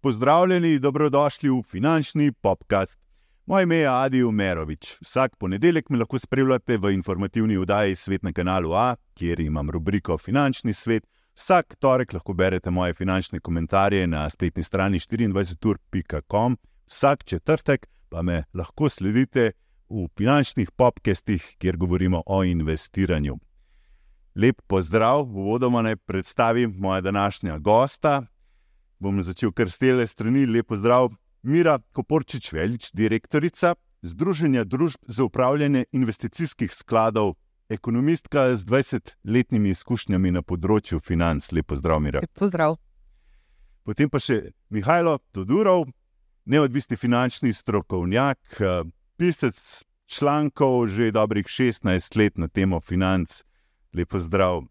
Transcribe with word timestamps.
Pozdravljeni, 0.00 0.78
dobrodošli 0.78 1.50
v 1.50 1.62
finančni 1.62 2.32
podcast. 2.32 2.98
Moje 3.46 3.62
ime 3.62 3.76
je 3.76 3.88
Adi 3.88 4.22
Umerovič. 4.22 4.96
Vsak 5.00 5.36
ponedeljek 5.36 5.90
me 5.90 5.98
lahko 5.98 6.18
spremljate 6.18 6.78
v 6.78 6.92
informativni 6.94 7.56
oddaji 7.56 7.94
Svet 7.94 8.22
na 8.22 8.32
kanalu 8.32 8.72
A, 8.72 8.96
kjer 9.14 9.40
imam 9.40 9.70
rubriko 9.70 10.18
Finančni 10.18 10.72
svet. 10.72 11.06
Vsak 11.36 11.76
torek 11.78 12.12
lahko 12.12 12.32
berete 12.32 12.70
moje 12.70 12.94
finančne 12.94 13.40
komentarje 13.40 14.06
na 14.06 14.28
spletni 14.30 14.62
strani 14.62 14.98
24.com, 14.98 16.56
vsak 16.86 17.24
četrtek 17.24 17.86
pa 18.08 18.22
me 18.22 18.44
lahko 18.54 18.88
sledite 18.88 19.52
v 19.88 20.08
finančnih 20.16 20.70
popkestih, 20.70 21.56
kjer 21.58 21.76
govorimo 21.76 22.22
o 22.26 22.44
investiranju. 22.44 23.36
Lep 24.34 24.62
pozdrav, 24.66 25.20
uvodoma 25.20 25.82
naj 25.82 25.96
predstavim 25.96 26.74
moja 26.78 27.00
današnja 27.00 27.58
gosta. 27.58 28.22
Bom 28.98 29.22
začel 29.22 29.52
kar 29.52 29.70
s 29.70 29.78
tele 29.78 30.06
strani. 30.06 30.46
Lep 30.46 30.66
pozdrav, 30.66 31.10
Mira 31.42 31.78
Koporčič, 31.92 32.52
velič, 32.52 32.90
direktorica 32.92 33.74
Združenja 34.02 34.64
družb 34.64 34.98
za 35.06 35.24
upravljanje 35.24 35.84
investicijskih 35.92 36.72
skladov, 36.74 37.34
ekonomistka 37.68 38.56
z 38.56 38.64
20-letnimi 38.66 39.70
izkušnjami 39.70 40.32
na 40.34 40.42
področju 40.42 40.98
financ. 40.98 41.52
Lep 41.52 41.68
pozdrav, 41.70 42.00
Mira. 42.02 42.22
Lep 42.24 42.32
pozdrav. 42.34 42.74
Potem 43.86 44.10
pa 44.10 44.18
še 44.18 44.54
Mihajlo 44.74 45.20
Todurov, 45.30 45.86
neodvisni 46.50 46.98
finančni 46.98 47.52
strokovnjak, 47.54 48.58
pisec 49.14 49.60
člankov 50.10 50.88
že 50.90 51.12
dobrih 51.14 51.46
16 51.46 52.18
let 52.18 52.42
na 52.42 52.48
temo 52.48 52.80
financ. 52.80 53.42
Lepo 53.92 54.18
zdrav. 54.18 54.62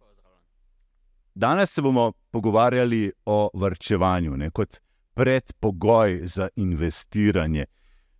Danes 1.35 1.71
se 1.71 1.81
bomo 1.81 2.11
pogovarjali 2.31 3.11
o 3.25 3.49
vrčevanju 3.53 4.37
ne, 4.37 4.49
kot 4.49 4.79
predpogoj 5.13 6.21
za 6.23 6.49
investiranje. 6.55 7.65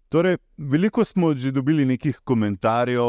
Torej, 0.09 0.38
veliko 0.58 1.03
smo 1.03 1.34
že 1.34 1.52
dobili 1.52 1.86
nekih 1.86 2.20
komentarjev, 2.23 3.03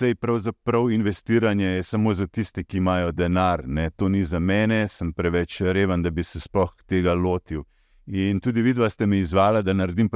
da 0.00 0.06
je 0.06 0.14
pravzaprav 0.14 0.90
investiranje 0.90 1.82
samo 1.82 2.12
za 2.12 2.26
tiste, 2.26 2.64
ki 2.64 2.76
imajo 2.76 3.12
denar. 3.12 3.62
Ne. 3.66 3.90
To 3.90 4.08
ni 4.08 4.22
za 4.22 4.38
mene, 4.38 4.88
sem 4.88 5.12
preveč 5.12 5.60
reven, 5.60 6.02
da 6.02 6.10
bi 6.10 6.24
se 6.24 6.40
sploh 6.40 6.72
tega 6.86 7.14
lotil. 7.14 7.62
In 8.06 8.40
tudi 8.40 8.62
vidva 8.62 8.90
ste 8.90 9.06
mi 9.06 9.18
izvala, 9.18 9.62
da 9.62 9.72
naredim 9.72 10.10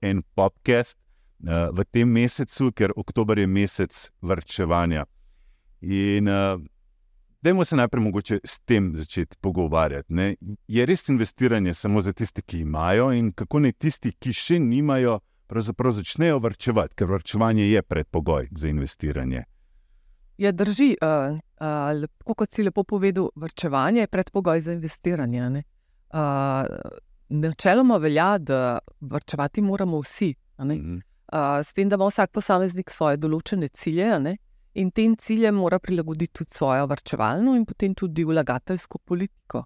en 0.00 0.22
podcast 0.34 0.98
uh, 0.98 1.68
v 1.72 1.84
tem 1.84 2.08
mesecu, 2.08 2.72
ker 2.72 2.92
oktober 2.96 3.38
je 3.38 3.46
mesec 3.46 4.10
vrčevanja. 4.22 5.04
In 5.84 6.28
uh, 6.28 6.60
dajmo 7.42 7.64
se 7.64 7.76
najprej 7.76 8.02
mogoče 8.02 8.38
s 8.44 8.58
tem 8.60 8.92
začeti 8.96 9.36
pogovarjati. 9.40 10.14
Ne? 10.14 10.34
Je 10.68 10.86
res 10.86 11.08
investiranje 11.08 11.74
samo 11.74 12.00
za 12.00 12.12
tiste, 12.12 12.42
ki 12.42 12.60
imajo, 12.64 13.12
in 13.12 13.32
kako 13.32 13.60
naj 13.60 13.72
tisti, 13.72 14.12
ki 14.12 14.32
še 14.32 14.58
nimajo, 14.58 15.18
pravzaprav 15.46 15.92
začnejo 15.92 16.38
vrčevati, 16.40 16.94
ker 16.96 17.10
vrčevanje 17.10 17.68
je 17.68 17.82
predpogoj 17.82 18.48
za 18.56 18.68
investiranje. 18.68 19.44
Ja, 20.40 20.52
drži. 20.52 20.96
Uh, 21.04 21.36
uh, 21.60 22.34
kot 22.36 22.52
si 22.52 22.64
lepo 22.64 22.82
povedal, 22.84 23.28
vrčevanje 23.36 24.00
je 24.06 24.10
predpogoj 24.10 24.64
za 24.64 24.72
investiranje. 24.72 25.62
Uh, 26.14 26.64
načeloma 27.28 27.96
velja, 27.96 28.38
da 28.38 28.78
vrčevati 29.00 29.62
moramo 29.62 30.00
vsi. 30.00 30.34
Mm 30.58 30.64
-hmm. 30.64 30.96
uh, 31.32 31.66
s 31.66 31.72
tem, 31.72 31.88
da 31.88 31.94
ima 31.94 32.06
vsak 32.06 32.30
posameznik 32.30 32.90
svoje 32.90 33.16
določene 33.16 33.68
cilje. 33.68 34.20
Ne? 34.20 34.36
In 34.74 34.90
tem 34.90 35.16
ciljem 35.16 35.54
mora 35.54 35.78
prilagoditi 35.78 36.32
tudi 36.32 36.50
svojo 36.50 36.86
vrčevalno 36.86 37.54
in 37.56 37.64
potem 37.64 37.94
tudi 37.94 38.24
vlagateljsko 38.24 38.98
politiko. 38.98 39.58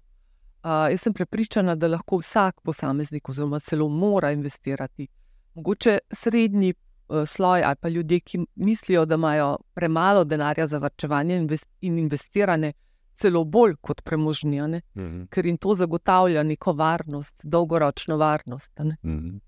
Uh, 0.63 0.89
jaz 0.91 1.01
sem 1.01 1.13
prepričana, 1.13 1.75
da 1.75 1.87
lahko 1.87 2.19
vsak 2.19 2.61
posameznik, 2.61 3.29
oziroma 3.29 3.59
celo 3.59 3.87
mora 3.89 4.31
investirati. 4.31 5.07
Mogoče 5.55 5.97
srednji 6.11 6.73
uh, 6.73 7.23
sloj 7.25 7.63
ali 7.63 7.75
pa 7.81 7.89
ljudje, 7.89 8.19
ki 8.19 8.45
mislijo, 8.55 9.05
da 9.05 9.15
imajo 9.15 9.57
premalo 9.73 10.23
denarja 10.23 10.67
za 10.67 10.77
vrčevanje 10.77 11.37
invest 11.37 11.67
in 11.81 11.97
investiranje, 11.99 12.73
celo 13.13 13.43
bolj 13.43 13.75
kot 13.81 14.01
premožnjene, 14.03 14.81
mm 14.95 15.01
-hmm. 15.01 15.27
ker 15.29 15.45
jim 15.45 15.57
to 15.57 15.73
zagotavlja 15.75 16.43
neko 16.43 16.73
varnost, 16.73 17.35
dolgoročno 17.43 18.17
varnost. 18.17 18.71
Mm 18.79 18.91
-hmm. 19.03 19.39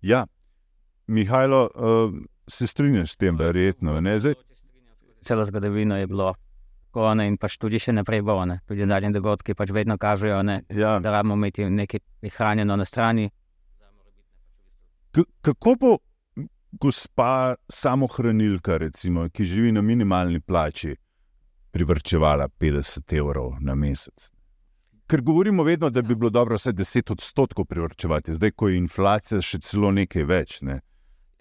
Ja, 0.00 0.26
Mihajlo. 1.06 1.68
Se 2.46 2.66
strinjaš 2.66 3.12
s 3.12 3.16
tem, 3.16 3.36
verjetno. 3.36 4.00
Celo 5.24 5.44
zgodovino 5.44 5.96
je 5.96 6.06
bilo. 6.06 6.34
Kone 6.94 7.26
in 7.26 7.36
pač 7.40 7.56
tudi 7.58 7.80
še 7.82 7.92
naprej 7.92 8.22
bo, 8.22 8.36
ne? 8.46 8.60
tudi 8.68 8.86
zadnji 8.86 9.10
dogodki 9.16 9.56
pač 9.58 9.72
vedno 9.74 9.96
kažejo, 9.98 10.42
ne? 10.46 10.60
ja. 10.70 11.00
da 11.02 11.10
moramo 11.10 11.34
imeti 11.34 11.66
nekaj 11.66 12.00
prihranjeno 12.22 12.76
na 12.76 12.84
strani. 12.86 13.30
K 15.10 15.24
kako 15.42 15.74
bo 15.80 15.96
gospa 16.78 17.56
samohranilka, 17.70 18.78
recimo, 18.78 19.26
ki 19.30 19.44
živi 19.44 19.72
na 19.72 19.82
minimalni 19.82 20.40
plači, 20.40 20.94
privrčevala 21.74 22.48
50 22.48 23.18
evrov 23.18 23.58
na 23.60 23.74
mesec? 23.74 24.30
Ker 25.06 25.20
govorimo 25.20 25.62
vedno, 25.62 25.90
da 25.90 26.02
bi 26.02 26.14
bilo 26.14 26.30
dobro 26.30 26.56
vse 26.56 26.72
10 26.72 27.12
odstotkov 27.12 27.64
privrčevati, 27.64 28.34
zdaj, 28.34 28.50
ko 28.50 28.68
je 28.68 28.78
inflacija 28.78 29.40
še 29.40 29.60
celo 29.66 29.90
nekaj 29.90 30.24
več. 30.24 30.60
Ne? 30.62 30.80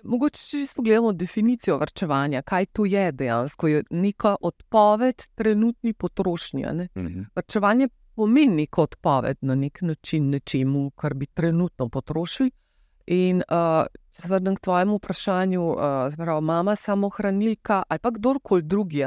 Mogoče, 0.04 0.42
če 0.50 0.66
si 0.68 0.76
pogledamo 0.76 1.14
definicijo 1.16 1.78
vrčevanja, 1.80 2.42
kaj 2.42 2.66
to 2.76 2.86
je 2.86 3.12
dejansko, 3.12 3.68
je 3.68 3.84
neka 3.90 4.36
odpoved 4.42 5.28
trenutni 5.36 5.94
potrošnji. 5.94 6.66
Ne? 6.74 6.88
Mhm. 6.98 7.22
Vrčevanje 7.36 7.88
pomeni 8.16 8.64
neko 8.64 8.84
odpoved 8.84 9.38
na 9.42 9.56
nek 9.56 9.82
način 9.82 10.30
nečemu, 10.30 10.90
kar 10.96 11.14
bi 11.14 11.26
trenutno 11.26 11.90
potrošili. 11.90 12.52
In 13.06 13.42
uh, 13.42 13.86
če 14.14 14.22
se 14.22 14.30
vrnem 14.32 14.56
k 14.56 14.64
tvojemu 14.64 14.98
vprašanju, 15.00 15.64
uh, 15.72 15.78
zmeraj 16.14 16.42
mama, 16.42 16.76
samo 16.76 17.10
hranilka 17.10 17.84
ali 17.88 18.00
pa 18.00 18.12
kdorkoli 18.12 18.62
drugi, 18.62 19.04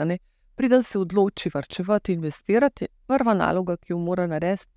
preden 0.54 0.82
se 0.82 0.98
odloči 0.98 1.50
vrčevati, 1.54 2.12
investirati, 2.12 2.88
prva 3.06 3.34
naloga, 3.34 3.76
ki 3.76 3.92
jo 3.92 3.98
mora 3.98 4.26
narediti, 4.26 4.72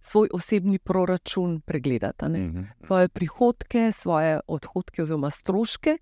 svoj 0.00 0.28
osebni 0.32 0.78
proračun 0.78 1.60
pregledati, 1.60 2.24
uh 2.24 2.30
mhm. 2.30 2.58
-huh. 2.58 2.86
svoje 2.86 3.08
prihodke, 3.08 3.92
svoje 3.92 4.40
odhodke 4.46 5.02
oziroma 5.02 5.30
stroške. 5.30 5.98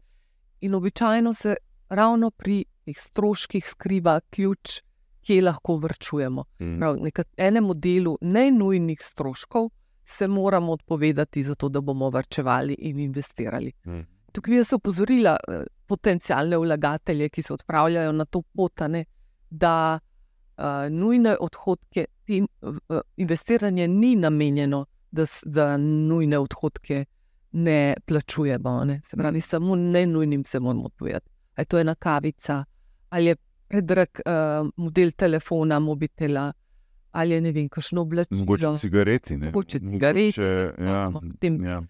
In 0.61 0.75
običajno 0.75 1.33
se 1.33 1.57
ravno 1.89 2.31
pri 2.31 2.65
teh 2.85 2.97
stroških 2.99 3.69
skriva 3.69 4.21
ključ, 4.31 4.83
kje 5.23 5.43
lahko 5.43 5.77
vrčujemo. 5.77 6.41
Uh 6.41 6.67
mhm. 6.67 6.83
-huh. 6.83 7.25
Enemu 7.37 7.75
delu 7.75 8.19
najnujnih 8.21 8.99
stroškov 9.03 9.71
se 10.05 10.29
moramo 10.29 10.73
odpovedati, 10.73 11.43
zato 11.43 11.69
da 11.69 11.81
bomo 11.81 12.11
vrčevali 12.11 12.77
in 12.79 12.99
investirali. 12.99 13.73
-huh. 13.85 14.05
Tukaj 14.33 14.51
bi 14.51 14.57
jaz 14.57 14.73
opozorila 14.73 15.37
eh, 15.49 15.65
potencijalne 15.87 16.57
vlagatelje, 16.57 17.29
ki 17.29 17.43
se 17.43 17.53
odpravljajo 17.53 18.13
na 18.13 18.25
to 18.25 18.43
pot, 18.43 18.81
da 19.51 20.01
uh, 20.03 20.16
nujne 20.91 21.37
odhodke 21.41 22.05
in 22.27 22.47
uh, 22.61 23.01
investiranje 23.17 23.89
ni 23.89 24.17
namenjeno, 24.17 24.87
da, 25.11 25.25
da 25.45 25.77
nujne 25.77 26.39
odhodke 26.39 27.05
ne 27.53 27.95
plačujemo. 28.07 28.85
Ne? 28.85 29.01
Se 29.05 29.17
pravi, 29.17 29.41
samo 29.41 29.77
ne 29.77 30.07
nujnim 30.07 30.45
se 30.45 30.61
moramo 30.61 30.85
odpovedati. 30.85 31.31
Ali 31.55 31.63
je 31.63 31.65
to 31.65 31.79
ena 31.79 31.95
kavica, 31.95 32.65
ali 33.09 33.27
je 33.27 33.37
predrag 33.69 34.09
uh, 34.27 34.69
model 34.77 35.11
telefona, 35.11 35.79
mobitela. 35.79 36.53
Ali 37.11 37.35
je 37.35 37.41
ne 37.41 37.53
vem, 37.53 37.69
kakšno 37.69 38.01
oblačilo. 38.01 38.41
Mogoče 38.41 38.77
cigareti. 38.77 39.37
Mogoče 39.37 39.79
cigareti. 39.79 40.41
Mogoče, 40.41 40.75
ja, 40.85 41.71
ja 41.71 41.83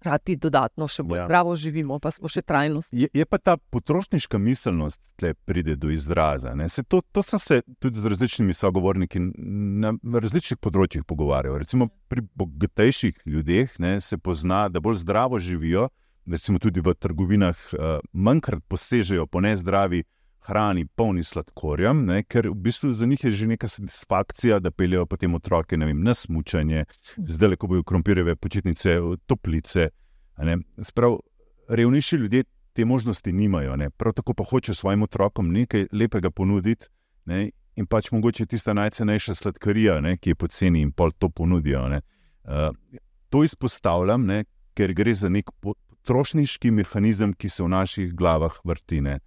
hkrati 0.00 0.36
dodatno 0.40 0.88
še 0.88 1.04
bolj 1.04 1.18
ja. 1.20 1.24
zdravo 1.28 1.52
živimo, 1.56 1.98
pa 2.00 2.10
smo 2.10 2.28
še 2.32 2.40
trajnostni. 2.42 3.04
Je, 3.04 3.08
je 3.12 3.26
pa 3.28 3.38
ta 3.38 3.56
potrošniška 3.56 4.40
miselnost, 4.40 5.00
ki 5.20 5.34
pride 5.44 5.76
do 5.76 5.92
izraza. 5.92 6.54
To, 6.88 7.02
to 7.12 7.22
sem 7.22 7.38
se 7.38 7.60
tudi 7.78 8.00
z 8.00 8.12
različnimi 8.14 8.56
sogovorniki 8.56 9.20
na 9.20 9.92
različnih 10.00 10.56
področjih 10.64 11.04
pogovarjal. 11.04 11.58
Recimo 11.60 11.90
pri 12.08 12.24
bogatejših 12.40 13.20
ljudeh 13.28 13.76
ne, 13.78 13.98
se 14.00 14.16
pozna, 14.16 14.68
da 14.72 14.80
bolj 14.80 15.02
zdravo 15.04 15.38
živijo, 15.38 15.90
recimo 16.30 16.58
tudi 16.58 16.80
v 16.80 16.96
trgovinah, 16.96 17.60
uh, 17.76 18.00
manjkrat 18.12 18.64
posežejo 18.68 19.28
po 19.28 19.44
nezdravi 19.44 20.06
hrani, 20.48 20.86
polni 20.86 21.24
sladkorja, 21.24 21.92
ker 22.28 22.48
v 22.48 22.54
bistvu 22.54 22.92
za 22.92 23.06
njih 23.06 23.24
je 23.24 23.30
že 23.30 23.46
neka 23.46 23.68
satisfakcija, 23.68 24.58
da 24.58 24.70
peljejo 24.70 25.06
potem 25.06 25.34
otroke 25.34 25.76
vem, 25.76 26.02
na 26.02 26.14
smutanje, 26.14 26.84
zdaj 27.16 27.48
le 27.48 27.56
ko 27.56 27.66
bojo 27.66 27.82
krompirjeve 27.82 28.36
počitnice, 28.36 28.98
toplice. 29.26 29.90
Sprav, 30.82 31.18
revnejši 31.68 32.16
ljudje 32.16 32.44
te 32.72 32.84
možnosti 32.84 33.32
nimajo, 33.32 33.76
ne? 33.76 33.90
prav 33.90 34.12
tako 34.12 34.34
pa 34.34 34.44
hočejo 34.44 34.74
svojim 34.74 35.02
otrokom 35.02 35.52
nekaj 35.52 35.86
lepega 35.92 36.30
ponuditi. 36.30 36.86
Ne? 37.24 37.50
In 37.76 37.86
pač 37.86 38.10
mogoče 38.10 38.46
tista 38.46 38.72
najcenejša 38.74 39.34
sladkarija, 39.34 40.00
ne, 40.00 40.16
ki 40.18 40.32
je 40.32 40.36
poceni 40.36 40.80
in 40.82 40.92
pol 40.92 41.12
to 41.18 41.28
ponudijo. 41.28 41.84
Uh, 41.86 42.74
to 43.30 43.44
izpostavljam, 43.44 44.26
ne, 44.26 44.44
ker 44.74 44.92
gre 44.92 45.14
za 45.14 45.28
nek 45.28 45.50
potrošniški 45.62 46.70
mehanizem, 46.74 47.32
ki 47.32 47.48
se 47.48 47.62
v 47.62 47.68
naših 47.68 48.14
glavah 48.16 48.58
vrti. 48.64 49.00
Ne. 49.06 49.20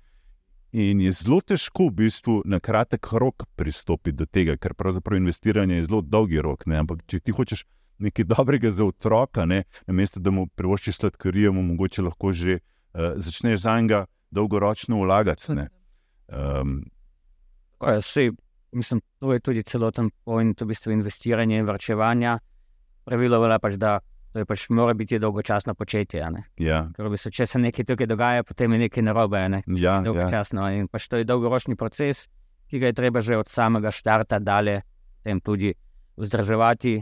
In 0.74 1.02
je 1.06 1.12
zelo 1.14 1.38
težko 1.46 1.92
v 1.92 1.94
bistvu 2.02 2.40
na 2.50 2.58
kratek 2.60 3.12
rok 3.14 3.46
pristopiti 3.56 4.18
do 4.18 4.26
tega, 4.26 4.56
ker 4.58 4.74
pravzaprav 4.74 5.20
investiranje 5.20 5.76
je 5.76 5.86
zelo 5.86 6.02
dolgi 6.02 6.42
rok. 6.42 6.66
Ne? 6.66 6.80
Ampak 6.82 7.04
če 7.06 7.20
ti 7.22 7.36
hočeš 7.36 7.62
nekaj 8.02 8.26
dobrega 8.26 8.72
za 8.74 8.86
otroka, 8.86 9.46
ne 9.46 9.64
mesto, 9.88 10.20
da 10.20 10.34
mu 10.34 10.48
privoščiš 10.58 10.98
sladkarijo, 10.98 11.54
mu 11.54 11.62
mogoče 11.62 12.02
lahko 12.02 12.34
že 12.34 12.58
uh, 12.58 13.14
začneš 13.22 13.62
za 13.62 13.76
njega 13.82 14.06
dolgoročno 14.34 14.98
vlagati. 15.04 15.54
Um, 15.54 16.82
je, 17.86 18.00
vse, 18.02 18.32
mislim, 18.72 19.02
to 19.20 19.34
je 19.34 19.40
tudi 19.40 19.64
celoten 19.64 20.10
point, 20.26 20.62
v 20.62 20.66
bistvu 20.74 20.92
investiranja 20.98 21.62
in 21.62 21.70
vrčevanja. 21.70 22.40
Pravilo 23.06 23.46
je 23.46 23.60
pač, 23.60 23.78
da 23.78 24.00
to 24.34 24.42
je 24.42 24.46
pač 24.50 24.66
mora 24.70 24.94
biti 24.98 25.20
dolgočasno 25.20 25.76
početje. 25.78 26.26
Ja. 26.58 26.80
Ker, 26.96 27.06
v 27.06 27.14
bistvu, 27.14 27.32
če 27.38 27.46
se 27.46 27.60
nekaj 27.62 27.86
tukaj 27.86 28.10
dogaja, 28.10 28.44
potem 28.44 28.74
je 28.74 28.80
nekaj 28.88 29.06
narobe. 29.06 29.42
Ne? 29.50 29.60
Ja, 29.78 30.00
dolgočasno. 30.02 30.66
Ja. 30.66 30.82
In 30.82 30.90
pač 30.90 31.06
to 31.08 31.22
je 31.22 31.28
dolgoročni 31.30 31.78
proces, 31.78 32.26
ki 32.72 32.82
ga 32.82 32.90
je 32.90 32.98
treba 32.98 33.22
že 33.22 33.38
od 33.38 33.50
samega 33.50 33.94
štarta 33.94 34.42
dalje 34.42 34.82
tudi 35.46 35.74
vzdrževati. 36.18 36.96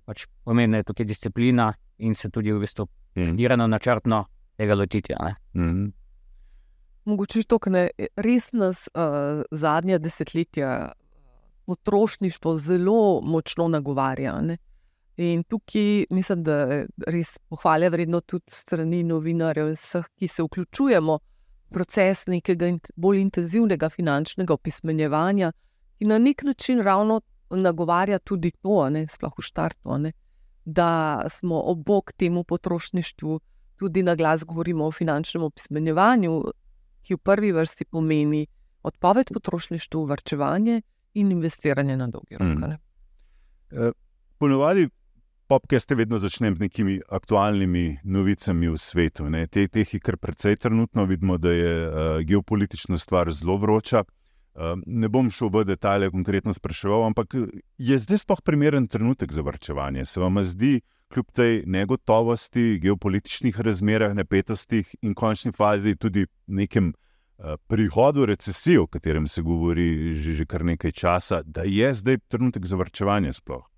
Pač 0.00 0.24
pomembna 0.44 0.80
je 0.80 0.88
tukaj 0.88 1.06
disciplina 1.06 1.68
in 1.98 2.16
se 2.16 2.30
tudi 2.32 2.52
v 2.52 2.64
bistvu 2.64 2.88
mm. 3.14 3.36
dirano, 3.36 3.68
načrtno 3.68 4.24
tega 4.56 4.74
lotiti. 4.74 5.12
Mm. 5.52 5.92
Mogoče 7.04 7.44
to, 7.44 7.60
kar 7.60 7.90
res 8.16 8.52
nas 8.56 8.88
uh, 8.96 9.44
zadnja 9.52 9.98
desetletja 10.00 10.94
potrošništvo 11.68 12.56
zelo 12.56 13.20
močno 13.20 13.68
nagovarja. 13.68 14.40
Ne? 14.40 14.56
In 15.16 15.44
tukaj 15.44 16.06
mislim, 16.10 16.42
da 16.42 16.56
je 16.56 16.86
res 17.06 17.36
pohvalja 17.48 17.88
vredno 17.88 18.20
tudi 18.20 18.50
strani 18.50 19.04
novinarjev 19.06 19.68
in 19.70 19.78
vseh, 19.78 20.08
ki 20.18 20.28
se 20.28 20.42
vključujemo 20.42 21.18
v 21.18 21.74
proces 21.74 22.26
nekega 22.26 22.72
bolj 22.96 23.20
intenzivnega 23.20 23.88
finančnega 23.90 24.54
opismenjevanja, 24.54 25.52
ki 25.98 26.10
na 26.10 26.18
nek 26.18 26.42
način 26.42 26.82
ravno 26.82 27.20
nagovarja 27.50 28.18
tudi 28.18 28.50
to, 28.50 28.88
ne, 28.90 29.06
sploh 29.08 29.38
v 29.38 29.42
štartu, 29.42 29.98
ne, 29.98 30.12
da 30.64 31.22
smo 31.30 31.60
obok 31.70 32.12
temu 32.12 32.44
potrošništvu 32.44 33.40
tudi 33.76 34.02
na 34.02 34.14
glas 34.14 34.44
govorimo 34.44 34.86
o 34.86 34.92
finančnem 34.92 35.42
opismenjevanju, 35.42 36.42
ki 37.02 37.14
v 37.14 37.18
prvi 37.18 37.52
vrsti 37.52 37.84
pomeni 37.84 38.46
odpoved 38.82 39.30
potrošništvu, 39.34 40.04
vrčevanje 40.06 40.82
in 41.14 41.32
investiranje 41.32 41.96
na 41.96 42.06
dolgi 42.08 42.36
rok. 42.38 42.48
Mm. 42.48 42.72
E, 43.70 43.90
ponovadi 44.38 44.88
popkeste 45.48 45.94
vedno 45.94 46.18
začnem 46.18 46.56
z 46.56 46.60
nekimi 46.60 47.00
aktualnimi 47.08 47.98
novicami 48.04 48.68
v 48.68 48.78
svetu. 48.78 49.28
Te, 49.50 49.68
teh 49.68 49.94
je 49.94 50.00
kar 50.00 50.16
precej 50.16 50.56
trenutno, 50.56 51.04
vidimo, 51.04 51.38
da 51.38 51.52
je 51.52 51.72
uh, 51.88 51.94
geopolitična 52.24 52.98
stvar 52.98 53.32
zelo 53.32 53.56
vroča. 53.56 54.04
Uh, 54.54 54.78
ne 54.86 55.08
bom 55.08 55.30
šel 55.30 55.50
v 55.50 55.64
detalje, 55.68 56.10
konkretno 56.10 56.54
spraševal, 56.54 57.04
ampak 57.10 57.34
je 57.78 57.98
zdaj 57.98 58.22
sploh 58.24 58.40
primeren 58.44 58.88
trenutek 58.88 59.32
za 59.32 59.42
vrčevanje? 59.42 60.04
Se 60.04 60.20
vam 60.20 60.40
zdi, 60.42 60.80
kljub 61.12 61.30
tej 61.32 61.62
negotovosti, 61.66 62.78
geopolitičnih 62.82 63.60
razmerah, 63.60 64.14
napetostih 64.14 64.94
in 65.02 65.14
končni 65.14 65.52
fazi 65.52 65.96
tudi 65.96 66.26
nekem 66.46 66.94
uh, 66.94 67.58
prihodu 67.66 68.26
recesije, 68.26 68.80
o 68.80 68.86
katerem 68.86 69.28
se 69.28 69.42
govori 69.42 70.14
že, 70.14 70.40
že 70.40 70.46
kar 70.46 70.64
nekaj 70.64 70.92
časa, 70.92 71.42
da 71.42 71.62
je 71.66 71.94
zdaj 71.94 72.18
trenutek 72.30 72.66
za 72.66 72.76
vrčevanje 72.80 73.32
sploh 73.32 73.73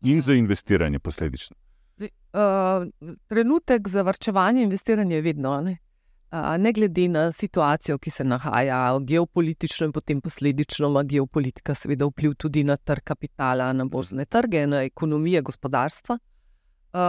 in 0.00 0.22
za 0.22 0.34
investiranje 0.34 0.98
posledično? 0.98 1.56
Uh, 1.98 2.08
trenutek 3.26 3.88
za 3.88 4.02
vrčevanje 4.02 4.62
in 4.62 4.64
investiranje 4.64 5.16
je 5.16 5.22
vedno. 5.22 5.60
Ne? 5.60 5.76
Uh, 6.32 6.56
ne 6.58 6.72
glede 6.72 7.08
na 7.08 7.32
situacijo, 7.32 7.98
ki 7.98 8.10
se 8.10 8.24
nahaja, 8.24 8.98
geopolitično 9.00 9.86
in 9.86 9.92
potem 9.92 10.20
posledično 10.20 10.88
ima 10.88 11.02
geopolitika, 11.02 11.74
seveda, 11.74 12.06
vpliv 12.06 12.34
tudi 12.34 12.64
na 12.64 12.76
trg 12.76 13.02
kapitala, 13.04 13.72
na 13.72 13.84
borzne 13.84 14.24
trge, 14.24 14.66
na 14.66 14.82
ekonomije, 14.82 15.42
gospodarstva. 15.42 16.18
Uh, 16.92 17.00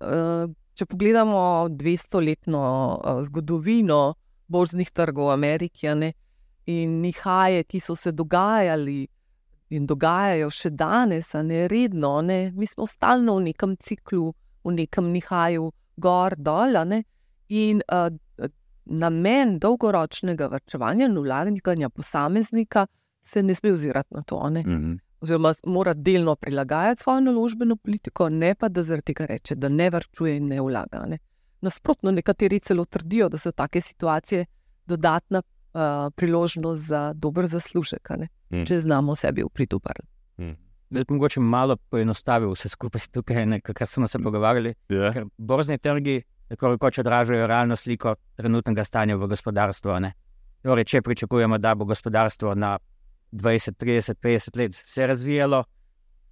uh, 0.00 0.50
če 0.74 0.86
pogledamo 0.86 1.68
200-letno 1.68 2.62
uh, 2.62 3.22
zgodovino 3.26 4.14
borznih 4.50 4.90
trgov 4.90 5.28
v 5.28 5.34
Ameriki 5.34 5.90
ne, 5.94 6.12
in 6.66 7.00
nihaje, 7.02 7.64
ki 7.64 7.80
so 7.80 7.96
se 7.96 8.12
dogajali 8.12 9.06
in 9.70 9.86
dogajajo 9.86 10.50
še 10.50 10.70
danes, 10.74 11.32
ne 11.46 11.66
redno, 11.70 12.20
ne? 12.26 12.50
mi 12.54 12.66
smo 12.66 12.86
stalno 12.90 13.36
v 13.38 13.50
nekem 13.50 13.76
ciklu, 13.78 14.32
v 14.64 14.74
nekem 14.74 15.12
nihaju, 15.14 15.70
gor, 15.96 16.34
dol. 16.36 16.80
Ne? 16.90 17.04
In 17.54 17.82
uh, 17.86 18.08
namen 18.90 19.58
dolgoročnega 19.62 20.48
vrčevanja 20.50 21.06
in 21.06 21.18
vlaganja 21.18 21.90
posameznika 21.90 22.86
se 23.22 23.42
ne 23.42 23.54
sme 23.54 23.72
ozirati 23.72 24.14
na 24.14 24.22
to. 24.22 24.40
Mm 24.50 24.54
-hmm. 24.54 24.98
Oziroma, 25.20 25.52
mora 25.66 25.94
delno 25.94 26.36
prilagajati 26.36 27.02
svojo 27.02 27.20
naložbeno 27.20 27.76
politiko, 27.76 28.28
ne 28.28 28.54
pa 28.54 28.68
da 28.68 28.82
zaradi 28.82 29.12
tega 29.12 29.26
reče, 29.26 29.54
da 29.54 29.68
ne 29.68 29.90
vrčuje 29.90 30.36
in 30.36 30.48
ne 30.48 30.60
vlaga. 30.60 31.04
Ne? 31.06 31.18
Nasprotno, 31.60 32.10
nekateri 32.10 32.60
celo 32.60 32.84
trdijo, 32.84 33.28
da 33.28 33.38
so 33.38 33.52
take 33.52 33.80
situacije 33.80 34.46
dodatna 34.86 35.42
uh, 35.74 36.10
priložnost 36.16 36.86
za 36.86 37.12
dober 37.12 37.46
zaslužek, 37.46 38.10
mm. 38.50 38.64
če 38.64 38.80
znamo 38.80 39.16
sebi 39.16 39.42
upridupariti. 39.42 40.08
Mm. 40.38 40.56
Mogoče 41.08 41.40
malo 41.40 41.76
poenostavil 41.76 42.50
vse 42.50 42.68
skupaj 42.68 43.00
tukaj, 43.12 43.60
kar 43.62 43.86
smo 43.86 44.08
se 44.08 44.18
pogovarjali. 44.18 44.74
Yeah. 44.88 45.16
Ja. 45.16 45.24
Borzni 45.38 45.78
trgi 45.78 46.22
tako 46.48 46.68
rekoč 46.68 46.98
odražajo 46.98 47.46
realno 47.46 47.76
sliko 47.76 48.14
trenutnega 48.36 48.84
stanja 48.84 49.16
v 49.16 49.28
gospodarstvu. 49.30 49.94
Torej, 50.62 50.84
če 50.84 51.02
pričakujemo, 51.02 51.58
da 51.58 51.74
bo 51.74 51.84
gospodarstvo 51.84 52.54
na 52.54 52.78
20, 53.32 53.78
30, 53.78 54.18
50 54.22 54.58
let 54.58 54.74
se 54.74 55.06
razvijalo, 55.06 55.64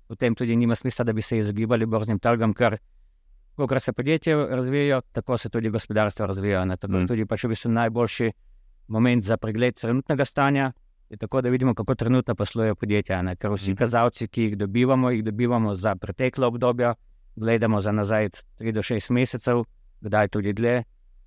potem 0.09 0.35
tudi 0.35 0.57
nima 0.57 0.75
smisla, 0.75 1.05
da 1.05 1.13
bi 1.13 1.23
se 1.23 1.39
izogibali 1.39 1.87
borznim 1.87 2.19
trgom, 2.19 2.55
ker 2.55 2.79
ko 3.57 3.81
se 3.81 3.93
podjetje 3.93 4.35
razvijajo, 4.57 5.01
tako 5.13 5.39
se 5.39 5.49
tudi 5.49 5.71
gospodarstvo 5.71 6.27
razvija. 6.27 6.67
Tako 6.77 6.99
mm. 6.99 7.07
tudi 7.07 7.27
pač 7.27 7.45
v 7.45 7.49
bistvu 7.55 7.71
najboljši 7.71 8.33
moment 8.89 9.25
za 9.25 9.37
pregled 9.37 9.75
trenutnega 9.75 10.25
stanja, 10.25 10.73
je 11.11 11.17
tako, 11.17 11.41
da 11.41 11.49
vidimo, 11.49 11.75
kako 11.75 11.95
trenutno 11.95 12.35
poslujejo 12.35 12.75
podjetja. 12.75 13.23
Ne? 13.23 13.37
Ker 13.37 13.51
vsi 13.51 13.71
mhm. 13.71 13.79
kazalci, 13.79 14.29
ki 14.29 14.43
jih 14.43 14.57
dobivamo, 14.59 15.11
jih 15.11 15.25
dobivamo 15.25 15.75
za 15.75 15.97
preteklo 15.97 16.47
obdobje, 16.47 16.95
gledamo 17.37 17.81
za 17.81 17.93
nazaj 17.93 18.29
3 18.59 18.73
do 18.73 18.83
6 18.83 19.11
mesecev, 19.11 19.65
kdaj 20.01 20.29
tudi 20.29 20.53
dlje. 20.53 20.83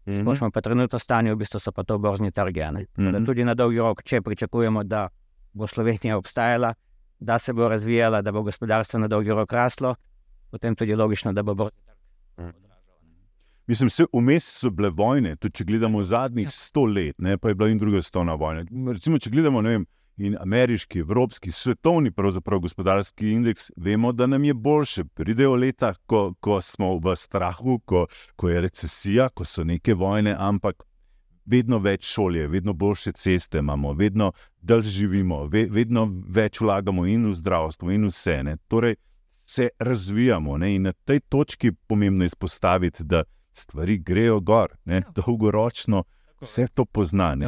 Mm 0.05 0.11
-hmm. 0.11 0.51
pa 0.51 0.61
trenutno 0.61 0.99
stanje, 0.99 1.33
v 1.33 1.35
bistvu 1.35 1.59
so 1.59 1.71
pa 1.71 1.83
to 1.83 1.97
borzni 1.97 2.31
trgi. 2.31 2.61
Mm 2.61 2.85
-hmm. 2.97 3.25
Tudi 3.25 3.43
na 3.43 3.53
dolgi 3.53 3.77
rok, 3.77 4.03
če 4.03 4.21
pričakujemo, 4.21 4.83
da 4.83 5.09
bo 5.53 5.67
Slovenija 5.67 6.17
obstajala, 6.17 6.73
da 7.19 7.39
se 7.39 7.53
bo 7.53 7.69
razvijala, 7.69 8.21
da 8.21 8.31
bo 8.31 8.41
gospodarstvo 8.41 8.99
na 8.99 9.07
dolgi 9.07 9.29
rok 9.29 9.53
raslo, 9.53 9.95
potem 10.51 10.75
tudi 10.75 10.95
logično, 10.95 11.33
da 11.33 11.43
bo 11.43 11.53
borzni 11.53 11.79
trg. 11.85 11.97
Mm 12.37 12.49
-hmm. 12.49 12.70
Mislim, 13.71 13.89
da 13.97 14.05
vmes 14.19 14.43
so 14.59 14.69
bile 14.69 14.89
vojne, 14.89 15.35
tudi 15.39 15.61
če 15.61 15.63
gledamo 15.63 16.01
zadnjih 16.03 16.49
ja. 16.49 16.51
sto 16.51 16.81
let, 16.85 17.15
ne, 17.23 17.37
pa 17.37 17.49
je 17.49 17.55
bila 17.55 17.69
in 17.71 17.77
druga 17.79 18.01
svetovna 18.03 18.33
vojna. 18.35 18.65
Recimo, 18.91 19.15
če 19.19 19.31
gledamo 19.31 19.61
vem, 19.63 19.85
ameriški, 20.39 20.99
evropski, 20.99 21.53
svetovni 21.55 22.11
gospodarski 22.11 23.31
indeks, 23.31 23.71
vemo, 23.77 24.11
da 24.11 24.27
nam 24.27 24.43
je 24.43 24.53
boljše. 24.53 25.05
Pridejo 25.15 25.55
leta, 25.55 25.93
ko, 26.05 26.33
ko 26.39 26.59
smo 26.61 26.97
v 26.99 27.15
strahu, 27.15 27.79
ko, 27.85 28.07
ko 28.35 28.49
je 28.49 28.61
recesija, 28.61 29.29
ko 29.29 29.45
so 29.45 29.63
neke 29.63 29.93
vojne, 29.93 30.35
ampak 30.37 30.83
vedno 31.45 31.79
več 31.79 32.11
šolje, 32.11 32.47
vedno 32.51 32.73
boljše 32.73 33.11
ceste 33.11 33.63
imamo, 33.63 33.93
vedno 33.93 34.33
dlje 34.61 34.97
živimo, 34.99 35.45
ve, 35.47 35.69
vedno 35.71 36.09
več 36.27 36.59
vlagamo 36.59 37.07
in 37.07 37.29
v 37.31 37.37
zdravstvo, 37.39 37.91
in 37.91 38.11
vse. 38.11 38.41
Ne. 38.43 38.57
Torej, 38.67 38.99
se 39.45 39.69
razvijamo 39.79 40.57
ne, 40.57 40.75
in 40.75 40.91
na 40.91 40.91
tej 40.91 41.23
točki 41.29 41.71
je 41.71 41.83
pomembno 41.87 42.27
izpostaviti, 42.27 43.07
da 43.07 43.23
stvari 43.53 43.97
grejo 43.97 44.39
gor, 44.39 44.75
ne, 44.85 45.01
ja. 45.01 45.13
dolgoročno 45.15 46.03
vse 46.41 46.67
to 46.73 46.85
poznane. 46.85 47.45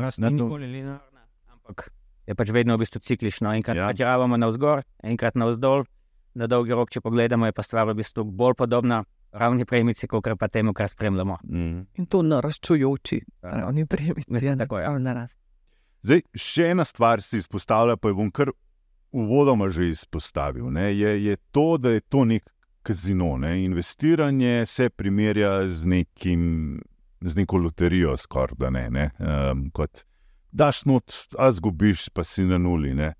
Ampak 1.51 1.89
je 2.27 2.35
pač 2.35 2.51
vedno 2.53 2.77
v 2.77 2.83
bistvu 2.83 3.01
ciklično. 3.03 3.53
Enkrat 3.55 3.77
ja. 3.77 3.91
gremo 3.93 4.37
navzgor, 4.37 4.83
enkrat 5.03 5.35
navzdol, 5.39 5.85
na 6.39 6.47
dolgi 6.47 6.75
rok, 6.75 6.91
če 6.93 7.01
pogledamo, 7.03 7.47
je 7.49 7.55
pa 7.55 7.65
stvar 7.65 7.89
v 7.91 7.97
bistvu 8.01 8.25
bolj 8.25 8.57
podobna. 8.59 9.03
Ravni 9.33 9.65
premici, 9.65 10.05
kot 10.05 10.27
pa 10.37 10.45
temu, 10.45 10.75
kar 10.77 10.85
spremljamo. 10.85 11.39
Mm. 11.49 11.79
In 11.97 12.05
to 12.05 12.19
naraščujoči, 12.21 13.17
ja. 13.41 13.63
ravni 13.63 13.87
premici, 13.89 14.45
ja, 14.45 14.53
tako 14.59 14.77
je. 14.77 14.91
Zdaj, 16.05 16.21
še 16.37 16.67
ena 16.75 16.85
stvar 16.85 17.23
si 17.25 17.39
izpostavlja, 17.41 17.95
pa 17.97 18.11
je 18.11 18.17
bom 18.19 18.29
kar 18.29 18.51
uvodoma 19.09 19.71
že 19.73 19.87
izpostavil. 19.89 20.69
Je, 20.77 21.15
je 21.25 21.37
to, 21.49 21.79
da 21.81 21.95
je 21.95 22.05
to 22.05 22.25
nek 22.29 22.45
kazino. 22.83 23.37
Ne? 23.37 23.63
Investiranje 23.63 24.65
se 24.65 24.89
primerja 24.89 25.67
z, 25.67 25.87
nekim, 25.87 26.81
z 27.21 27.35
neko 27.35 27.57
loterijo, 27.57 28.17
skoraj 28.17 28.59
da 28.59 28.69
ne. 28.69 28.89
ne? 28.89 29.09
Um, 29.19 29.69
kot 29.73 30.03
daš 30.51 30.83
not, 30.85 31.15
a 31.37 31.51
zgubiš, 31.51 32.09
pa 32.13 32.23
si 32.23 32.45
na 32.45 32.57
nuli. 32.61 32.93
Ne? 32.93 33.13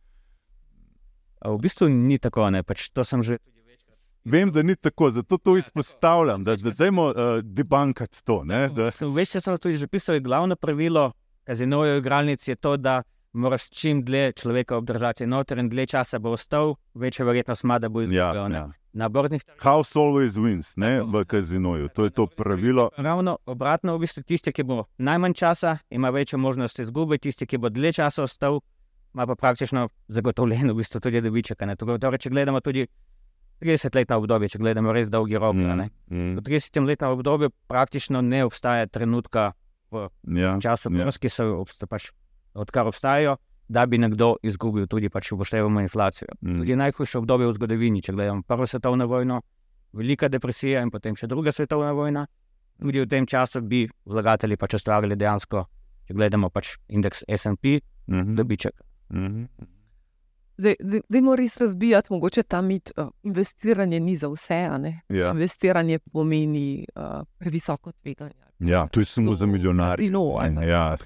V 1.46 1.58
bistvu 1.60 1.90
ni 1.90 2.20
tako, 2.22 2.50
ne 2.54 2.64
pač 2.64 2.90
to 2.94 3.04
sem 3.04 3.24
že. 3.24 3.40
Vem, 4.24 4.52
da 4.56 4.62
ni 4.64 4.76
tako, 4.80 5.10
zato 5.12 5.36
to 5.38 5.58
izpostavljam, 5.60 6.46
da 6.48 6.56
zdaj 6.56 6.92
moramo 6.92 7.10
uh, 7.10 7.42
debankati 7.44 8.22
to. 8.24 8.38
Veš, 9.12 9.34
če 9.36 9.42
sem 9.44 9.58
tudi 9.60 9.82
že 9.82 9.90
pisal, 9.92 10.16
je 10.16 10.24
glavno 10.24 10.56
pravilo 10.56 11.10
kazinoju 11.44 11.98
igralnic 11.98 12.48
je 12.48 12.56
to, 12.56 12.78
da 12.78 13.04
moraš 13.34 13.70
čim 13.70 14.04
dlje 14.06 14.32
človeka 14.32 14.78
obdržati 14.78 15.26
noter 15.28 15.58
in 15.58 15.70
dlje 15.70 15.86
časa 15.88 16.20
bo 16.20 16.30
ostal, 16.30 16.76
večja 16.94 17.26
verjetnost 17.26 17.64
ima, 17.64 17.80
da 17.80 17.90
bo 17.90 18.02
izgubil. 18.02 18.18
Ja, 18.18 18.48
ja. 18.50 18.70
Na 18.94 19.10
borznih 19.10 19.42
House 19.62 19.98
always 20.00 20.38
wins, 20.38 20.74
ne, 20.76 21.02
v 21.02 21.26
kazinoju. 21.26 21.90
To 21.90 22.04
je 22.04 22.10
to 22.10 22.28
pravilo. 22.28 22.90
Ravno 22.98 23.38
obratno, 23.46 23.96
v 23.98 24.00
bistvu 24.06 24.22
tisti, 24.24 24.52
ki 24.54 24.64
bo 24.64 24.84
najmanj 24.98 25.34
časa, 25.34 25.78
ima 25.90 26.10
večjo 26.10 26.38
možnost 26.38 26.80
izgube, 26.80 27.18
tisti, 27.18 27.46
ki 27.46 27.58
bo 27.58 27.70
dlje 27.70 27.94
časa 27.94 28.24
ostal, 28.24 28.60
ima 29.14 29.26
pa 29.28 29.36
praktično 29.36 29.90
zagotovljen 30.08 30.70
v 30.72 30.76
bistvu 30.78 31.00
tudi 31.02 31.22
dobiček. 31.22 31.58
Torej, 31.78 32.20
če 32.20 32.30
gledamo 32.30 32.62
tudi 32.62 32.86
30-letna 33.62 34.18
obdobje, 34.18 34.50
če 34.50 34.60
gledamo 34.60 34.94
res 34.94 35.10
dolgi 35.10 35.38
rok. 35.38 35.56
ne. 35.56 35.90
Mm, 36.12 36.38
V 36.38 36.42
30-letnem 36.46 37.10
obdobju 37.10 37.50
praktično 37.68 38.22
ne 38.22 38.44
obstaja 38.46 38.86
trenutka 38.88 39.54
v 39.92 40.10
ja, 40.38 40.58
času, 40.62 40.90
Ja. 40.94 41.10
ki 41.12 41.30
obsta, 41.54 41.88
pač, 41.88 42.12
odkar 42.54 42.88
obstajajo, 42.88 43.36
da 43.68 43.86
bi 43.86 43.98
nekdo 43.98 44.36
izgubil 44.44 44.88
tudi 44.88 45.10
pač 45.10 45.32
upoštevamo 45.32 45.82
inflacijo. 45.82 46.28
Mm. 46.42 46.58
Tudi 46.58 46.76
najhujše 46.76 47.18
obdobje 47.18 47.48
v 47.48 47.54
zgodovini, 47.54 48.02
če 48.02 48.14
gledamo 48.14 48.42
prvo 48.42 48.68
svetovno 48.68 49.06
vojno, 49.08 49.42
velika 49.94 50.28
depresija 50.28 50.82
in 50.82 50.92
potem 50.92 51.16
še 51.16 51.28
druga 51.28 51.52
svetovna 51.52 51.92
vojna. 51.92 52.26
Tudi 52.80 53.00
v 53.00 53.08
tem 53.08 53.26
času 53.26 53.62
bi 53.62 53.84
vlagatelji 54.06 54.58
pač 54.58 54.74
ustvarjali 54.74 55.16
dejansko, 55.16 55.66
če 56.08 56.14
gledamo 56.14 56.50
pač 56.50 56.78
indeks 56.90 57.24
SP, 57.30 57.80
mhm, 58.08 58.36
dobiček. 58.36 58.74
mhm. 59.10 59.46
Zdaj, 60.54 60.76
zdaj, 60.80 61.02
dajmo 61.10 61.36
res 61.36 61.58
razbijati, 61.58 62.14
mogoče 62.14 62.44
ta 62.44 62.62
mit, 62.62 62.92
uh, 62.96 63.08
investiranje 63.24 64.00
ni 64.00 64.16
za 64.16 64.28
vse. 64.30 64.54
a 64.66 64.78
ne. 64.78 65.02
Ja, 65.10 65.32
Investiranje 65.32 66.00
pomeni 66.12 66.86
uh, 66.96 67.04
previsoko 67.38 67.92
tveganje. 67.92 68.38
ja, 68.60 68.88
to 68.88 69.00
je 69.00 69.06
samo 69.06 69.34
za 69.36 69.46
milijonarje. 69.46 69.98
Kazino, 69.98 70.20
ali 70.38 70.56
pa- 70.56 70.64
Ja, 70.64 70.98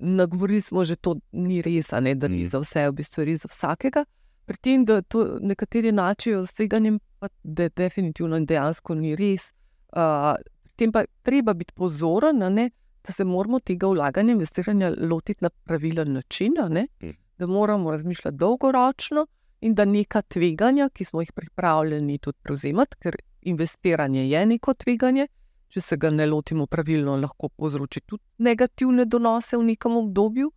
Nagovorili 0.00 0.60
smo 0.60 0.84
že, 0.84 0.96
to 0.96 1.16
ni 1.32 1.62
res, 1.62 1.90
ne, 1.92 2.14
da 2.14 2.28
ni 2.28 2.42
Mm. 2.42 2.46
za 2.46 2.58
vse, 2.58 2.88
v 2.88 2.92
bistvu 2.92 3.20
je 3.20 3.26
res 3.26 3.42
za 3.42 3.48
vsakega. 3.48 4.04
Pri 4.46 4.56
tem, 4.56 4.84
da 4.84 5.02
to 5.02 5.38
nekateri 5.40 5.92
načejo 5.92 6.46
s 6.46 6.54
tveganjem, 6.54 6.98
pa 7.18 7.28
da 7.42 7.68
definitivno 7.68 8.36
in 8.36 8.46
dejansko 8.46 8.94
ni 8.94 9.16
res. 9.16 9.52
Uh, 9.92 10.34
pri 10.62 10.72
tem 10.76 10.92
pa 10.92 11.04
treba 11.22 11.54
biti 11.54 11.72
pozoren, 11.72 12.38
ne, 12.54 12.70
da 13.04 13.12
se 13.12 13.24
moramo 13.24 13.60
tega 13.60 13.86
vlaganja, 13.86 14.32
investiranja 14.32 14.90
lotiti 14.98 15.44
na 15.44 15.50
pravilen 15.50 16.12
način, 16.12 16.54
ne, 16.68 16.86
Mm. 17.02 17.10
da 17.38 17.46
moramo 17.46 17.90
razmišljati 17.90 18.36
dolgoročno 18.36 19.26
in 19.60 19.74
da 19.74 19.84
neka 19.84 20.22
tveganja, 20.22 20.88
ki 20.88 21.04
smo 21.04 21.20
jih 21.20 21.32
pripravljeni 21.32 22.18
tudi 22.18 22.38
prevzemati, 22.42 22.96
ker 22.96 23.16
investiranje 23.42 24.28
je 24.28 24.46
neko 24.46 24.74
tveganje, 24.74 25.26
če 25.70 25.80
se 25.80 25.96
ga 25.96 26.10
ne 26.10 26.26
lotimo 26.26 26.66
pravilno, 26.66 27.16
lahko 27.16 27.48
povzroči 27.48 28.00
tudi 28.00 28.22
negativne 28.38 29.04
donose 29.04 29.56
v 29.56 29.62
nekem 29.64 29.92
obdobju, 29.94 30.50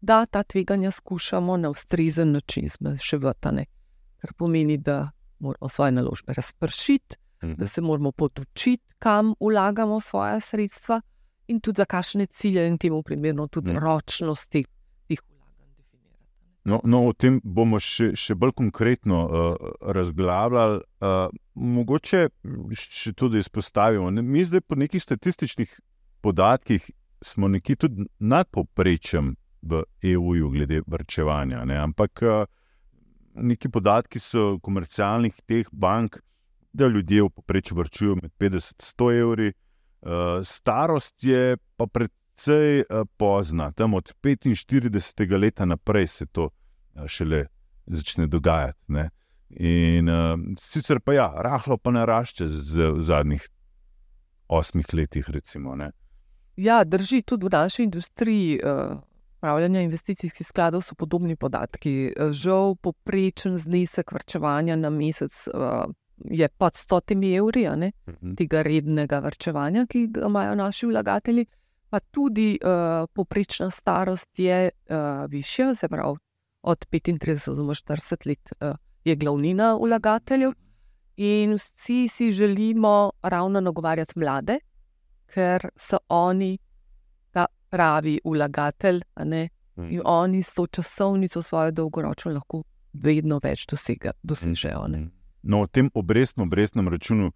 da 0.00 0.26
ta 0.26 0.42
tveganja 0.42 0.90
skušamo 0.90 1.56
na 1.56 1.70
ustrezen 1.70 2.32
način 2.32 2.68
zmanjševati. 2.68 3.66
Kar 4.18 4.32
pomeni, 4.34 4.78
da 4.78 5.10
moramo 5.38 5.68
svoje 5.68 5.92
naložbe 5.92 6.32
razpršiti, 6.32 7.16
Mhm. 7.42 7.54
da 7.54 7.66
se 7.66 7.80
moramo 7.80 8.12
potočiti, 8.12 8.94
kam 8.98 9.34
vlagamo 9.40 10.00
svoje 10.00 10.40
sredstva 10.40 11.00
in 11.46 11.60
tudi 11.60 11.76
za 11.76 11.84
kakšne 11.84 12.26
cilje, 12.26 12.66
in 12.66 12.78
temu 12.78 13.02
primerno 13.02 13.46
tudi 13.48 13.70
Mhm. 13.70 13.78
ročnost 13.78 14.50
teh. 14.50 14.64
No, 16.64 16.78
no, 16.84 17.00
o 17.10 17.12
tem 17.12 17.40
bomo 17.42 17.80
še, 17.82 18.12
še 18.14 18.36
bolj 18.38 18.54
konkretno 18.60 19.22
uh, 19.26 19.70
razglabljali. 19.94 20.78
Uh, 21.02 21.32
mogoče 21.58 22.28
še 22.78 23.12
tudi 23.18 23.42
izpostavimo. 23.42 24.12
Ne, 24.14 24.22
mi 24.22 24.44
zdaj 24.46 24.62
po 24.62 24.78
nekih 24.78 25.02
statističnih 25.02 25.74
podatkih 26.22 26.86
smo 27.22 27.50
nekje 27.50 27.76
tudi 27.86 28.06
nad 28.18 28.46
povprečjem 28.50 29.34
v 29.62 29.82
EU-ju 30.12 30.50
glede 30.54 30.82
vrčevanja. 30.86 31.64
Ne? 31.66 31.80
Ampak 31.82 32.22
uh, 32.22 32.44
neki 33.34 33.70
podatki 33.72 34.22
so 34.22 34.58
komercialnih 34.62 35.42
teh 35.46 35.66
bank, 35.72 36.20
da 36.72 36.86
ljudje 36.86 37.26
v 37.26 37.30
povprečju 37.30 37.76
vrčujejo 37.76 38.20
med 38.22 38.32
50 38.38 38.78
in 38.78 38.86
100 38.86 39.12
evri. 39.18 39.52
Uh, 40.02 40.42
starost 40.46 41.24
je 41.26 41.56
pa 41.76 41.86
precej 42.36 42.84
uh, 42.90 43.04
pozna, 43.16 43.72
tam 43.72 43.94
od 43.94 44.12
45. 44.22 45.38
leta 45.38 45.64
naprej 45.64 46.06
se 46.06 46.26
to 46.26 46.48
uh, 46.94 47.06
šele 47.06 47.46
začne 47.86 48.26
dogajati. 48.26 48.78
Ne? 48.88 49.10
In 49.50 50.08
uh, 50.08 50.38
sicer 50.58 51.00
pa 51.00 51.12
ja, 51.12 51.32
rahlo 51.36 51.76
pa 51.78 51.90
narašča 51.90 52.46
z, 52.46 52.90
v 52.92 53.00
zadnjih 53.00 53.48
osmih 54.48 54.86
letih. 54.94 55.28
Recimo, 55.28 55.76
ne. 55.76 55.90
Ja, 56.56 56.84
drži 56.84 57.22
tudi 57.22 57.46
v 57.46 57.50
naši 57.52 57.82
industriji. 57.84 58.60
Uh, 58.64 58.98
Upravljanja 59.42 59.80
investicijskih 59.82 60.46
skladov 60.46 60.82
so 60.86 60.94
podobni 60.94 61.34
podatki. 61.36 62.12
Eh, 62.14 62.30
Žal, 62.32 62.76
poprečen 62.78 63.56
znesek 63.58 64.12
vrčevanja 64.12 64.76
na 64.76 64.90
mesec 64.90 65.34
uh, 65.50 65.90
je 66.30 66.48
pod 66.48 66.72
100 66.72 67.18
evri, 67.38 67.66
a 67.66 67.74
ne, 67.76 67.92
Mhm. 68.06 68.34
tega 68.38 68.62
rednega 68.62 69.18
vrčevanja, 69.18 69.86
ki 69.90 70.06
ga 70.06 70.26
imajo 70.28 70.54
naši 70.54 70.86
vlagatelji. 70.86 71.46
Pa 71.92 72.00
tudi 72.00 72.56
uh, 72.56 73.04
poprečna 73.12 73.68
starost 73.70 74.38
je 74.40 74.70
uh, 74.72 74.96
višja, 75.28 75.74
se 75.76 75.88
pravi 75.92 76.16
od 76.62 76.86
35 76.88 77.52
do 77.56 77.62
40 77.62 78.26
let 78.26 78.52
uh, 78.60 78.76
je 79.04 79.16
glavnina 79.16 79.74
vlagateljev. 79.76 80.54
In 81.16 81.52
vsi 81.54 82.08
si 82.08 82.32
želimo 82.32 83.10
ravno 83.22 83.60
nagovarjati 83.60 84.18
mlade, 84.18 84.58
ker 85.26 85.68
so 85.76 85.98
oni 86.08 86.58
ta 87.30 87.46
pravi 87.68 88.20
vlagatelj, 88.24 89.02
ne, 89.24 89.48
in 89.76 90.00
oni 90.04 90.42
s 90.42 90.54
to 90.54 90.66
časovnico 90.66 91.42
svojo 91.42 91.70
dolgoročno 91.70 92.32
lahko 92.32 92.62
vedno 92.92 93.40
več 93.42 93.66
dosega, 93.66 94.12
dosežejo. 94.22 94.86
ne. 94.88 95.08
No, 95.42 95.60
o 95.60 95.66
tem 95.66 95.90
obrestnem, 95.94 96.46
obrestnem 96.46 96.88
računu 96.88 97.32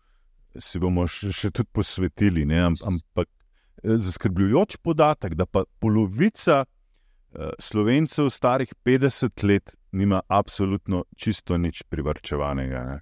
se 0.59 0.79
bomo 0.79 1.07
še, 1.07 1.33
še 1.33 1.51
tudi 1.51 1.69
posvetili. 1.73 2.45
Ne? 2.47 2.61
Am- 2.63 2.77
Ampak 2.87 3.29
eh, 3.29 3.36
zaskrbljujoč 3.87 4.77
podatek, 4.83 5.35
da 5.35 5.47
pa 5.47 5.65
polovica 5.79 6.65
eh, 6.65 7.51
slovencev 7.59 8.31
starih 8.31 8.75
50 8.85 9.45
let 9.47 9.75
nima 9.93 10.21
absolutno 10.29 11.05
čisto 11.17 11.57
nič 11.57 11.83
privrčevanega. 11.89 12.85
Ne? 12.85 13.01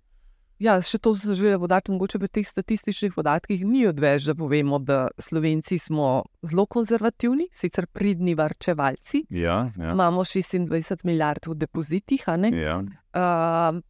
Ja, 0.63 0.77
še 0.83 1.01
to 1.03 1.13
sem 1.19 1.35
želela 1.35 1.59
podati, 1.59 1.91
mogoče 1.91 2.19
pri 2.23 2.29
teh 2.39 2.47
statističnih 2.47 3.17
podatkih 3.17 3.65
ni 3.67 3.83
odveč, 3.89 4.29
da 4.31 4.37
povemo, 4.39 4.79
da 4.79 5.09
Slovenci 5.19 5.81
smo 5.83 6.23
zelo 6.47 6.67
konzervativni, 6.71 7.49
sicer 7.53 7.89
pridni 7.91 8.37
varčevalci. 8.39 9.25
Ja, 9.35 9.65
ja, 9.75 9.91
Imamo 9.93 10.23
26 10.25 11.05
milijard 11.05 11.51
v 11.51 11.59
depozitih, 11.59 12.29
a 12.31 12.37
ne. 12.39 12.53
ja. 12.55 12.79
Uh, 13.15 13.83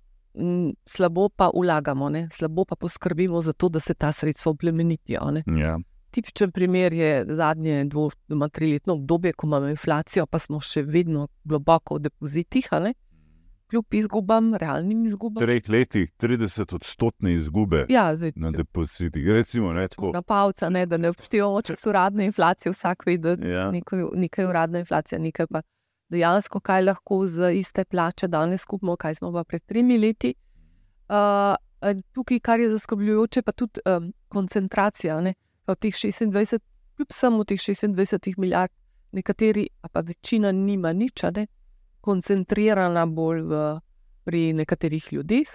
slabo 0.89 1.29
pa 1.29 1.51
vlagamo, 1.55 2.09
ne? 2.11 2.29
slabo 2.33 2.65
pa 2.65 2.77
poskrbimo 2.81 3.43
za 3.45 3.53
to, 3.53 3.69
da 3.69 3.81
se 3.81 3.95
ta 3.95 4.13
sredstva 4.13 4.51
oplemenitijo. 4.57 5.21
ja. 5.47 5.79
Tipičen 6.15 6.53
primer 6.53 6.93
je 6.93 7.27
zadnje 7.29 7.85
dvo- 7.87 8.15
doma 8.29 8.49
triletno 8.49 8.95
obdobje, 8.95 9.33
ko 9.33 9.47
imamo 9.47 9.67
inflacijo, 9.69 10.27
pa 10.27 10.39
smo 10.39 10.61
še 10.61 10.83
vedno 10.85 11.25
globoko 11.45 11.95
v 11.95 12.01
depozitih, 12.01 12.69
kljub 13.67 13.85
izgubam, 13.93 14.55
realnim 14.55 15.03
V 15.03 15.07
izgubam. 15.07 15.43
treh 15.43 15.69
letih 15.69 16.13
30 16.15 16.75
odstotne 16.75 17.33
izgube 17.33 17.87
Ja, 17.89 18.15
zdaj, 18.15 18.33
na 18.37 18.51
depozitih. 18.53 19.27
Recimo, 19.27 19.73
ne, 19.73 19.89
tako. 19.89 20.13
na 20.13 20.23
palca, 20.23 20.69
ne, 20.69 20.87
da 20.87 20.97
ne 20.97 21.11
upoštevamo, 21.11 21.63
če 21.63 21.75
so 21.75 21.91
uradne 21.91 22.25
inflacije, 22.25 22.71
vsak 22.71 23.07
ve, 23.07 23.17
da 23.19 23.31
Ja. 23.33 23.71
nekaj, 23.71 24.05
nekaj 24.15 24.45
je 24.45 24.49
uradna 24.49 24.79
inflacija, 24.79 25.19
nekaj 25.19 25.47
pa 25.47 25.63
dejansko, 26.11 26.61
kaj 26.61 26.83
lahko 26.83 27.27
za 27.27 27.51
iste 27.51 27.85
plače 27.85 28.29
danes 28.29 28.61
skupimo, 28.61 28.97
kaj 28.97 29.15
smo 29.15 29.33
pa 29.33 29.45
pred 29.45 29.63
tremi 29.65 29.99
leti. 29.99 30.35
Uh, 31.09 31.57
tukaj, 32.13 32.39
kar 32.41 32.61
je 32.61 32.71
zaskrbljujoče, 32.71 33.43
pa 33.43 33.53
tudi 33.53 33.81
um, 33.87 34.13
koncentracija. 34.29 35.21
Ne, 35.21 35.35
v 35.67 35.77
teh 35.77 35.95
26, 35.95 36.59
kljub 36.97 37.11
samo 37.13 37.45
teh 37.45 37.59
26 37.59 38.39
milijard, 38.39 38.73
nekateri, 39.13 39.69
a 39.83 39.89
pa 39.89 40.01
večina 40.01 40.53
nima 40.53 40.93
nič, 40.93 41.25
a 41.25 41.31
ne, 41.31 41.47
koncentrirana 42.01 43.07
bolj 43.07 43.43
v, 43.43 43.61
pri 44.25 44.53
nekaterih 44.53 45.13
ljudeh. 45.13 45.49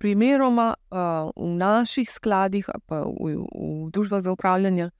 Primeroma 0.00 0.74
uh, 0.74 1.30
v 1.36 1.48
naših 1.60 2.08
skladih, 2.10 2.68
a 2.72 2.78
pa 2.80 3.02
v, 3.04 3.36
v 3.36 3.90
družbah 3.92 4.22
za 4.24 4.32
upravljanje, 4.32 4.90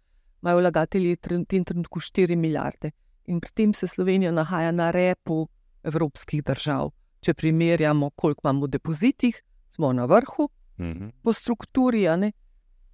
imajo 0.43 0.61
vlagatelji 0.61 1.17
v 1.17 1.45
tem 1.49 1.65
trenutku 1.65 2.01
4 2.01 2.37
milijarde. 2.37 2.93
In 3.27 3.41
pri 3.41 3.51
tem 3.55 3.73
se 3.73 3.87
Slovenija 3.87 4.33
nahaja 4.33 4.73
na 4.73 4.91
repu 4.91 5.47
evropskih 5.85 6.43
držav. 6.45 6.91
Če 7.21 7.35
primerjamo, 7.35 8.11
koliko 8.11 8.41
imamo 8.45 8.67
v 8.67 8.77
depozitih, 8.77 9.43
smo 9.69 9.93
na 9.93 10.05
vrhu, 10.05 10.49
Mhm. 10.81 11.09
po 11.23 11.33
strukturi, 11.33 12.09
a 12.09 12.17
ne. 12.17 12.33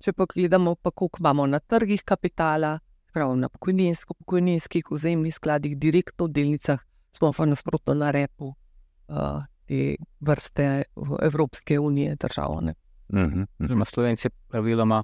Če 0.00 0.12
pa 0.12 0.26
gledamo, 0.34 0.74
pa 0.74 0.90
koliko 0.90 1.20
imamo 1.20 1.46
na 1.46 1.58
trgih 1.58 2.02
kapitala, 2.04 2.78
prav 3.12 3.36
na 3.36 3.48
pokojninsko, 3.48 4.14
pokojninskih, 4.14 4.90
vzemnih 4.90 5.34
skladih, 5.34 5.76
direktno 5.78 6.26
v 6.26 6.32
delnicah, 6.36 6.80
smo 7.16 7.32
pa 7.32 7.46
nasprotno 7.48 7.94
na 7.94 8.10
repu 8.10 8.52
uh, 8.52 9.44
te 9.66 9.96
vrste 10.20 10.84
v 10.96 11.20
Evropske 11.22 11.78
unije 11.80 12.16
držav. 12.16 12.58
a 12.58 12.60
ne. 12.60 12.74
Mhm. 13.12 13.24
Mhm. 13.24 13.46
Oziroma, 13.64 13.84
Slovenci 13.84 14.30
praviloma 14.48 15.02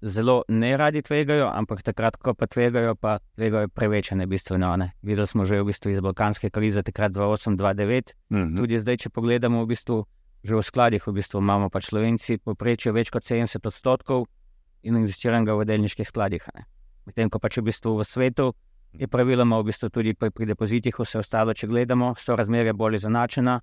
zelo 0.00 0.42
ne 0.48 0.76
radi 0.76 1.02
tvegajo, 1.02 1.50
ampak 1.52 1.82
takrat, 1.82 2.16
ko 2.16 2.34
pa 2.34 2.46
tvegajo, 2.46 2.94
pa 2.94 3.18
tvegajo 3.36 3.68
prevečene, 3.68 4.26
bistveno. 4.26 4.76
Ne. 4.76 4.92
Videli 5.02 5.26
smo 5.26 5.44
že 5.44 5.60
v 5.60 5.64
bistvu 5.64 5.90
iz 5.90 6.00
balkanske 6.00 6.50
krize, 6.50 6.82
takrat 6.82 7.12
2008-2009. 7.12 8.14
Mm 8.30 8.36
-hmm. 8.36 8.56
Tudi 8.56 8.78
zdaj, 8.78 8.96
če 8.96 9.10
pogledamo, 9.10 9.62
v 9.62 9.66
bistvu, 9.66 10.04
že 10.42 10.54
v 10.56 10.62
skladih 10.62 11.02
v 11.06 11.12
bistvu 11.12 11.38
imamo 11.40 11.68
pač 11.68 11.90
Slovenci 11.90 12.38
poprečje 12.38 12.92
več 12.92 13.10
kot 13.10 13.22
70 13.22 13.60
odstotkov 13.66 14.26
in 14.82 14.96
investiranega 14.96 15.54
v 15.54 15.64
delniških 15.64 16.08
skladih. 16.08 16.42
ne. 16.54 16.64
Medtem 17.06 17.28
ko 17.30 17.38
pač 17.38 17.58
v 17.58 17.64
bistvu 17.64 17.96
v 17.98 18.04
svetu 18.04 18.52
je 18.92 19.06
praviloma 19.06 19.60
v 19.60 19.68
bistvu 19.68 19.90
tudi 19.90 20.14
pri, 20.14 20.30
pri 20.30 20.46
depozitih 20.46 20.94
vse 20.94 21.18
ostalo, 21.18 21.52
če 21.54 21.66
gledamo, 21.66 22.14
so 22.16 22.36
razmerja 22.36 22.72
bolj 22.72 22.94
izenačena, 22.96 23.60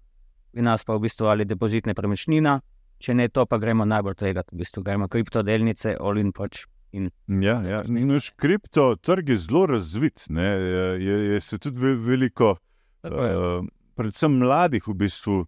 pri 0.51 0.61
nas 0.61 0.83
pa 0.83 0.93
v 0.93 1.01
bistvu 1.01 1.27
ali 1.27 1.45
depozit 1.45 1.85
nepremičnina, 1.85 2.61
če 2.99 3.13
ne 3.13 3.27
to, 3.29 3.45
pa 3.45 3.57
gremo 3.57 3.85
najbolj 3.85 4.15
tvegati, 4.15 4.53
v 4.53 4.57
bistvu 4.57 4.83
gremo 4.83 5.07
kriptodelnice, 5.07 5.97
olin 5.99 6.31
pač. 6.31 6.65
In 6.93 7.09
Ja, 7.27 7.59
ja. 7.61 7.83
Naš 7.83 8.31
kriptotrg 8.31 9.27
je 9.29 9.37
zelo 9.37 9.65
razvit. 9.67 10.23
ne, 10.29 10.45
Je, 10.45 11.03
je, 11.03 11.15
je 11.33 11.39
se 11.39 11.59
tudi 11.59 11.77
ve- 11.77 11.95
veliko, 11.97 12.55
uh, 13.03 13.65
predvsem 13.93 14.31
mladih, 14.31 14.87
v 14.87 14.93
bistvu. 14.95 15.45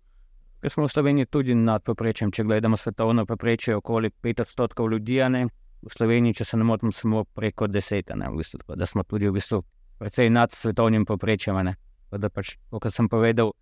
Ker 0.62 0.72
smo 0.72 0.84
v 0.88 0.92
Sloveniji 0.92 1.26
tudi 1.26 1.56
nad 1.56 1.84
povprečjem, 1.84 2.32
če 2.36 2.44
gledamo 2.44 2.78
svetovno 2.78 3.24
povprečje, 3.26 3.78
okoli 3.80 4.10
5 4.12 4.42
odstotkov 4.42 4.90
ljudi, 4.92 5.22
ne? 5.32 5.46
v 5.82 5.92
Sloveniji, 5.94 6.42
če 6.42 6.46
se 6.46 6.58
ne 6.60 6.66
motim, 6.68 6.92
smo 6.92 7.24
preko 7.24 7.70
10, 7.72 8.12
a 8.12 8.18
ne? 8.20 8.28
v 8.28 8.42
bistvu, 8.42 8.60
tako 8.60 8.76
da 8.76 8.86
smo 8.86 9.06
tudi 9.08 9.30
v 9.30 9.38
bistvu 9.38 9.62
precej 10.00 10.30
nad 10.30 10.52
svetovnim. 10.52 11.06
Tako 11.08 12.18
Da 12.18 12.30
pač, 12.30 12.58
kot 12.70 12.92
sem 12.92 13.08
povedal, 13.08 13.54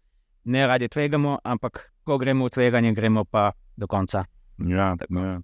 ne 0.45 0.67
radi 0.67 0.87
tvegamo, 0.87 1.37
ampak 1.43 1.91
ko 2.03 2.17
gremo 2.17 2.47
v 2.47 2.49
tveganje, 2.49 2.93
gremo 2.95 3.25
pa 3.25 3.51
do 3.75 3.87
konca. 3.87 4.25
Ja, 4.57 4.95
Tako. 4.97 5.19
ja. 5.19 5.41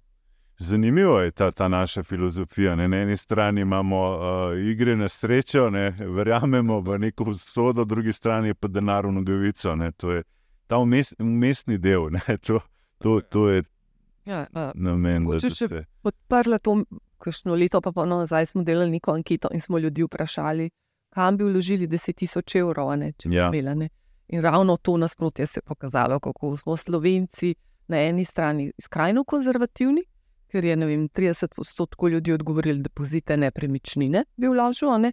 Zanimivo 0.58 1.20
je 1.20 1.30
ta, 1.30 1.50
ta 1.50 1.68
naša 1.68 2.02
filozofija. 2.02 2.74
Ne? 2.74 2.88
Na 2.88 3.02
eni 3.02 3.16
strani 3.16 3.60
imamo 3.60 4.00
uh, 4.10 4.58
igre 4.58 4.96
na 4.96 5.08
srečo, 5.08 5.70
ne? 5.70 5.90
verjamemo 5.98 6.80
v 6.80 6.98
neko 6.98 7.24
usodo, 7.30 7.80
na 7.80 7.84
drugi 7.84 8.12
strani 8.12 8.54
pa 8.54 8.68
denar 8.68 9.06
v 9.06 9.12
nogavico. 9.12 9.76
Ne? 9.76 9.92
To 9.92 10.10
je 10.10 10.22
ta 10.66 10.76
vmes, 10.78 11.14
umestni 11.18 11.78
del. 11.78 12.10
Ne? 12.10 12.20
To, 12.40 12.60
to, 12.98 13.20
to 13.22 13.48
je 13.48 13.62
Ja, 14.24 14.46
uh, 14.50 14.70
namen. 14.74 15.22
Mogoče 15.22 15.48
da 15.48 15.54
še 15.54 15.68
se- 15.68 15.84
podprla 16.00 16.58
to, 16.58 16.84
kakšno 17.18 17.54
leto 17.54 17.80
pa 17.80 17.92
pa 17.92 18.04
nazaj 18.04 18.46
smo 18.46 18.62
delali 18.62 18.90
neko 18.90 19.12
anketo 19.12 19.48
in 19.52 19.60
smo 19.60 19.78
ljudi 19.78 20.02
vprašali, 20.02 20.70
kam 21.10 21.36
bi 21.36 21.44
vložili 21.44 21.86
10 21.86 22.14
tisoč 22.14 22.54
evrov, 22.54 22.90
a 22.90 22.96
ne, 22.96 23.12
če 23.12 23.28
bi 23.28 23.36
Ja. 23.36 23.48
imeli. 23.48 23.74
Ne. 23.76 23.88
In 24.28 24.40
ravno 24.40 24.76
to 24.78 24.96
nasprotje 24.96 25.46
se 25.46 25.58
je 25.58 25.62
pokazalo, 25.62 26.20
kako 26.20 26.56
smo 26.56 26.76
Slovenci 26.76 27.54
na 27.88 27.96
eni 27.98 28.24
strani 28.24 28.72
skrajno 28.78 29.24
konzervativni, 29.24 30.02
ker 30.48 30.64
je 30.64 30.76
ne 30.76 30.86
vem, 30.86 31.08
30 31.10 31.52
odstotkov 31.58 32.08
ljudi 32.08 32.32
odgovorili, 32.32 32.80
da 32.80 32.88
pozite 32.90 33.36
nepremičnine 33.36 34.24
bi 34.36 34.48
vložil. 34.48 34.88
a 34.88 34.98
Ne. 34.98 35.12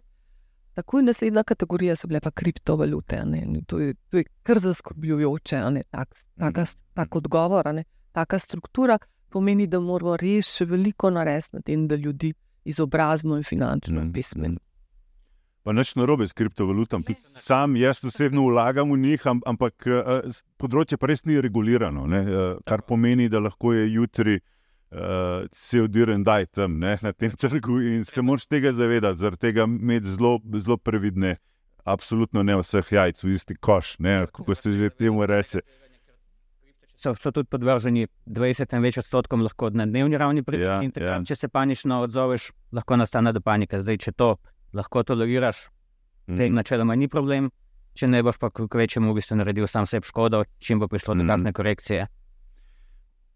Takoj 0.74 1.02
naslednja 1.02 1.42
kategorija 1.42 1.96
so 1.96 2.08
bile 2.08 2.20
pa 2.20 2.30
kriptovalute. 2.30 3.16
In 3.34 3.64
To 3.66 3.78
je, 3.78 3.94
to 4.08 4.16
je 4.16 4.24
kar 4.42 4.58
zaskrbljujoče, 4.58 5.60
tak, 5.90 6.24
taka, 6.38 6.64
tak 6.94 7.16
odgovor, 7.16 7.68
a 7.68 7.72
ne, 7.72 7.84
taka 8.12 8.38
struktura 8.38 8.98
pomeni, 9.28 9.66
da 9.66 9.80
moramo 9.80 10.16
res 10.16 10.48
še 10.56 10.64
veliko 10.64 11.10
narediti 11.10 11.56
na 11.56 11.60
tem, 11.60 11.88
da 11.88 11.96
ljudi 11.96 12.32
izobrazimo 12.64 13.36
in 13.36 13.42
finančno 13.42 14.00
Mm, 14.00 14.12
pismeno. 14.12 14.60
Pa 15.62 15.72
nič 15.72 15.94
narobe 15.94 16.26
s 16.28 16.32
kriptovalutami. 16.32 17.04
Tudi 17.04 17.20
Sam 17.36 17.76
jaz 17.76 18.04
osebno 18.04 18.46
vlagam 18.46 18.92
v 18.92 18.98
njih, 18.98 19.26
am- 19.26 19.42
ampak 19.46 19.86
uh, 19.86 20.26
področje 20.58 20.96
pa 20.98 21.06
res 21.06 21.24
ni 21.24 21.40
regulirano. 21.40 22.06
Ne? 22.06 22.20
Uh, 22.20 22.58
kar 22.66 22.82
pomeni, 22.82 23.28
da 23.28 23.38
lahko 23.40 23.72
je 23.72 23.92
jutri 23.92 24.34
uh, 24.34 24.42
cel 25.52 25.88
diren 25.88 26.22
daj 26.22 26.46
tam 26.46 26.78
ne? 26.78 26.98
na 27.02 27.12
tem 27.12 27.30
trgu 27.40 27.80
in 27.82 28.04
se 28.04 28.22
moraš 28.22 28.46
tega 28.46 28.72
zavedati, 28.72 29.18
zaradi 29.18 29.40
tega 29.40 29.64
imeti 29.64 30.06
zelo, 30.08 30.38
zelo 30.56 30.76
previdne. 30.76 31.36
Absolutno 31.84 32.42
ne 32.42 32.54
vseh 32.56 32.92
jajc 32.92 33.24
v 33.24 33.30
isti 33.30 33.54
koš, 33.56 33.98
ne? 33.98 34.26
kako 34.26 34.54
se 34.54 34.70
že 34.70 34.90
temu 34.90 35.26
reče. 35.26 35.60
So, 36.94 37.14
so 37.14 37.32
tudi 37.32 37.48
podvrženi 37.48 38.04
20 38.26 38.76
in 38.76 38.82
več 38.82 38.98
odstotkom 38.98 39.42
lahko 39.42 39.70
na 39.70 39.86
dnevni 39.86 40.14
ravni. 40.16 40.42
Pri, 40.42 40.60
Ja, 40.60 40.76
takrat, 40.78 41.02
ja. 41.02 41.16
Če 41.24 41.34
se 41.36 41.48
panično 41.48 41.98
odzoveš, 42.00 42.52
lahko 42.72 42.96
nastane 42.96 43.32
do 43.32 43.40
panike. 43.40 43.80
Zdaj, 43.80 43.98
če 43.98 44.12
to 44.12 44.36
lahko 44.72 45.02
toleriraš, 45.02 45.64
te 46.26 46.46
Mhm. 46.46 46.54
načeloma 46.54 46.94
ni 46.94 47.08
problem. 47.08 47.50
Če 47.94 48.06
ne 48.08 48.22
boš 48.22 48.38
pa 48.38 48.50
k 48.50 48.70
večjemu 48.70 49.10
v 49.10 49.14
bistvu 49.14 49.36
naredil 49.36 49.66
sam 49.66 49.86
sebi 49.86 50.06
škodo, 50.06 50.44
čim 50.58 50.78
bo 50.78 50.86
prišlo 50.86 51.14
do 51.14 51.24
Mhm. 51.24 51.28
takšne 51.28 51.52
korekcije. 51.52 52.06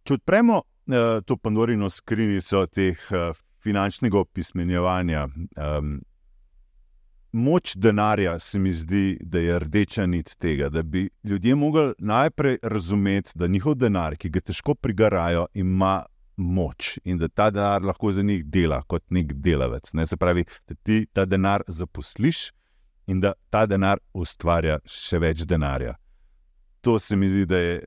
Če 0.04 0.14
odpremo 0.14 0.56
uh, 0.56 0.75
to 1.24 1.36
Pandorino 1.36 1.90
skrinjico 1.90 2.66
teh 2.66 3.08
uh, 3.10 3.36
finančnega 3.66 4.18
opismenjevanja, 4.18 5.26
um, 5.78 5.96
moč 7.32 7.74
denarja 7.76 8.38
se 8.38 8.58
mi 8.58 8.72
zdi, 8.72 9.18
da 9.20 9.38
je 9.38 9.58
rdeča 9.58 10.06
nit 10.06 10.36
tega, 10.38 10.68
da 10.68 10.82
bi 10.82 11.08
ljudje 11.24 11.54
mogli 11.54 11.92
najprej 11.98 12.58
razumeti, 12.62 13.32
da 13.34 13.46
njihov 13.46 13.74
denar, 13.74 14.16
ki 14.16 14.30
ga 14.30 14.40
težko 14.40 14.74
prigarajo, 14.74 15.46
ima 15.54 16.04
moč 16.36 16.98
in 17.04 17.18
da 17.18 17.28
ta 17.28 17.50
denar 17.50 17.82
lahko 17.82 18.12
za 18.12 18.22
njih 18.22 18.44
dela 18.44 18.82
kot 18.82 19.04
nek 19.10 19.32
delavec. 19.32 19.92
Ne? 19.92 20.06
Se 20.06 20.16
pravi, 20.16 20.44
da 20.68 20.74
ti 20.74 21.06
ta 21.12 21.24
denar 21.24 21.62
zaposliš 21.66 22.50
in 23.06 23.20
da 23.20 23.32
ta 23.50 23.66
denar 23.66 23.98
ustvarja 24.14 24.78
še 24.84 25.18
več 25.18 25.44
denarja. 25.48 25.96
To 26.80 26.98
se 26.98 27.16
mi 27.16 27.28
zdi, 27.28 27.46
da 27.46 27.58
je 27.58 27.84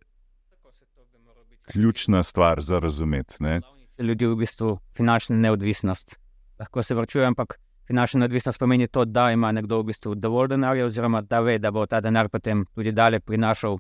ključna 1.72 2.24
stvar 2.24 2.62
za 2.62 2.80
razumeti. 2.80 3.36
Ne? 3.40 3.62
Ljudi 4.00 4.26
v 4.26 4.36
bistvu 4.36 4.80
finančna 4.98 5.36
neodvisnost. 5.36 6.16
Lahko 6.60 6.84
se 6.84 6.96
vrčuje, 6.96 7.26
ampak 7.26 7.60
finančna 7.88 8.20
neodvisnost 8.20 8.60
pomeni 8.60 8.88
to, 8.88 9.06
da 9.06 9.32
ima 9.32 9.52
nekdo 9.52 9.80
v 9.80 9.84
bistvu 9.84 10.16
dovolj 10.16 10.48
denarja, 10.48 10.86
oziroma 10.86 11.22
da 11.22 11.40
ve, 11.40 11.58
da 11.60 11.72
bo 11.72 11.86
ta 11.86 12.02
denar 12.02 12.30
potem 12.30 12.66
tudi 12.76 12.92
dalje 12.92 13.20
prinašal 13.20 13.78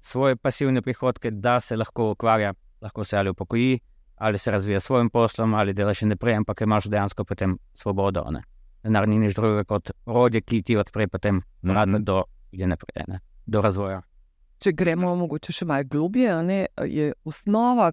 svoje 0.00 0.36
pasivne 0.36 0.82
prihodke, 0.82 1.30
da 1.30 1.60
se 1.60 1.76
lahko 1.76 2.10
ukvarja, 2.10 2.54
lahko 2.80 3.04
se 3.04 3.18
ali 3.18 3.30
upokoji, 3.30 3.78
ali 4.16 4.38
se 4.38 4.50
razvija 4.50 4.80
s 4.80 4.84
svojim 4.84 5.10
poslom, 5.10 5.54
ali 5.54 5.74
dela 5.74 5.94
še 5.94 6.06
naprej, 6.06 6.36
ampak 6.36 6.60
imaš 6.60 6.84
dejansko 6.84 7.24
potem 7.24 7.58
svobodo. 7.74 8.24
Ne? 8.30 8.42
Denar 8.82 9.08
ni 9.08 9.18
nič 9.18 9.34
drugega 9.34 9.64
kot 9.64 9.90
orodje, 10.06 10.40
ki 10.40 10.62
ti 10.62 10.76
odpre 10.76 11.08
potem 11.08 11.42
vrata 11.62 11.98
Mhm. 11.98 12.04
do, 12.04 12.24
naprej, 12.52 13.04
ne? 13.08 13.20
do 13.46 13.60
razvoja. 13.60 14.02
Če 14.58 14.72
gremo 14.72 15.14
mogoče 15.16 15.52
še 15.52 15.66
malo 15.68 15.84
globje, 15.90 16.30
a 16.32 16.42
ne, 16.42 16.66
je 16.88 17.12
osnova, 17.24 17.90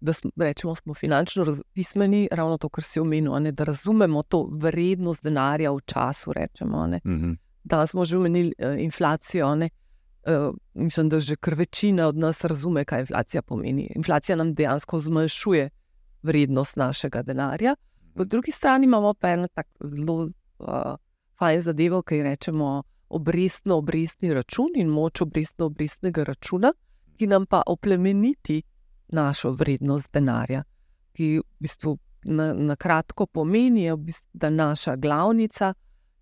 da 0.00 0.12
smo, 0.12 0.30
rečemo, 0.36 0.74
smo 0.74 0.94
finančno 0.94 1.44
pismeni, 1.72 2.28
ravno 2.32 2.58
to, 2.58 2.68
kar 2.68 2.84
si 2.84 3.00
omenil, 3.00 3.34
ne, 3.42 3.52
da 3.52 3.64
razumemo 3.64 4.22
to 4.22 4.46
vrednost 4.52 5.24
denarja 5.24 5.72
v 5.72 5.82
času. 5.86 6.32
Rečemo, 6.32 6.86
ne. 6.86 7.00
Mhm. 7.04 7.32
Danes 7.64 7.90
smo 7.90 8.04
že 8.04 8.16
omenili 8.16 8.54
uh, 8.58 8.80
inflacijo. 8.80 9.54
Ne? 9.54 9.68
Uh, 10.26 10.54
mislim, 10.74 11.08
da 11.08 11.20
že 11.20 11.36
kar 11.36 11.54
večina 11.54 12.06
od 12.08 12.16
nas 12.16 12.44
razume, 12.44 12.84
kaj 12.84 13.00
inflacija 13.00 13.42
pomeni. 13.42 13.92
Inflacija 13.96 14.36
nam 14.36 14.54
dejansko 14.54 14.98
zmanjšuje 14.98 15.68
vrednost 16.22 16.76
našega 16.76 17.22
denarja. 17.22 17.76
Po 18.14 18.24
drugi 18.24 18.52
strani 18.52 18.84
imamo 18.84 19.14
pa 19.14 19.30
eno 19.30 19.48
tako 19.54 19.88
zelo 19.88 20.22
uh, 20.58 20.96
fajn 21.38 21.60
zadevo, 21.60 22.02
ki 22.02 22.16
jo 22.16 22.24
rečemo 22.24 22.82
obrestno-obrestni 23.10 24.34
račun 24.34 24.70
in 24.74 24.88
moč 24.88 25.20
obrestno-obrestnega 25.20 26.24
računa, 26.24 26.72
ki 27.18 27.26
nam 27.26 27.46
pa 27.46 27.62
oplemeniti 27.66 28.62
našo 29.08 29.50
vrednost 29.50 30.12
denarja. 30.12 30.62
Ki 31.12 31.38
v 31.38 31.44
bistvu 31.58 31.98
na, 32.24 32.52
na 32.54 32.76
kratko 32.76 33.26
pomeni, 33.26 33.90
v 33.90 33.96
bistvu, 33.96 34.28
da 34.32 34.50
naša 34.50 34.96
glavnica 34.96 35.74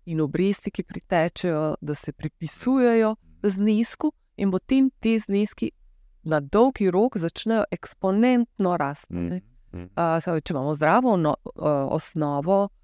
in 0.05 0.21
obresti, 0.21 0.71
ki 0.71 0.83
pritečejo, 0.83 1.75
da 1.81 1.95
se 1.95 2.11
pripisujejo 2.11 3.15
znesku, 3.43 4.11
in 4.39 4.51
potem 4.51 4.89
te 4.99 5.19
zneski 5.19 5.71
na 6.23 6.39
dolgi 6.39 6.89
rok 6.91 7.17
začnejo 7.17 7.63
eksponentno 7.71 8.77
rasti. 8.77 9.13
Mhm. 9.13 9.39
Uh, 9.73 10.41
če 10.41 10.53
imamo 10.53 10.73
zdravo 10.73 11.15
no, 11.17 11.35
uh, 11.45 11.63
osnovo, 11.93 12.63
uh, 12.63 12.78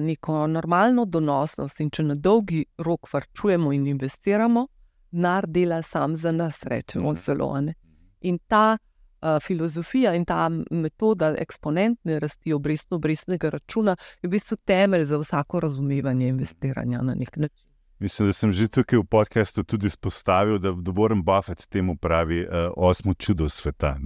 neko 0.00 0.46
normalno 0.46 1.04
donosnost, 1.04 1.80
in 1.80 1.90
če 1.90 2.02
na 2.02 2.14
dolgi 2.14 2.64
rok 2.78 3.08
varčujemo 3.12 3.72
in 3.72 3.86
investiramo, 3.86 4.66
denar 5.10 5.46
dela 5.46 5.82
sam 5.82 6.14
za 6.14 6.32
nas, 6.32 6.62
rečemo 6.64 7.10
Mhm. 7.12 7.20
zelo. 7.20 7.60
ne. 7.60 7.74
In 8.20 8.38
ta 8.48 8.78
uh, 9.22 9.28
filozofija 9.42 10.14
in 10.14 10.24
ta 10.24 10.48
metoda 10.70 11.34
eksponentne 11.38 12.20
rasti 12.20 12.52
obrestno-obrestnega 12.52 13.50
računa 13.50 13.96
je 14.22 14.28
v 14.28 14.30
bistvu 14.30 14.56
temelj 14.64 15.04
za 15.04 15.18
vsako 15.18 15.60
razumevanje 15.60 16.28
investiranja 16.28 17.02
na 17.02 17.14
nek 17.14 17.36
način. 17.36 17.66
Mislim, 17.98 18.28
da 18.28 18.32
sem 18.32 18.52
že 18.52 18.68
tukaj 18.68 18.98
v 18.98 19.04
podkastu 19.04 19.62
tudi 19.64 19.86
izpostavil, 19.86 20.58
da, 20.58 20.68
Warren 20.68 21.22
Buffett 21.24 21.66
temu 21.68 21.96
pravi 21.96 22.42
uh, 22.44 22.48
osmo 22.76 23.14
čudo 23.14 23.48
sveta. 23.48 23.96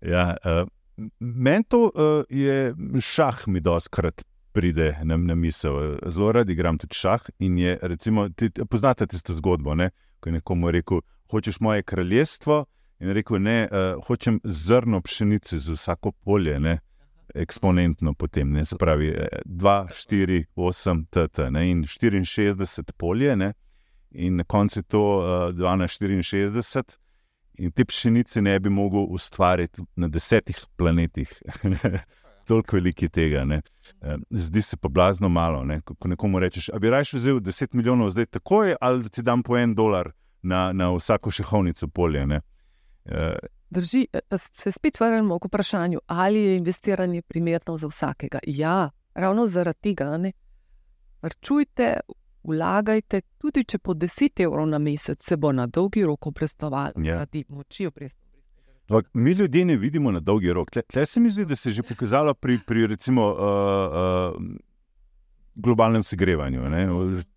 Ja, 0.00 0.36
uh, 0.44 0.68
Meni 1.20 1.64
to 1.64 1.84
uh, 1.94 2.24
je 2.28 2.74
šah, 3.00 3.46
mi 3.46 3.60
doskrat 3.60 4.24
pride 4.58 4.88
na, 5.04 5.16
na 5.16 5.34
misel. 5.34 5.98
Zelo 6.06 6.32
rad 6.32 6.50
igram 6.50 6.78
tudi 6.78 6.98
šah. 6.98 7.28
In 7.38 7.58
je, 7.58 7.76
recimo, 7.82 8.28
ti, 8.28 8.50
poznate 8.70 9.06
tisto 9.06 9.36
zgodbo, 9.36 9.74
ne? 9.74 9.90
ko 10.20 10.28
je 10.28 10.40
nekomu 10.40 10.70
rekel: 10.74 11.00
Hočeš 11.30 11.60
moje 11.60 11.86
kraljestvo? 11.86 12.64
In 12.98 13.14
rekel: 13.14 13.38
Ne, 13.42 13.68
uh, 13.70 14.02
hočem 14.06 14.40
zrno 14.44 15.00
pšenice 15.00 15.58
za 15.58 15.78
vsako 15.78 16.12
polje. 16.12 16.60
Ne? 16.60 16.78
eksponentno 17.34 18.14
potem, 18.14 18.52
ne, 18.52 18.64
se 18.64 18.76
pravi 18.80 19.12
2, 19.44 19.88
4, 19.92 20.44
8, 20.56 21.04
TT 21.10 21.50
ne, 21.50 21.66
in 21.70 21.82
64 21.84 22.92
polje, 22.96 23.36
ne, 23.36 23.52
in 24.10 24.36
na 24.36 24.44
koncu 24.44 24.78
je 24.78 24.82
to 24.82 25.02
uh, 25.18 25.54
2 25.54 25.76
na 25.76 25.88
64, 25.88 26.96
in 27.58 27.72
te 27.72 27.84
pšenice 27.84 28.42
ne 28.42 28.58
bi 28.60 28.70
mogel 28.70 29.06
ustvariti 29.10 29.82
na 29.96 30.08
desetih 30.08 30.58
planetih. 30.76 31.32
Toliko 32.48 32.76
velik 32.76 33.02
je 33.02 33.08
tega. 33.08 33.44
Ne. 33.44 33.60
Zdi 34.30 34.62
se 34.62 34.76
pa 34.76 34.88
blazno 34.88 35.28
malo. 35.28 35.64
Ne. 35.64 35.80
Ko 35.80 36.08
nekomu 36.08 36.40
rečeš, 36.40 36.70
da 36.72 36.78
bi 36.78 36.90
raje 36.90 37.12
vzel 37.12 37.40
10 37.44 37.74
milijonov 37.76 38.10
zdaj 38.10 38.26
takoj, 38.26 38.74
ali 38.80 39.02
da 39.02 39.08
ti 39.08 39.22
dam 39.22 39.42
po 39.42 39.58
en 39.58 39.74
dolar 39.74 40.12
na, 40.42 40.72
na 40.72 40.90
vsako 40.94 41.30
šehovnico 41.30 41.88
polje. 41.88 42.26
Ne. 42.26 42.40
Drži, 43.70 44.06
pa 44.28 44.38
se 44.38 44.72
spet 44.72 45.00
vrnemo 45.00 45.38
k 45.38 45.44
vprašanju, 45.44 46.00
ali 46.06 46.40
je 46.40 46.56
investiranje 46.56 47.22
primerno 47.22 47.76
za 47.76 47.86
vsakega. 47.86 48.38
Ja, 48.46 48.90
ravno 49.14 49.46
zaradi 49.46 49.78
tega. 49.82 50.18
Vrčujte, 51.22 52.00
vlagajte, 52.42 53.20
tudi 53.38 53.64
če 53.64 53.78
po 53.78 53.94
10 53.94 54.42
evrov 54.44 54.68
na 54.68 54.78
mesec 54.78 55.24
se 55.24 55.36
bo 55.36 55.52
na 55.52 55.66
dolgi 55.66 56.04
rok 56.04 56.26
obrestovalo, 56.26 56.92
ja. 56.96 57.12
zaradi 57.12 57.44
moči 57.48 57.88
Mi 59.12 59.32
ljudje 59.32 59.64
ne 59.64 59.76
vidimo 59.76 60.10
na 60.10 60.20
dolgi 60.20 60.52
rok. 60.52 60.70
Tle 60.70 61.06
se 61.06 61.20
mi 61.20 61.30
zdi, 61.30 61.44
da 61.44 61.56
se 61.56 61.68
je 61.68 61.72
že 61.72 61.82
pokazalo 61.82 62.34
pri, 62.34 62.58
pri 62.66 62.86
recimo, 62.86 63.26
uh, 63.32 64.36
uh, 64.36 64.56
globalnem 65.54 66.02
segrevanju. 66.02 66.70
Ne? 66.70 66.86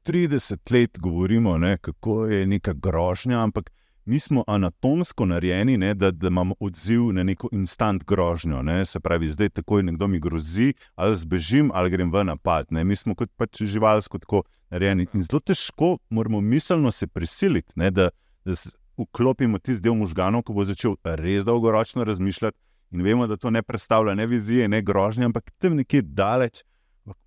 30 0.05 0.73
let 0.73 0.99
govorimo, 0.99 1.57
ne, 1.57 1.77
kako 1.77 2.25
je 2.25 2.45
neka 2.47 2.73
grožnja, 2.73 3.43
ampak 3.43 3.71
mi 4.05 4.19
smo 4.19 4.43
anatomsko 4.47 5.25
narejeni, 5.25 5.77
ne, 5.77 5.93
da, 5.93 6.11
da 6.11 6.27
imamo 6.27 6.55
odziv 6.59 7.11
na 7.13 7.23
neko 7.23 7.49
instant 7.51 8.03
grožnjo. 8.03 8.61
Ne. 8.61 8.85
Se 8.85 8.99
pravi, 8.99 9.29
zdaj 9.29 9.49
takoj 9.49 9.83
nekdo 9.83 10.07
mi 10.07 10.19
grozi, 10.19 10.73
ali 10.95 11.15
zbežim, 11.15 11.71
ali 11.73 11.89
grem 11.89 12.11
v 12.11 12.23
napad. 12.23 12.65
Ne. 12.69 12.83
Mi 12.83 12.95
smo 12.95 13.15
kot 13.15 13.29
pač 13.37 13.63
živalsko 13.63 14.19
tako 14.19 14.43
narejeni. 14.69 15.07
In 15.13 15.21
zelo 15.21 15.39
težko 15.39 15.97
moramo 16.09 16.41
miselno 16.41 16.91
se 16.91 17.07
prisiliti, 17.07 17.73
ne, 17.75 17.91
da, 17.91 18.09
da 18.45 18.55
vklopimo 18.97 19.59
tisti 19.59 19.83
del 19.83 19.95
možganov, 19.95 20.43
ko 20.43 20.53
bo 20.53 20.65
začel 20.67 20.95
res 21.03 21.45
dolgoročno 21.45 22.03
razmišljati. 22.03 22.57
In 22.91 23.03
vemo, 23.03 23.27
da 23.27 23.37
to 23.37 23.49
ne 23.49 23.61
predstavlja 23.63 24.15
ne 24.15 24.25
vizije, 24.27 24.67
ne 24.67 24.81
grožnje, 24.81 25.25
ampak 25.25 25.51
tam 25.57 25.77
nekje 25.79 26.01
daleč, 26.01 26.63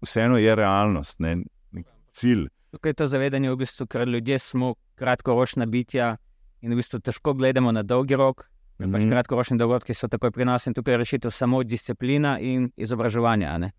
vseeno 0.04 0.36
je 0.38 0.54
realnost, 0.54 1.20
ne, 1.24 1.38
nek 1.72 1.86
cilj. 2.12 2.48
Tukaj 2.74 2.90
je 2.90 2.94
to 2.94 3.06
zavedanje, 3.06 3.50
v 3.50 3.56
bistvu, 3.56 3.86
ker 3.86 4.08
ljudje 4.08 4.38
smo 4.38 4.74
kratkoročna 5.00 5.66
bitja 5.66 6.16
in 6.60 6.72
v 6.72 6.76
bistvu 6.82 7.00
težko 7.00 7.34
gledamo 7.34 7.72
na 7.72 7.82
dolgi 7.82 8.16
rok. 8.16 8.50
Mm 8.78 8.84
-hmm. 8.84 9.10
kratkoročni 9.10 9.58
dogodki 9.58 9.94
so 9.94 10.08
takoj 10.08 10.30
pri 10.30 10.44
nas 10.44 10.66
in 10.66 10.74
tukaj 10.74 10.94
je 10.94 10.98
rešitev 10.98 11.30
samo 11.30 11.62
disciplina 11.62 12.38
in 12.40 12.70
izobraževanje. 12.76 13.70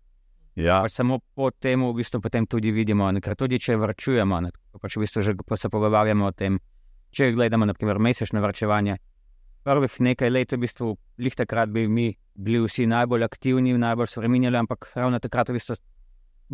Ja. 0.56 0.80
Pač 0.82 0.92
samo 0.92 1.18
po 1.34 1.50
tem, 1.50 1.84
v 1.84 1.92
bistvu, 1.92 2.20
potem 2.20 2.46
tudi 2.46 2.70
vidimo, 2.72 3.12
ker 3.20 3.36
tudi 3.36 3.58
če 3.58 3.76
vrčujemo, 3.76 4.40
ne, 4.40 4.50
pač 4.80 4.96
v 4.96 5.00
bistvu 5.00 5.22
že 5.22 5.34
se 5.56 5.68
pogovarjamo 5.68 6.26
o 6.26 6.32
tem, 6.32 6.58
če 7.16 7.32
gledamo 7.32 7.64
naprimer 7.68 7.98
mesečne 8.02 8.42
vrčevanje. 8.44 8.98
Prvih 9.66 10.00
nekaj 10.08 10.30
let, 10.30 10.52
v 10.52 10.62
bistvu, 10.62 10.92
lih 11.18 11.34
takrat 11.34 11.72
bi 11.72 11.86
mi 11.88 12.10
bili 12.36 12.60
vsi 12.62 12.86
najbolj 12.86 13.24
aktivni, 13.24 13.72
najbolj 13.80 14.12
spremenjali, 14.12 14.60
ampak 14.60 14.90
ravno 14.94 15.18
takrat 15.22 15.50
v 15.50 15.56
bistvu 15.56 15.78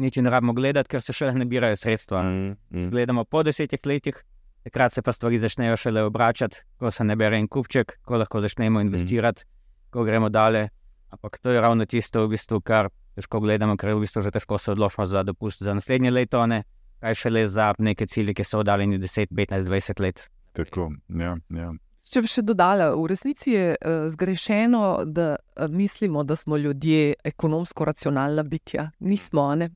nič 0.01 0.17
ne 0.17 0.31
rabimo 0.31 0.55
gledati, 0.57 0.89
ker 0.89 1.03
se 1.05 1.13
še 1.13 1.33
ne 1.33 1.43
nabirajo 1.43 1.77
sredstva. 1.77 2.23
Mm 2.23 2.57
-hmm. 2.71 2.91
Gledamo 2.91 3.25
po 3.25 3.43
desetih 3.43 3.81
letih, 3.87 4.23
takrat 4.65 4.93
se 4.93 5.03
pa 5.03 5.13
stvari 5.13 5.39
začnejo 5.39 5.77
šele 5.77 6.03
obračati, 6.03 6.63
ko 6.79 6.91
se 6.91 7.05
ne 7.05 7.17
bere 7.17 7.39
en 7.39 7.49
kupček, 7.49 7.99
ko 8.03 8.17
lahko 8.17 8.41
začnemo 8.41 8.79
mhm. 8.79 8.87
investirati, 8.87 9.45
mm. 9.45 9.91
ko 9.91 10.05
gremo 10.05 10.29
dalje. 10.29 10.69
Ampak 11.11 11.39
to 11.39 11.51
je 11.51 11.61
ravno 11.61 11.85
tisto, 11.85 12.25
v 12.25 12.29
bistvu, 12.29 12.61
kar 12.61 12.89
težko 13.15 13.41
gledamo, 13.41 13.77
ker 13.77 13.95
v 13.95 14.01
bistvu 14.01 14.23
že 14.23 14.31
težko 14.31 14.59
se 14.59 14.73
odločimo 14.73 15.07
za 15.07 15.23
dopust 15.23 15.63
za 15.63 15.75
naslednje 15.75 16.11
leto, 16.11 16.47
ne? 16.47 16.63
kaj 17.01 17.15
šele 17.15 17.47
za 17.47 17.75
neke 17.79 18.07
cilje, 18.07 18.35
ki 18.35 18.45
so 18.45 18.59
oddaljeni 18.59 18.99
10, 18.99 19.27
15, 19.35 19.61
20 19.69 20.01
let. 20.01 20.31
Tako, 20.53 20.91
ja, 21.09 21.37
ja. 21.49 21.71
Če 22.13 22.21
bi 22.21 22.29
še 22.29 22.43
dodala, 22.45 22.91
v 22.99 23.07
resnici 23.09 23.55
je 23.55 23.73
uh, 23.77 24.09
zgrešeno, 24.13 24.83
da 25.07 25.37
uh, 25.37 25.71
mislimo, 25.71 26.25
da 26.25 26.37
smo 26.37 26.59
ljudje 26.61 27.15
ekonomsko 27.25 27.87
racionalna 27.89 28.43
bitja. 28.43 28.91
Nismo, 29.01 29.47
uh, 29.57 29.67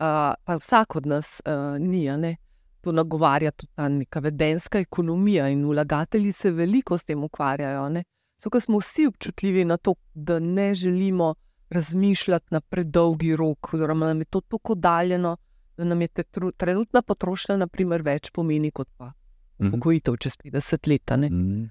pa 0.00 0.58
vsak 0.62 0.96
od 0.96 1.06
nas 1.06 1.40
uh, 1.44 1.76
ni. 1.82 2.06
Ne? 2.16 2.36
to 2.86 2.92
nagovarja 2.92 3.50
tudi 3.50 3.72
ta 3.74 3.88
neka 3.88 4.20
vedenska 4.22 4.78
ekonomija 4.78 5.48
in 5.48 5.64
vlagatelji 5.66 6.32
se 6.32 6.50
veliko 6.50 6.98
s 6.98 7.04
tem 7.04 7.24
ukvarjajo. 7.24 7.88
Zato 8.38 8.60
smo 8.60 8.78
vsi 8.78 9.06
občutljivi 9.06 9.64
na 9.64 9.76
to, 9.76 9.94
da 10.14 10.38
ne 10.38 10.74
želimo 10.74 11.34
razmišljati 11.70 12.46
na 12.50 12.60
predolgi 12.60 13.36
rok, 13.36 13.74
oziroma 13.74 14.06
nam 14.06 14.20
je 14.20 14.24
to 14.24 14.40
tako 14.40 14.74
daljeno, 14.74 15.36
da 15.76 15.84
nam 15.84 16.00
je 16.00 16.08
trenutna 16.56 17.02
potrošnja, 17.02 17.56
naprimer, 17.56 18.02
več 18.02 18.30
pomeni 18.30 18.70
kot 18.70 18.88
pa 18.96 19.10
mm 19.58 19.70
-hmm. 19.70 20.16
čez 20.18 20.32
50 20.32 20.88
let. 20.88 21.10
Mm 21.10 21.22
-hmm. 21.22 21.68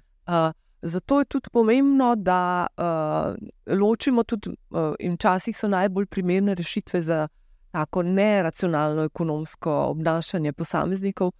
uh, 0.47 0.53
zato 0.81 1.19
je 1.19 1.25
tudi 1.25 1.49
pomembno, 1.51 2.15
da 2.15 2.67
uh, 2.77 3.77
ločimo 3.79 4.23
tudi, 4.23 4.49
uh, 4.49 4.93
in 4.99 5.13
včasih 5.13 5.57
so 5.57 5.67
najbolj 5.67 6.05
primerne 6.05 6.55
rešitve 6.55 7.01
za 7.01 7.27
tako 7.71 8.03
neracionalno 8.03 9.03
ekonomsko 9.03 9.71
obnašanje 9.71 10.53
posameznikov, 10.53 11.31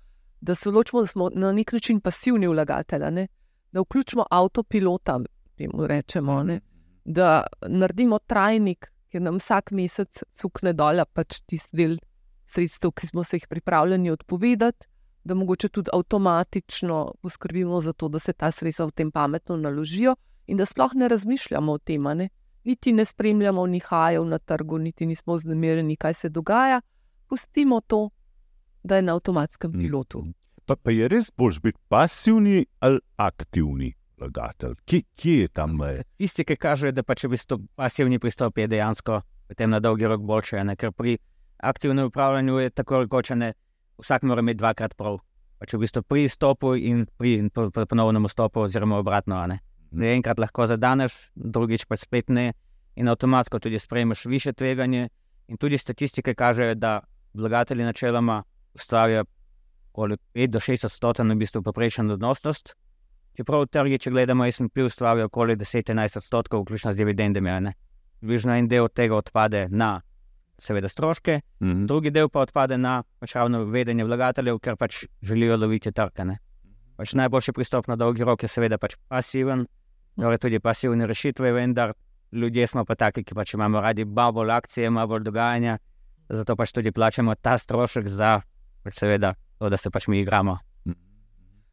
da 0.42 0.56
se 0.56 0.70
odločimo, 0.70 1.02
da 1.02 1.08
smo 1.08 1.30
na 1.34 1.52
nek 1.52 1.72
način 1.74 2.00
pasivni 2.00 2.48
vlagatelji, 2.48 3.12
ne? 3.12 3.28
da 3.72 3.82
vključimo 3.82 4.26
avtopilota, 4.32 5.20
rečemo, 5.88 6.46
da 7.06 7.44
naredimo 7.68 8.20
trajnik, 8.20 8.92
ki 9.12 9.20
nam 9.20 9.38
vsak 9.40 9.72
mesec 9.72 10.24
cukne 10.34 10.74
dol, 10.74 11.00
pač 11.14 11.42
tisti 11.48 11.78
del 11.78 11.98
sredstev, 12.46 12.92
ki 12.92 13.08
smo 13.08 13.24
se 13.24 13.38
jih 13.38 13.48
pripravljeni 13.50 14.12
odpovedati. 14.12 14.88
Da 15.26 15.34
mogoče 15.34 15.70
tudi 15.70 15.90
avtomatično 15.94 17.14
poskrbimo 17.22 17.82
za 17.82 17.94
to, 17.94 18.08
da 18.08 18.20
se 18.20 18.34
ta 18.34 18.52
sredstva 18.52 18.86
v 18.86 18.92
tem 18.92 19.12
pametno 19.12 19.58
naložijo, 19.58 20.16
in 20.48 20.58
da 20.58 20.66
sploh 20.66 20.94
ne 20.94 21.08
razmišljamo 21.10 21.72
o 21.72 21.78
tem, 21.78 22.04
niti 22.64 22.94
ne 22.94 23.06
spremljamo 23.06 23.66
nihajev 23.68 24.26
na 24.26 24.38
trgu, 24.38 24.78
niti 24.78 25.06
nismo 25.06 25.38
znemirjeni, 25.38 25.96
kaj 25.96 26.14
se 26.14 26.30
dogaja. 26.30 26.82
Pustimo 27.28 27.82
to, 27.82 28.10
da 28.84 28.96
je 28.96 29.02
na 29.02 29.14
avtomatskem 29.14 29.72
mm. 29.72 29.80
pilotu. 29.80 30.26
Pa, 30.66 30.76
pa 30.76 30.92
je 30.92 31.08
res 31.08 31.32
bolj 31.38 31.60
biti 31.64 31.80
pasivni 31.88 32.66
ali 32.80 33.00
aktivni 33.16 33.94
vlagatelj? 34.18 34.76
Kje, 34.86 35.02
kje 35.16 35.40
je 35.40 35.48
tam 35.48 35.78
meja? 35.78 36.04
Tisti, 36.18 36.46
ki 36.46 36.58
kažejo, 36.58 36.92
da 36.92 37.04
pa 37.04 37.16
če 37.16 37.30
bi 37.30 37.38
to 37.38 37.60
pasivni 37.76 38.20
pristop, 38.20 38.58
je 38.58 38.68
dejansko 38.68 39.22
potem 39.48 39.70
na 39.70 39.80
dolgi 39.80 40.08
rok 40.10 40.22
boljše. 40.22 40.64
Ne? 40.64 40.76
Ker 40.76 40.92
pri 40.92 41.18
aktivnem 41.58 42.10
upravljanju 42.10 42.60
je 42.60 42.70
tako 42.70 43.04
rekočene, 43.06 43.54
vsak 44.02 44.24
mora 44.24 44.44
imeti 44.44 44.62
dvakrat 44.64 44.96
prav. 44.98 45.20
Pač 45.60 45.74
v 45.74 45.86
bistvu 45.86 46.04
pri 46.04 46.28
stopu 46.30 46.76
in 46.76 47.06
pri 47.18 47.50
ponovnem 47.54 48.28
vstopu, 48.28 48.66
oziroma 48.68 49.00
obratno. 49.00 49.40
Ne? 49.48 49.60
da 49.96 50.12
enkrat 50.12 50.40
lahko 50.40 50.68
zadaneš, 50.68 51.16
drugič 51.36 51.86
pa 51.88 51.98
spet 51.98 52.30
ne, 52.30 52.54
in 52.96 53.08
avtomatsko 53.08 53.60
tudi 53.60 53.80
sprejmeš 53.80 54.26
više 54.26 54.54
tveganje. 54.54 55.10
In 55.48 55.58
tudi 55.58 55.78
statistike 55.78 56.34
kažejo, 56.34 56.76
da 56.76 57.00
vlagatelji 57.34 57.84
načeloma 57.84 58.44
ustvarjajo 58.74 59.26
okoli 59.92 60.18
5 60.34 60.48
do 60.48 60.60
6 60.60 60.86
odstotkov, 60.86 61.30
v 61.30 61.36
bistvu 61.36 61.62
poprečen 61.64 62.12
odnosnost. 62.12 62.74
Čeprav 63.38 63.68
trgi, 63.68 64.00
če 64.00 64.12
gledamo, 64.12 64.48
SP 64.56 64.84
ustvarjajo 64.86 65.30
okoli 65.30 65.56
10-11 65.56 66.18
odstotkov, 66.18 66.64
vključno 66.64 66.92
z 66.92 66.98
dividendami. 66.98 67.72
Približno 68.20 68.56
en 68.56 68.68
del 68.68 68.90
tega 68.90 69.16
odpade 69.16 69.68
na, 69.70 70.02
seveda, 70.58 70.88
stroške, 70.90 71.42
mm 71.60 71.68
-hmm. 71.68 71.86
drugi 71.88 72.12
del 72.12 72.30
pa 72.30 72.40
odpade 72.40 72.78
na 72.78 73.04
pač 73.20 73.36
ravno 73.36 73.64
vedenje 73.64 74.04
vlagateljev, 74.04 74.60
ker 74.60 74.76
pač 74.76 75.06
želijo 75.22 75.58
loviti 75.58 75.92
trkane. 75.92 76.38
Pač 76.96 77.14
najboljši 77.14 77.52
pristop 77.52 77.88
na 77.88 77.96
dolgi 77.96 78.24
rok 78.24 78.44
je 78.44 78.48
seveda 78.48 78.78
pač 78.78 78.96
pasiven, 79.08 79.66
torej 80.16 80.38
tudi 80.38 80.60
pasivne 80.60 81.08
rešitve, 81.08 81.52
vendar 81.52 81.94
ljudje 82.32 82.68
smo 82.68 82.86
pa 82.86 82.96
taki, 82.96 83.24
ki 83.24 83.36
pač 83.36 83.54
imamo 83.54 83.82
radi 83.82 84.06
bolj 84.06 84.52
akcije, 84.52 84.90
malo 84.90 85.08
bolj 85.08 85.24
dogajanja, 85.24 85.78
zato 86.30 86.56
pač 86.56 86.72
tudi 86.72 86.92
plačamo 86.92 87.36
ta 87.36 87.58
strošek 87.58 88.08
za, 88.08 88.42
pač 88.84 88.94
seveda, 88.94 89.34
to, 89.60 89.70
da 89.70 89.78
se 89.78 89.90
pač 89.90 90.08
mi 90.08 90.20
igramo. 90.20 90.58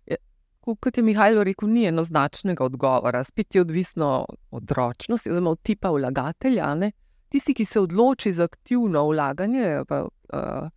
Ja, 0.07 0.17
kot 0.61 0.97
je 0.97 1.03
Mihajlo 1.03 1.45
rekel, 1.45 1.69
ni 1.69 1.87
enoznačnega 1.87 2.65
odgovora, 2.65 3.25
spet 3.25 3.55
je 3.55 3.61
odvisno 3.61 4.27
od 4.51 4.71
ročnosti, 4.71 5.31
oziroma 5.31 5.51
od 5.51 5.63
tipa 5.63 5.91
vlagatelja. 5.91 6.75
Ne? 6.75 6.93
Tisti, 7.33 7.55
ki 7.55 7.65
se 7.65 7.81
odloči 7.81 8.33
za 8.33 8.45
aktivno 8.45 9.07
vlaganje, 9.09 9.85
pa, 9.89 10.03
uh, 10.05 10.69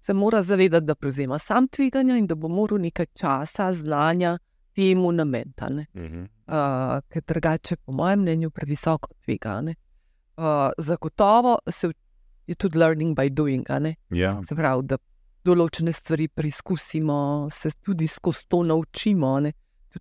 se 0.00 0.14
mora 0.14 0.42
zavedati, 0.42 0.86
da 0.86 0.94
prevzema 0.94 1.38
sam 1.38 1.68
tveganja 1.68 2.16
in 2.16 2.26
da 2.26 2.34
bo 2.34 2.48
moral 2.48 2.80
nekaj 2.80 3.06
časa, 3.14 3.72
znanja 3.72 4.38
temu 4.74 5.12
nameniti. 5.12 5.64
Uh 5.64 6.02
-huh. 6.02 6.22
uh, 6.22 7.00
ker 7.08 7.22
drugače, 7.26 7.76
po 7.76 7.92
mojem 7.92 8.20
mnenju, 8.20 8.50
previsoko 8.50 9.08
tvegane. 9.24 9.74
Uh, 10.36 10.44
zagotovo 10.78 11.58
se 11.70 11.92
je 12.46 12.54
tudi 12.54 12.78
learning 12.78 13.16
by 13.16 13.30
doing. 13.30 13.66
Ja. 14.10 14.42
Se 14.44 14.54
pravi, 14.54 14.82
da 14.82 14.96
določene 15.44 15.92
stvari 15.92 16.28
preizkusimo, 16.28 17.48
se 17.52 17.70
tudi 17.70 18.06
skozi 18.06 18.44
to 18.48 18.62
naučimo. 18.62 19.40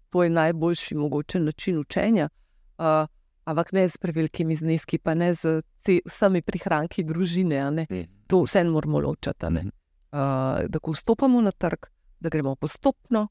To 0.10 0.24
je 0.24 0.30
najboljši 0.30 0.96
mogoče 0.96 1.40
način 1.40 1.80
učenja. 1.80 2.30
Uh, 2.78 3.08
ampak 3.46 3.74
ne 3.74 3.90
z 3.90 3.98
prevelikimi 3.98 4.56
zneski, 4.56 4.98
pa 4.98 5.14
ne 5.14 5.34
z 5.34 5.62
vsemi 6.06 6.42
prihranki 6.42 7.04
družine. 7.04 7.72
ne. 7.72 7.88
Mhm. 7.92 8.04
To 8.28 8.44
vse 8.44 8.64
moramo 8.64 9.00
ločiti. 9.00 9.46
ne. 9.46 9.60
Mhm. 9.60 9.70
Uh, 10.12 10.20
da 10.68 10.80
ko 10.80 10.92
vstopamo 10.92 11.42
na 11.42 11.52
trg, 11.52 11.86
da 12.20 12.30
gremo 12.30 12.56
postopno, 12.56 13.28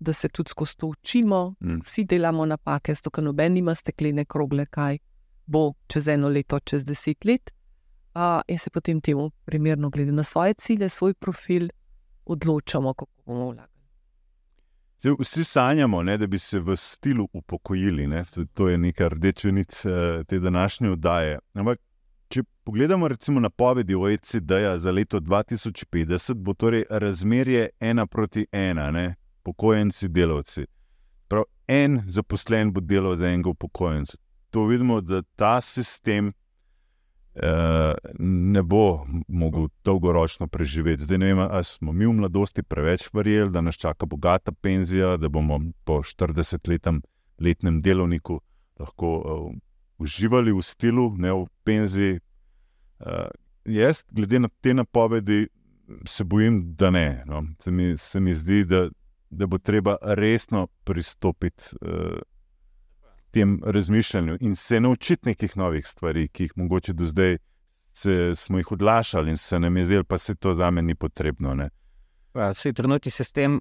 da 0.00 0.12
se 0.12 0.28
tudi 0.28 0.48
skozi 0.48 0.76
to 0.76 0.86
učimo, 0.88 1.54
Mhm. 1.60 1.80
vsi 1.80 2.04
delamo 2.04 2.46
napake, 2.46 2.94
zato 2.94 3.10
ker 3.10 3.24
noben 3.24 3.56
ima 3.56 3.74
steklene 3.74 4.24
krogle, 4.24 4.66
kaj 4.66 4.98
bo 5.46 5.72
čez 5.86 6.08
eno 6.08 6.28
leto, 6.28 6.60
čez 6.60 6.84
deset 6.84 7.24
let. 7.24 7.50
Uh, 8.14 8.20
in 8.48 8.58
se 8.58 8.70
potem 8.70 9.00
temu 9.00 9.30
primerno, 9.44 9.90
glede 9.90 10.12
na 10.12 10.24
svoje 10.24 10.54
cilje, 10.54 10.88
svoj 10.88 11.14
profil, 11.14 11.68
odločamo, 12.26 12.94
kako 12.94 13.06
bomo 13.26 13.44
vlagali. 13.46 13.69
Zdaj, 15.00 15.14
Vsi 15.18 15.44
sanjamo, 15.44 16.02
ne, 16.02 16.18
da 16.18 16.26
bi 16.26 16.38
se 16.38 16.60
v 16.60 16.76
stilu 16.76 17.28
upokojili. 17.32 18.06
Ne. 18.06 18.24
To, 18.34 18.44
to 18.54 18.68
je 18.68 18.78
neka 18.78 19.08
rdeča 19.08 19.50
nit 19.50 19.82
eh, 19.84 20.24
te 20.24 20.38
današnje 20.38 20.90
oddaje. 20.90 21.38
Ampak, 21.54 21.78
če 22.28 22.42
pogledamo 22.64 23.08
recimo 23.08 23.40
napovedi 23.40 23.94
OECD-ja 23.94 24.78
za 24.78 24.90
leto 24.90 25.20
2050, 25.20 26.34
bo 26.34 26.54
torej 26.54 26.84
razmerje 26.90 27.68
ena 27.80 28.06
proti 28.06 28.46
ena, 28.52 28.90
ne, 28.90 29.14
pokojenci, 29.42 30.08
delavci. 30.08 30.66
Prav 31.28 31.44
en 31.68 32.02
zaposlen 32.06 32.72
bo 32.72 32.80
delal 32.80 33.16
za 33.16 33.26
enega 33.26 33.50
upokojenca. 33.50 34.18
To 34.50 34.66
vidimo, 34.66 35.00
da 35.00 35.22
ta 35.36 35.60
sistem 35.60 36.32
ne 38.18 38.62
bo 38.62 39.04
mogel 39.28 39.68
dolgoročno 39.84 40.46
preživeti. 40.46 41.02
Zdaj 41.02 41.18
ne 41.18 41.26
vem, 41.26 41.38
ali 41.38 41.64
smo 41.64 41.92
mi 41.92 42.06
v 42.06 42.12
mladosti 42.12 42.62
preveč 42.62 43.06
verjeli, 43.12 43.50
da 43.50 43.60
nas 43.60 43.78
čaka 43.78 44.06
bogata 44.06 44.52
penzija, 44.52 45.16
da 45.16 45.28
bomo 45.28 45.60
po 45.84 46.00
40-letnem 46.02 47.00
letnem 47.40 47.82
delovniku 47.82 48.40
lahko 48.80 49.08
uh, 49.18 49.52
uživali 49.98 50.52
v 50.52 50.62
stilu, 50.62 51.10
ne 51.16 51.32
v 51.32 51.46
penziji. 51.64 52.20
Uh, 53.00 53.28
jaz, 53.64 54.04
glede 54.10 54.40
na 54.40 54.48
te 54.60 54.74
napovedi, 54.74 55.46
se 56.06 56.24
bojim, 56.24 56.62
da 56.76 56.90
ne. 56.90 57.24
No. 57.26 57.44
Se, 57.64 57.70
mi, 57.70 57.96
se 57.96 58.20
mi 58.20 58.34
zdi, 58.34 58.64
da, 58.64 58.88
da 59.30 59.46
bo 59.46 59.58
treba 59.58 59.96
resno 60.02 60.66
pristopiti. 60.84 61.76
Uh, 61.80 62.20
tem 63.30 63.60
razmišljanju 63.64 64.38
in 64.40 64.56
se 64.56 64.80
naučiti 64.80 65.28
nekih 65.28 65.56
novih 65.56 65.86
stvari, 65.86 66.28
ki 66.28 66.48
jih 66.48 66.52
mogoče 66.56 66.92
do 66.92 67.04
zdaj 67.04 67.38
se, 67.92 68.32
smo 68.34 68.58
jih 68.58 68.72
odlašali 68.72 69.30
in 69.30 69.36
se 69.36 69.58
nam 69.60 69.76
je 69.76 69.84
zdelo, 69.84 70.04
pa 70.04 70.18
se 70.18 70.34
to 70.34 70.54
za 70.54 70.70
me 70.70 70.82
ni 70.82 70.94
potrebno. 70.94 71.54
Ne. 71.54 71.70
Vsi 72.34 72.72
trenutni 72.72 73.10
sistem 73.10 73.60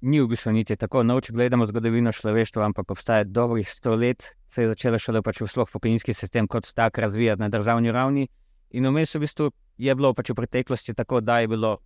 ni 0.00 0.20
v 0.20 0.28
bistvu 0.28 0.52
niti 0.52 0.76
tako 0.76 1.02
nov, 1.02 1.22
če 1.24 1.32
gledamo 1.32 1.66
zgodovino 1.66 2.12
človeštva, 2.12 2.64
ampak 2.68 2.90
obstaja 2.92 3.24
dobrih 3.24 3.68
sto 3.68 3.94
let, 3.96 4.34
se 4.46 4.62
je 4.62 4.68
začela 4.68 4.98
šele 5.00 5.22
pač 5.24 5.40
v 5.40 5.48
sloh 5.48 5.70
pokojninski 5.70 6.14
sistem 6.14 6.48
kot 6.48 6.68
tak 6.76 6.98
razvijati 6.98 7.40
na 7.40 7.48
državni 7.48 7.92
ravni. 7.92 8.28
In 8.76 8.86
vmes 8.90 9.14
v 9.14 9.22
bistvu 9.24 9.50
je 9.78 9.94
bilo 9.94 10.12
pač 10.14 10.30
v 10.30 10.36
preteklosti 10.42 10.94
tako, 10.94 11.20
da 11.20 11.38
je 11.40 11.48
bilo 11.48 11.78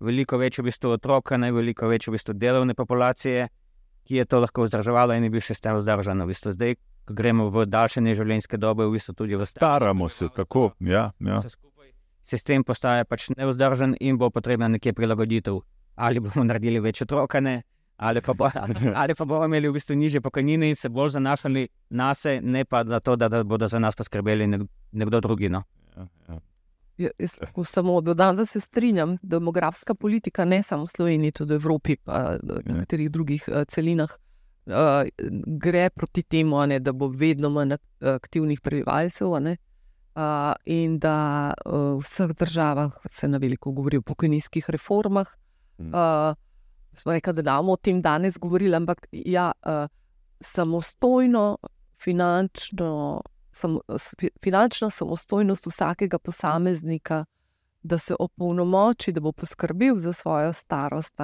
veliko 0.00 0.38
več 0.40 0.58
v 0.58 0.70
bistvu 0.70 0.96
otroka, 0.96 1.36
ne 1.36 1.52
veliko 1.52 1.88
več 1.90 2.08
v 2.08 2.16
bistvu 2.16 2.34
delovne 2.34 2.74
populacije, 2.74 3.48
ki 4.06 4.20
je 4.22 4.24
to 4.24 4.40
lahko 4.40 4.66
vzdrževalo 4.66 5.16
in 5.16 5.26
je 5.26 5.32
bil 5.34 5.42
še 5.42 5.56
star 5.58 5.76
vzdržan. 5.76 6.22
V 6.22 6.30
bistvu 6.30 6.54
zdaj, 6.54 6.76
ko 7.06 7.14
gremo 7.18 7.48
v 7.50 7.66
daljšanje 7.66 8.16
življenjske 8.18 8.60
dobe, 8.62 8.86
v 8.86 8.96
bistvu 8.96 9.14
tudi 9.18 9.38
v 9.38 9.46
Staramo 9.46 10.08
se 10.08 10.28
tako. 10.34 10.70
Ja, 10.80 11.10
ja. 11.20 11.42
Sistem 12.26 12.64
postaja 12.66 13.04
pač 13.06 13.28
nevzdržen 13.34 13.94
in 14.00 14.18
bo 14.18 14.30
potrebna 14.34 14.68
nekje 14.70 14.94
prilagoditev. 14.94 15.60
Ali 15.96 16.20
bomo 16.20 16.44
naredili 16.44 16.82
več 16.82 17.02
otroka, 17.02 17.40
ne? 17.40 17.62
Ali 17.96 18.20
pa, 18.20 18.34
bo, 18.36 18.50
ali 19.00 19.14
pa 19.16 19.24
bomo 19.24 19.46
imeli 19.48 19.70
v 19.70 19.78
bistvu 19.78 19.96
niže 19.96 20.20
pokojnine 20.20 20.68
in 20.68 20.76
se 20.76 20.90
bolj 20.92 21.16
zanašali 21.16 21.68
na 21.90 22.12
sebe, 22.14 22.44
ne 22.44 22.64
pa 22.64 22.84
za 22.84 23.00
to, 23.00 23.16
da, 23.16 23.28
da 23.32 23.44
bodo 23.44 23.68
za 23.68 23.78
nas 23.78 23.96
poskrbeli 23.96 24.46
nek, 24.46 24.66
nekdo 24.92 25.20
drugi. 25.24 25.48
No. 25.48 25.62
Ja, 25.96 26.08
ja. 26.28 26.40
Ja, 26.98 27.10
Jaz 27.18 27.36
lahko 27.40 27.64
samo 27.64 28.00
dodam, 28.00 28.36
da 28.36 28.46
se 28.46 28.60
strinjam, 28.60 29.18
demografska 29.22 29.94
politika 29.94 30.44
ne 30.44 30.62
samo 30.62 30.84
v 30.84 30.88
Sloveniji, 30.88 31.32
tudi 31.32 31.52
v 31.54 31.56
Evropi, 31.56 31.96
pa 31.96 32.38
na 32.42 32.54
Ja. 32.66 32.72
nekaterih 32.72 33.10
drugih 33.10 33.48
uh, 33.48 33.64
celinah, 33.68 34.10
uh, 34.66 35.04
gre 35.46 35.90
proti 35.90 36.22
temu, 36.22 36.66
ne, 36.66 36.78
da 36.80 36.92
bo 36.92 37.08
vedno 37.08 37.50
manj 37.50 37.72
ak- 37.76 38.14
aktivnih 38.14 38.60
prebivalcev. 38.60 39.40
ne, 39.40 39.56
Uh, 40.16 40.54
in 40.64 40.98
da 40.98 41.52
v 41.66 42.00
vseh 42.00 42.32
državah 42.32 42.92
se 43.10 43.28
na 43.28 43.36
veliko 43.38 43.72
govori 43.72 43.96
o 43.96 44.02
pokojninskih 44.02 44.64
reformah. 44.70 45.26
Mm. 45.78 45.92
Smo 46.96 47.12
rekli, 47.12 47.32
da 47.32 47.42
ne 47.42 47.58
bomo 47.58 47.72
o 47.72 47.76
tem 47.76 48.00
danes 48.02 48.38
govorili, 48.38 48.74
ampak 48.74 49.06
ja, 49.12 49.52
samostojno, 50.40 51.58
finančno, 52.00 53.20
finančna 54.42 54.90
samostojnost 54.90 55.66
vsakega 55.66 56.18
posameznika, 56.18 57.24
da 57.82 57.98
se 57.98 58.14
opolnomoči, 58.18 59.12
da 59.12 59.20
bo 59.20 59.32
poskrbel 59.32 59.96
za 59.98 60.12
svojo 60.12 60.52
starost. 60.52 61.14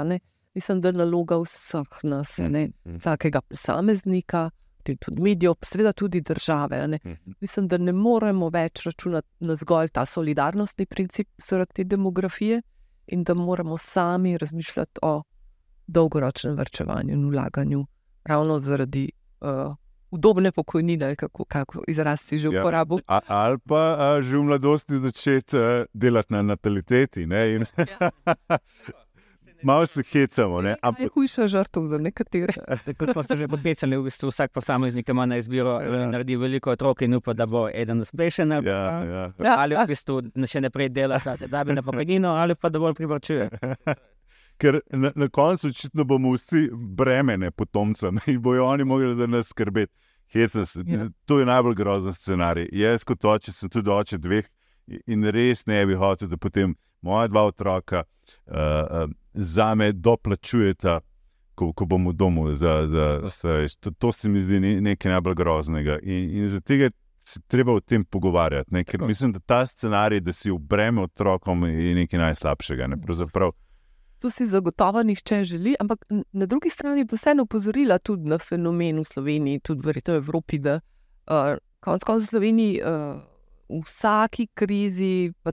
Mislim, 0.54 0.80
da 0.80 0.88
je 0.88 0.92
naloga 0.92 1.36
vseh 1.36 1.88
nas, 2.02 2.38
ne, 2.38 2.70
Mhm. 2.84 2.96
vsakega 2.96 3.40
posameznika, 3.40 4.50
tudi 4.82 5.20
medijev, 5.20 5.54
pa 5.54 5.66
seveda 5.66 5.92
tudi 5.92 6.20
države. 6.20 6.88
ne. 6.88 6.98
Mhm. 7.04 7.30
Mislim, 7.40 7.68
da 7.68 7.78
ne 7.78 7.92
moremo 7.92 8.48
več 8.48 8.86
računati 8.86 9.28
na 9.40 9.56
zgolj 9.56 9.88
ta 9.88 10.06
solidarnostni 10.06 10.86
princip 10.86 11.28
zaradi 11.44 11.72
te 11.74 11.84
demografije 11.84 12.62
in 13.06 13.24
da 13.24 13.34
moramo 13.34 13.78
sami 13.78 14.38
razmišljati 14.38 14.98
o 15.02 15.22
dolgoročnem 15.86 16.54
vrčevanju 16.56 17.12
in 17.12 17.30
vlaganju, 17.30 17.86
ravno 18.24 18.58
zaradi 18.58 19.10
uh, 19.40 19.76
udobne 20.12 20.52
pokojnine, 20.52 21.06
ali 21.06 21.16
kako, 21.16 21.44
kako 21.44 21.82
izraz 21.88 22.20
si 22.20 22.38
že 22.38 22.48
Ja. 22.48 22.60
uporabil. 22.60 23.00
A, 23.08 23.20
ali 23.26 23.56
pa 23.58 23.82
a, 23.96 24.22
že 24.22 24.36
v 24.36 24.44
mladosti 24.44 25.00
začeti 25.00 25.56
a, 25.56 25.84
delati 25.90 26.30
na 26.30 26.42
nataliteti. 26.44 27.26
Ne, 27.26 27.42
in, 27.50 27.64
malo 29.62 29.86
se 29.86 30.02
hecamo. 30.02 30.60
Ne, 30.60 30.70
Je 30.70 30.76
ampak, 30.82 31.12
hujša 31.14 31.46
žrtev 31.46 31.86
za 31.86 31.98
nekatere. 31.98 32.52
Zdaj, 32.76 32.94
Kot 32.94 33.10
smo 33.10 33.22
se 33.22 33.36
že 33.36 33.48
poklicali, 33.48 33.96
v 33.96 34.02
bistvu 34.02 34.28
vsak 34.28 34.52
posameznik 34.52 35.08
ima 35.08 35.26
na 35.26 35.36
izbiro, 35.36 35.80
Ja. 35.80 35.94
ja. 35.94 36.06
naredi 36.06 36.36
veliko 36.36 36.70
otrok 36.70 37.02
in 37.02 37.14
upa, 37.14 37.32
da 37.32 37.46
bo 37.46 37.68
eden 37.68 38.00
uspešen. 38.00 38.52
Ali, 38.52 38.68
ja, 38.68 39.04
ja. 39.04 39.32
Ja, 39.38 39.54
ali 39.58 39.74
ja. 39.74 39.84
v 39.84 39.88
bistvu 39.88 40.20
še 40.44 40.60
naprej 40.60 40.88
dela, 40.90 41.20
da 41.46 41.64
bi 41.64 41.72
na 41.72 41.82
pokojnino, 41.82 42.28
ali 42.34 42.54
pa 42.54 42.68
da 42.68 42.78
bolj 42.78 42.94
privrčuje. 42.94 43.48
Ker 44.58 44.80
na, 44.90 45.12
na 45.16 45.28
koncu 45.28 45.68
očitno 45.68 46.04
bomo 46.04 46.32
vsi 46.36 46.68
bremene 46.72 47.50
potomcem 47.50 48.18
in 48.30 48.42
bojo 48.42 48.66
oni 48.66 48.84
mogli 48.84 49.14
za 49.14 49.26
nas 49.26 49.48
skrbeti. 49.48 49.92
Se. 50.32 50.84
Ja. 50.86 51.08
To 51.24 51.38
je 51.40 51.46
najbolj 51.46 51.74
grozen 51.74 52.12
scenarij. 52.12 52.68
Jaz, 52.72 53.04
kot 53.04 53.24
oče, 53.24 53.52
sem 53.52 53.68
tudi 53.68 53.90
oče 53.90 54.16
dveh 54.18 54.46
in 55.06 55.24
res 55.28 55.66
ne 55.66 55.82
bi 55.86 55.94
hotel, 55.94 56.28
da 56.28 56.38
potem 56.40 56.72
moja 57.04 57.28
dva 57.28 57.42
otroka 57.50 58.04
uh, 58.46 58.56
uh, 58.56 59.10
za 59.34 59.74
me 59.74 59.92
doplačujeta, 59.92 61.00
ko, 61.54 61.72
ko 61.72 61.86
bom 61.86 62.08
v 62.08 62.14
domu 62.16 62.46
za, 62.54 62.86
za 62.88 63.06
starejše. 63.30 63.76
To, 63.80 63.90
to 63.90 64.12
se 64.12 64.28
mi 64.28 64.40
zdi 64.40 64.60
ne- 64.60 64.80
nekaj 64.80 65.12
najbolj 65.12 65.34
groznega. 65.34 65.98
In, 66.02 66.30
in 66.42 66.50
se 66.50 66.62
je 66.66 66.90
treba 67.46 67.72
o 67.72 67.80
tem 67.80 68.04
pogovarjati. 68.04 68.74
Ne? 68.74 68.84
Ker 68.84 68.98
Tako. 68.98 69.06
mislim, 69.06 69.32
da 69.32 69.38
ta 69.38 69.66
scenarij, 69.66 70.20
da 70.20 70.32
si 70.32 70.50
v 70.50 70.58
breme 70.58 71.02
otrokom, 71.02 71.66
je 71.68 71.94
nekaj 71.94 72.18
najslabšega. 72.18 72.86
Ne? 72.86 73.00
Pravzaprav, 73.00 73.52
To 74.22 74.30
si 74.30 74.46
zagotovo 74.46 75.02
nihče 75.02 75.44
želi, 75.44 75.74
ampak 75.80 76.04
na 76.32 76.46
drugi 76.46 76.70
strani 76.70 77.02
pa 77.06 77.16
vseeno 77.16 77.42
opozorila 77.42 77.98
tudi 77.98 78.28
na 78.30 78.38
fenomen 78.38 79.00
v 79.02 79.04
Sloveniji, 79.04 79.60
tudi 79.66 79.82
verjetno 79.82 80.14
v 80.14 80.22
Evropi, 80.22 80.58
da 80.62 80.76
uh, 80.78 81.56
konec 81.82 82.04
koncev 82.06 82.28
v 82.28 82.30
Sloveniji 82.30 82.76
uh, 82.86 83.18
v 83.68 83.80
vsaki 83.82 84.46
krizi, 84.54 85.32
pa 85.42 85.50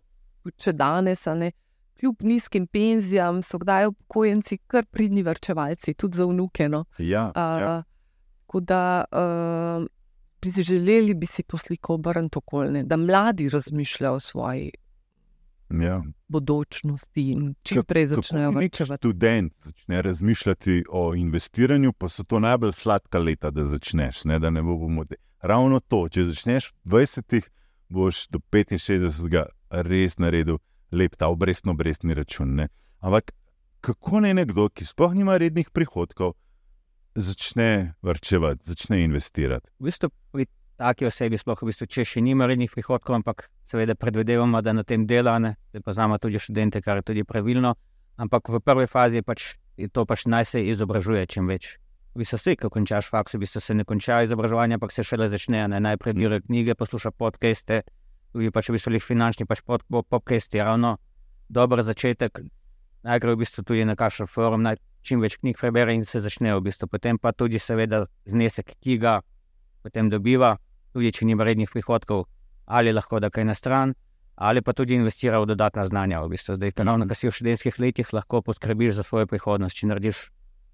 če 0.53 0.73
danes, 0.77 1.25
ne, 1.33 1.49
kljub 1.97 2.21
nizkim 2.21 2.67
penzijam, 2.69 3.41
so 3.41 3.57
kdaj 3.57 3.89
upokojenci 3.89 4.59
kar 4.69 4.85
pridni 4.85 5.23
vrčevalci, 5.25 5.95
tudi 5.97 6.21
za 6.21 6.27
vnuke. 6.29 6.69
No. 6.69 6.85
ja, 6.99 7.31
Uh, 7.33 7.61
ja. 7.63 7.71
Tako 8.45 8.59
da 8.59 8.83
uh, 9.09 9.87
bi 10.41 10.51
si 10.51 10.63
želeli, 10.63 11.13
bi 11.13 11.25
si 11.25 11.43
to 11.43 11.57
sliko 11.57 11.97
obrniti 11.97 12.37
okolje, 12.37 12.83
da 12.83 12.97
mladi 12.97 13.49
razmišljajo 13.49 14.13
o 14.13 14.19
svoji 14.19 14.71
ja. 15.69 16.01
bodočnosti 16.27 17.23
in 17.31 17.53
čim 17.63 17.83
prej 17.83 18.07
začnejo 18.13 18.51
vrčevati. 18.51 19.01
študent 19.01 19.53
začne 19.63 20.01
razmišljati 20.01 20.83
o 20.89 21.15
investiranju, 21.15 21.93
pa 21.93 22.09
so 22.09 22.23
to 22.23 22.39
najbolj 22.39 22.73
sladka 22.73 23.19
leta, 23.19 23.51
da 23.51 23.63
začneš. 23.63 24.25
Ne, 24.25 24.39
da 24.39 24.49
ne 24.49 24.63
bo 24.63 24.77
pomote. 24.79 25.15
Ravno 25.41 25.79
to, 25.79 26.07
če 26.09 26.23
začneš 26.31 26.71
v 26.83 26.99
20-ih, 26.99 27.49
boš 27.89 28.27
do 28.29 28.39
65 28.51 29.45
res 29.69 30.17
naredil 30.17 30.59
lep 30.91 31.15
ta 31.15 31.29
obrestno-obrestni 31.29 32.13
račun. 32.17 32.55
Ne. 32.55 32.67
Ampak 32.99 33.31
kako 33.81 34.25
naj 34.25 34.33
nekdo, 34.33 34.69
ki 34.69 34.85
sploh 34.85 35.13
nima 35.15 35.37
rednih 35.37 35.69
prihodkov, 35.71 36.33
začne 37.15 37.95
vrčevati, 38.01 38.65
začne 38.65 39.03
investirati? 39.03 39.69
V 39.79 39.89
bistvu 39.89 40.09
taki 40.79 41.09
osebi, 41.09 41.37
sploh 41.37 41.59
v 41.59 41.69
bistvu, 41.69 41.89
če 41.91 42.05
še 42.07 42.23
nima 42.23 42.47
rednih 42.47 42.71
prihodkov, 42.71 43.19
ampak 43.19 43.49
seveda 43.67 43.97
predvidevamo, 43.99 44.61
da 44.63 44.73
na 44.73 44.85
tem 44.87 45.03
dela, 45.07 45.35
ne, 45.43 45.57
zdaj 45.73 45.83
poznamo 45.83 46.17
tudi 46.23 46.39
študente, 46.39 46.79
kar 46.81 47.01
je 47.01 47.09
tudi 47.11 47.25
pravilno. 47.27 47.75
Ampak 48.19 48.47
v 48.51 48.63
prvi 48.63 48.87
fazi 48.87 49.21
pač 49.23 49.53
je 49.79 49.87
to 49.91 50.05
pač 50.07 50.25
naj 50.27 50.45
se 50.45 50.63
izobražuje 50.63 51.27
čim 51.27 51.47
več. 51.47 51.77
v 52.15 52.23
bistvu 52.23 52.37
vsi, 52.39 52.55
ko 52.57 52.69
končaš 52.73 53.09
faks, 53.13 53.35
v 53.35 53.43
bistvu 53.45 53.61
se 53.61 53.73
ne 53.73 53.85
konča 53.85 54.23
izobraževanje, 54.25 54.79
ampak 54.79 54.91
se 54.91 55.03
šele 55.03 55.29
začne. 55.29 55.67
Ne? 55.69 55.79
Najprej 55.79 56.13
bere 56.17 56.41
knjige, 56.41 56.75
posluša 56.75 57.11
podcaste, 57.11 57.83
tudi 58.33 58.49
pač 58.51 58.69
v 58.69 58.75
bistvu 58.75 58.95
jih 58.97 59.05
finančni, 59.05 59.45
pač 59.45 59.61
pod, 59.61 59.85
podcasti, 59.87 60.59
ravno 60.59 60.97
dober 61.49 61.83
začetek. 61.85 62.41
Najprej 63.07 63.35
v 63.35 63.39
bistvu 63.39 63.63
tudi 63.63 63.85
na 63.85 63.95
kakšen 63.95 64.27
forum, 64.27 64.65
naj 64.65 64.81
čim 65.05 65.21
več 65.23 65.37
knjig 65.39 65.59
prebere 65.61 65.93
in 65.95 66.03
se 66.03 66.19
začne 66.19 66.55
v 66.57 66.65
bistvu. 66.65 66.89
Potem 66.91 67.21
pa 67.21 67.31
tudi 67.31 67.61
seveda 67.61 68.03
znesek, 68.27 68.75
ki 68.81 68.97
ga 68.99 69.19
potem 69.85 70.09
dobiva, 70.09 70.57
tudi 70.93 71.11
če 71.11 71.25
nima 71.25 71.43
rednih 71.43 71.69
prihodkov, 71.71 72.25
ali 72.65 72.93
lahko 72.93 73.19
da 73.19 73.29
kaj 73.29 73.45
na 73.45 73.55
stran, 73.55 73.93
ali 74.35 74.61
pa 74.61 74.73
tudi 74.73 74.95
investira 74.95 75.39
v 75.39 75.49
dodatna 75.51 75.85
znanja. 75.85 76.21
V 76.23 76.33
bistvu. 76.33 76.55
Zdaj, 76.55 76.71
ker 76.71 77.15
si 77.15 77.27
v 77.27 77.35
študentskih 77.35 77.79
letih 77.79 78.13
lahko 78.13 78.41
poskrbiš 78.41 78.95
za 78.99 79.03
svojo 79.03 79.27
prihodnost, 79.27 79.75
če 79.75 79.89
narediš 79.91 80.29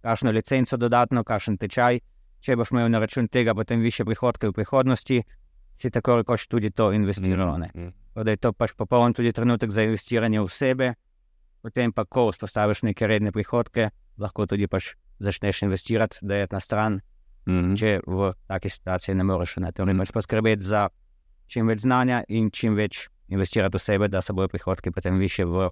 kakšno 0.05 0.31
licenco 0.31 0.77
dodatno, 0.77 1.23
kakšen 1.23 1.57
tečaj. 1.57 1.99
Če 2.45 2.55
boš 2.59 2.75
imel 2.75 2.91
na 2.93 3.01
račun 3.01 3.27
tega 3.27 3.55
potem 3.57 3.81
više 3.81 4.05
prihodke 4.05 4.51
v 4.51 4.53
prihodnosti, 4.53 5.23
si 5.75 5.89
tako 5.89 6.19
rekoč 6.21 6.45
tudi 6.47 6.69
to 6.69 6.91
investiral. 6.93 7.57
Mm, 7.57 7.81
mm. 7.81 7.93
Da 8.23 8.31
je 8.31 8.37
to 8.37 8.53
pač 8.53 8.75
popoln 8.77 9.13
tudi 9.13 9.33
trenutek 9.33 9.71
za 9.73 9.83
investiranje 9.83 10.41
v 10.41 10.51
sebe, 10.51 10.93
potem 11.65 11.91
pa, 11.91 12.05
ko 12.05 12.29
vzpostaviš 12.29 12.83
neke 12.85 13.07
redne 13.09 13.33
prihodke, 13.33 13.89
lahko 14.21 14.45
tudi 14.45 14.69
pač 14.69 14.93
začneš 15.19 15.63
investirati, 15.65 16.21
da 16.21 16.43
je 16.43 16.47
na 16.51 16.59
stran, 16.61 17.01
mm 17.45 17.53
-hmm. 17.53 17.79
če 17.79 17.99
v 18.07 18.33
taki 18.47 18.69
situaciji 18.69 19.15
ne 19.15 19.23
moreš. 19.23 19.57
Ne. 19.57 19.71
Torej, 19.71 19.97
pač 19.97 20.11
poskrbeti 20.11 20.63
za 20.63 20.87
čim 21.47 21.67
več 21.67 21.79
znanja 21.79 22.23
in 22.27 22.49
čim 22.51 22.75
več 22.75 23.09
investirati 23.27 23.77
v 23.77 23.79
sebe, 23.79 24.07
da 24.07 24.21
se 24.21 24.33
bojo 24.33 24.47
prihodki 24.47 24.91
potem 24.91 25.17
više 25.17 25.45
v 25.45 25.69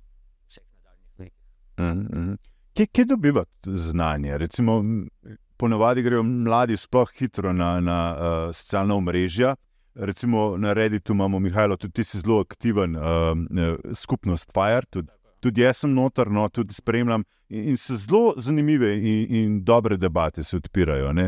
vseh 0.48 0.64
nadaljnih 0.64 1.20
letih. 1.20 1.34
Mm 1.78 2.08
-hmm. 2.08 2.38
Kje, 2.74 2.86
kje 2.86 3.06
dobivati 3.06 3.78
znanje? 3.78 4.38
Recimo, 4.38 4.84
ponovadi 5.58 6.02
grejo 6.02 6.24
mladi 6.24 6.78
sploh 6.78 7.12
hitro 7.18 7.54
na, 7.54 7.80
na 7.80 8.16
uh, 8.16 8.56
socialna 8.56 8.96
omrežja. 8.96 9.56
Recimo 9.96 10.58
na 10.58 10.74
Redditu 10.74 11.14
imamo, 11.14 11.40
Mihajlo, 11.40 11.78
tudi 11.78 11.94
ti 11.94 12.04
si 12.04 12.20
zelo 12.20 12.40
aktiven, 12.40 12.96
uh, 12.96 13.04
skupnost 13.94 14.52
Fire, 14.54 14.86
tudi, 14.90 15.08
tudi 15.44 15.62
jaz 15.62 15.84
sem 15.84 15.92
notor, 15.94 16.32
no, 16.32 16.48
tudi 16.50 16.74
spremljam. 16.74 17.26
In, 17.54 17.68
in 17.74 17.78
se 17.78 17.98
zelo 18.02 18.34
zanimive 18.42 18.94
in, 18.98 19.36
in 19.36 19.60
dobre 19.68 19.98
debate 20.00 20.44
se 20.44 20.58
odpirajo. 20.58 21.12
Uh, 21.12 21.28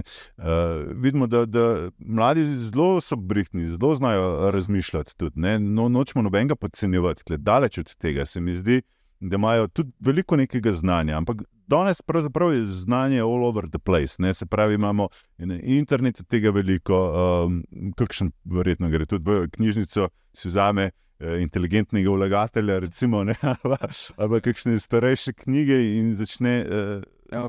vidimo, 0.96 1.28
da, 1.28 1.44
da 1.46 1.90
mladi 2.00 2.44
zelo 2.44 3.02
so 3.02 3.16
brihtni, 3.16 3.68
zelo 3.70 3.94
znajo 3.96 4.52
razmišljati. 4.52 5.18
Tudi, 5.18 5.60
no, 5.60 5.90
nočemo 5.90 6.24
nobenega 6.26 6.56
podcenjevati, 6.56 7.38
daleč 7.38 7.78
od 7.84 7.96
tega 7.96 8.26
se 8.26 8.42
mi 8.42 8.56
zdi 8.56 8.82
da 9.20 9.36
imajo 9.36 9.68
tudi 9.68 9.92
veliko 10.00 10.36
nekega 10.36 10.72
znanja. 10.72 11.18
Ampak 11.18 11.42
danes 11.68 12.02
pravzaprav 12.02 12.54
je 12.54 12.66
znanje 12.66 13.20
all 13.20 13.46
over 13.46 13.70
the 13.70 13.80
place. 13.80 14.16
Ne? 14.20 14.34
Se 14.34 14.46
pravi, 14.46 14.76
imamo 14.76 15.08
internet 15.64 16.22
tega 16.28 16.50
veliko, 16.50 17.14
um, 17.46 17.64
kakšen 17.98 18.32
verjetno 18.46 18.90
gre 18.90 19.06
tudi 19.06 19.32
v 19.32 19.48
knjižnico, 19.50 20.10
si 20.34 20.48
vzame. 20.48 20.92
Eh, 21.20 21.42
inteligentnega 21.42 22.10
vlagatelja, 22.10 22.80
recimo, 22.80 23.24
ne, 23.24 23.36
ali 24.18 24.30
pa 24.30 24.40
kakšne 24.44 24.80
starejše 24.80 25.34
knjige, 25.34 25.78
in 25.98 26.16
začne. 26.16 26.66
Uh, 27.32 27.48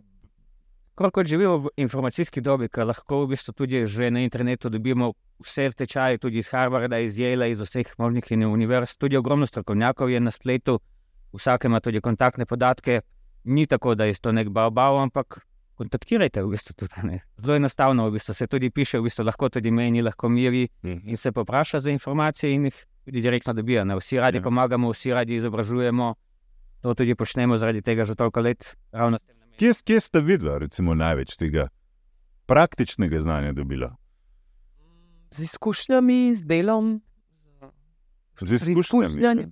Kot 0.95 1.27
živimo 1.27 1.57
v 1.59 1.73
informacijski 1.77 2.41
dobi, 2.41 2.69
ki 2.73 2.87
lahko 2.87 3.25
v 3.25 3.35
bistvu 3.35 3.53
tudi 3.53 3.83
na 4.11 4.23
internetu 4.23 4.71
dobimo 4.71 5.13
vse 5.43 5.71
tečaje, 5.77 6.19
tudi 6.19 6.39
iz 6.39 6.49
Harvarda, 6.49 6.99
iz 6.99 7.19
Jela, 7.19 7.47
iz 7.47 7.61
vseh 7.61 7.91
možnih 7.99 8.25
univerz, 8.31 8.97
tudi 8.97 9.17
ogromno 9.17 9.47
strokovnjakov 9.47 10.11
je 10.11 10.21
na 10.21 10.31
spletu, 10.31 10.79
vsak 11.35 11.65
ima 11.65 11.81
tudi 11.81 12.01
kontaktne 12.01 12.47
podatke, 12.47 13.01
ni 13.45 13.67
tako, 13.67 13.95
da 13.95 14.05
je 14.05 14.15
to 14.15 14.33
nek 14.33 14.49
baobav, 14.49 14.97
ampak 14.99 15.46
kontaktirajte 15.77 16.43
v 16.43 16.51
bistvu 16.55 16.75
tudi. 16.81 17.21
Zelo 17.37 17.57
enostavno, 17.57 18.09
v 18.09 18.17
bistvu 18.17 18.35
se 18.35 18.47
tudi 18.47 18.71
piše, 18.71 18.99
v 18.99 19.07
bistvu 19.09 19.25
lahko 19.25 19.49
tudi 19.53 19.71
meni, 19.71 20.03
lahko 20.03 20.29
miri 20.29 20.69
mhm. 20.83 21.09
in 21.09 21.17
se 21.17 21.33
popraša 21.33 21.81
za 21.81 21.91
informacije 21.91 22.55
in 22.55 22.65
jih 22.71 22.85
tudi 23.05 23.21
direktno 23.21 23.53
dobijo. 23.53 23.85
Ne? 23.85 23.97
Vsi 23.97 24.19
radi 24.19 24.39
ja. 24.39 24.43
pomagamo, 24.43 24.91
vsi 24.91 25.12
radi 25.12 25.37
izobražujemo, 25.37 26.15
to 26.83 26.95
tudi 26.95 27.15
počnemo 27.15 27.59
zaradi 27.59 27.83
tega 27.83 28.05
že 28.05 28.15
toliko 28.15 28.41
let. 28.41 28.77
Kje, 29.57 29.73
kje 29.85 30.01
ste 30.01 30.21
videli, 30.21 30.59
recimo, 30.59 30.95
največ 30.95 31.37
tega 31.37 31.69
praktičnega 32.47 33.21
znanja 33.21 33.53
dobila? 33.53 33.97
Z 35.31 35.43
izkušnjami, 35.43 36.35
z 36.35 36.47
delom, 36.47 37.01
z 38.41 38.69
izkušnjami. 38.69 39.49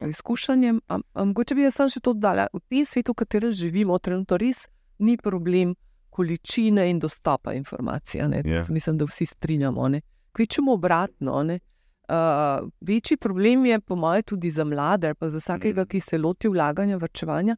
Uh, 0.00 0.08
izkušnjem. 0.08 0.80
Mogoče 1.14 1.54
bi 1.54 1.66
jaz 1.66 1.80
še 1.90 2.00
to 2.00 2.14
dodala. 2.14 2.46
V 2.54 2.62
tem 2.70 2.86
svetu, 2.86 3.12
v 3.12 3.24
katerem 3.24 3.52
živimo, 3.52 3.98
trenutno 3.98 4.38
res 4.38 4.68
ni 4.98 5.16
problem 5.16 5.74
količine 6.10 6.90
in 6.90 6.98
dostopa 6.98 7.52
informacij. 7.52 8.20
Yeah. 8.20 8.46
Ja. 8.46 8.64
Mislim, 8.70 8.98
da 8.98 9.04
vsi 9.04 9.26
strinjamo. 9.26 9.90
Kvečemo 10.32 10.72
obratno. 10.72 11.58
Uh, 12.08 12.68
večji 12.80 13.16
problem 13.16 13.66
je, 13.66 13.80
po 13.80 13.96
mojem, 13.96 14.22
tudi 14.22 14.50
za 14.50 14.64
mlade, 14.64 15.14
pa 15.14 15.28
za 15.28 15.38
vsakega, 15.38 15.82
mm. 15.82 15.86
ki 15.86 16.00
se 16.00 16.18
loti 16.18 16.48
vlaganja, 16.48 16.96
vrčevanja, 16.96 17.56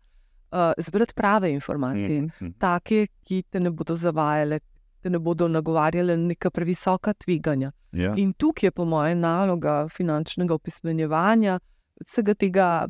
uh, 0.52 0.72
zbrati 0.78 1.14
prave 1.14 1.52
informacije, 1.52 2.22
mm. 2.22 2.30
Mm. 2.40 2.52
take, 2.58 3.06
ki 3.22 3.42
te 3.42 3.60
ne 3.60 3.70
bodo 3.70 3.94
zavajale, 3.94 4.58
da 5.02 5.10
ne 5.10 5.18
bodo 5.18 5.48
nagovarjali 5.48 6.16
neka 6.16 6.50
previsoka 6.50 7.12
tveganja. 7.12 7.70
Ja. 7.92 8.14
In 8.16 8.32
tukaj 8.32 8.66
je, 8.66 8.70
po 8.70 8.84
mojem, 8.84 9.20
naloga 9.20 9.88
finančnega 9.88 10.54
opismenjevanja, 10.54 11.60
vsega 12.06 12.34
tega, 12.34 12.88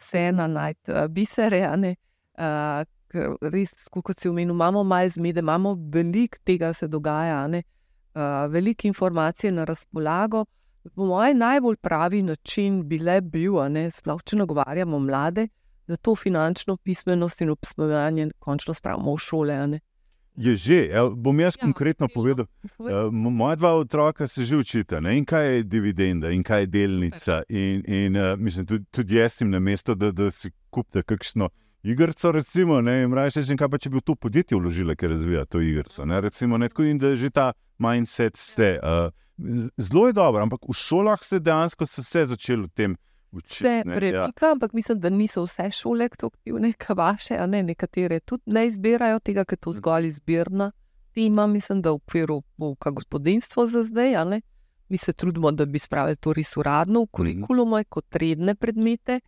vse 0.00 0.32
na 0.32 0.46
najti, 0.46 0.90
uh, 0.90 1.06
biserejane. 1.08 1.96
Uh, 2.38 2.88
res, 3.40 3.74
kot 3.90 4.18
si 4.18 4.28
omenil, 4.28 4.54
imamo 4.54 4.84
malo 4.84 5.08
zmede, 5.08 5.40
imamo 5.40 5.74
veliko 5.92 6.38
tega, 6.44 6.72
se 6.72 6.88
dogaja, 6.88 7.46
uh, 7.48 8.46
veliko 8.50 8.88
informacij 8.88 9.52
na 9.52 9.64
razpolago. 9.64 10.44
Po 10.94 11.06
mojem, 11.06 11.38
najbolj 11.38 11.76
pravi 11.76 12.22
način 12.22 12.82
bi 12.88 12.98
le 12.98 13.20
bil, 13.20 13.56
sploh 13.90 14.20
če 14.22 14.36
nagovarjamo 14.36 14.98
mlade, 14.98 15.48
da 15.88 15.96
to 15.96 16.14
finančno 16.16 16.76
pismenost 16.76 17.40
in 17.40 17.50
opismenjevanje 17.50 18.30
končno 18.38 18.74
spravimo 18.74 19.14
v 19.14 19.18
šole. 19.18 19.80
Je 20.36 20.56
že, 20.56 20.78
El, 20.90 21.12
bom 21.14 21.40
jaz 21.40 21.54
ja, 21.54 21.62
konkretno 21.62 22.08
povedal. 22.14 22.46
Uh, 22.78 23.12
moja 23.12 23.56
dva 23.56 23.74
otroka 23.78 24.26
se 24.26 24.44
že 24.44 24.56
učita, 24.56 25.00
ne? 25.00 25.18
in 25.18 25.24
kaj 25.24 25.56
je 25.56 25.62
dividenda, 25.62 26.30
in 26.30 26.42
kaj 26.42 26.60
je 26.60 26.66
delnica. 26.66 27.42
In, 27.48 27.84
in, 27.86 28.16
uh, 28.16 28.34
mislim, 28.38 28.66
tudi, 28.66 28.84
tudi 28.90 29.14
jaz 29.14 29.38
sem 29.38 29.50
na 29.50 29.58
mestu, 29.58 29.94
da, 29.94 30.10
da 30.12 30.30
si 30.30 30.50
kupite 30.70 31.02
kakšno 31.02 31.48
igrico. 31.84 32.32
Recimo, 32.32 32.80
ne, 32.80 33.02
in 33.02 33.14
reči, 33.14 33.44
kaj 33.56 33.68
pa 33.68 33.78
če 33.78 33.92
bi 33.92 34.00
v 34.00 34.04
to 34.04 34.16
podjetje 34.16 34.58
vložili, 34.58 34.96
ker 34.96 35.12
razvija 35.12 35.44
to 35.44 35.60
igrico. 35.60 36.04
Ne? 36.04 36.20
Recimo, 36.20 36.58
ne, 36.58 36.68
tako, 36.68 36.88
in 36.88 36.98
da 36.98 37.14
že 37.16 37.30
ta 37.30 37.52
mindset 37.78 38.36
ste. 38.36 38.78
Uh, 38.82 39.12
zelo 39.76 40.06
je 40.06 40.12
dobro, 40.12 40.42
ampak 40.42 40.68
v 40.68 40.74
šolah 40.74 41.24
se 41.24 41.40
dejansko 41.40 41.86
se 41.86 42.26
začelo 42.26 42.66
v 42.66 42.74
tem 42.74 42.96
vse 43.34 43.82
premika, 43.84 44.46
ja. 44.46 44.52
ampak 44.52 44.72
mislim, 44.72 45.00
da 45.00 45.10
niso 45.10 45.42
vse 45.42 45.70
šole 45.70 46.08
tako 46.08 46.26
aktivne, 46.26 46.72
kot 46.72 46.96
vaše, 46.96 47.38
ne 47.46 47.62
nekatere 47.62 48.20
tudi 48.20 48.42
ne 48.46 48.66
izbirajo 48.66 49.18
tega, 49.18 49.44
ker 49.44 49.58
to 49.58 49.70
hm. 49.70 49.76
zgolj 49.78 50.06
izbirna 50.06 50.70
tema. 51.14 51.46
Mislim, 51.46 51.82
da 51.82 51.90
v 51.90 52.00
okviru 52.02 52.42
pouka 52.58 52.90
gospodinstva 52.90 53.66
za 53.66 53.82
zdaj, 53.82 54.40
mi 54.88 54.96
se 54.96 55.12
trudimo, 55.12 55.50
da 55.50 55.66
bi 55.66 55.78
spravili 55.78 56.16
to 56.16 56.32
res 56.32 56.56
uradno 56.56 57.00
v 57.00 57.06
hm. 57.06 57.12
kurikulume, 57.12 57.84
kot 57.84 58.16
redne 58.16 58.54
predmete. 58.54 59.20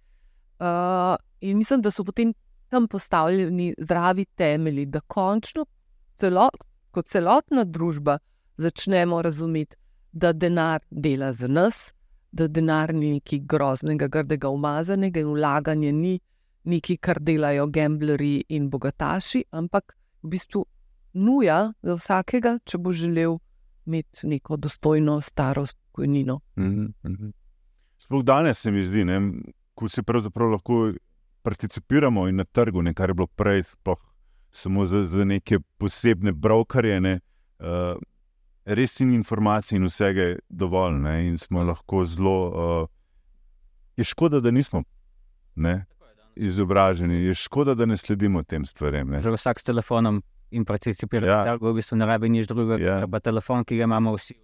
Uh, 0.57 1.17
in 1.41 1.59
mislim, 1.59 1.83
da 1.83 1.91
so 1.91 2.05
potem 2.05 2.33
tam 2.69 2.89
postavljeni 2.89 3.75
zdravi 3.79 4.25
temelji, 4.25 4.87
da 4.87 5.01
končno 5.01 5.67
celo, 6.17 6.49
kot 6.91 7.07
celotna 7.07 7.65
družba 7.65 8.19
začnemo 8.57 9.23
razumeti, 9.23 9.77
da 10.13 10.33
denar 10.33 10.81
dela 10.91 11.33
za 11.33 11.49
nas 11.49 11.93
da 12.37 12.49
denar 12.49 12.95
ni 12.95 13.11
nekaj 13.17 13.41
groznega, 13.49 14.09
grdega, 14.09 14.49
umazanega 14.49 15.21
in 15.21 15.33
vlaganje 15.33 15.93
ni 15.93 16.19
nekaj, 16.65 16.97
kar 17.01 17.21
delajo 17.23 17.67
gambleri 17.73 18.45
in 18.49 18.69
bogataši, 18.71 19.45
ampak 19.51 19.95
v 20.23 20.33
bistvu 20.35 20.65
nuja 21.15 21.61
za 21.83 21.97
vsakega, 21.97 22.59
če 22.65 22.81
bo 22.83 22.93
želel 22.93 23.39
imeti 23.87 24.27
neko 24.29 24.57
dostojno 24.57 25.21
staro 25.21 25.67
spokojnino. 25.67 26.41
Mm 26.57 26.93
-hmm. 27.03 27.33
Sploh 27.99 28.25
danes 28.25 28.59
se 28.59 28.71
mi 28.71 28.83
zdi, 28.85 29.05
ne, 29.05 29.21
ko 29.75 29.89
se 29.89 30.03
pravzaprav 30.03 30.51
lahko 30.51 30.93
participiramo 31.47 32.27
na 32.35 32.45
trgu, 32.45 32.83
ne, 32.83 32.95
kar 32.95 33.11
je 33.11 33.15
bilo 33.15 33.27
prej 33.27 33.63
samo 34.51 34.85
za, 34.85 35.05
za 35.05 35.25
neke 35.25 35.61
posebne 35.79 36.33
brokerje. 36.33 37.01
Ne, 37.01 37.21
uh, 37.63 37.95
res 38.67 39.01
in 39.01 39.13
informacij 39.15 39.77
in 39.79 39.87
vsega 39.87 40.23
je 40.23 40.39
dovolj, 40.49 40.99
ne? 41.05 41.17
in 41.29 41.39
smo 41.39 41.63
lahko 41.63 42.03
zelo. 42.05 42.39
Uh, 42.49 42.89
je 43.97 44.05
škoda, 44.05 44.41
da 44.41 44.51
nismo 44.51 44.83
ne? 45.55 45.85
izobraženi, 46.37 47.23
je 47.25 47.35
škoda, 47.35 47.75
da 47.75 47.87
ne 47.87 47.97
sledimo 47.97 48.43
tem 48.43 48.67
stvarem. 48.67 49.15
Že 49.23 49.39
vsak 49.39 49.63
s 49.63 49.65
telefonom 49.65 50.19
in 50.51 50.67
participira, 50.69 51.27
ja. 51.27 51.39
da 51.47 51.55
v 51.57 51.73
bistvu 51.79 51.97
ne 51.97 52.09
rabi 52.11 52.29
nič 52.29 52.51
drugega, 52.51 52.77
ja. 52.83 52.97
pa 53.09 53.23
telefon, 53.25 53.65
ki 53.65 53.79
ga 53.79 53.87
imamo 53.89 54.13
vsi. 54.19 54.37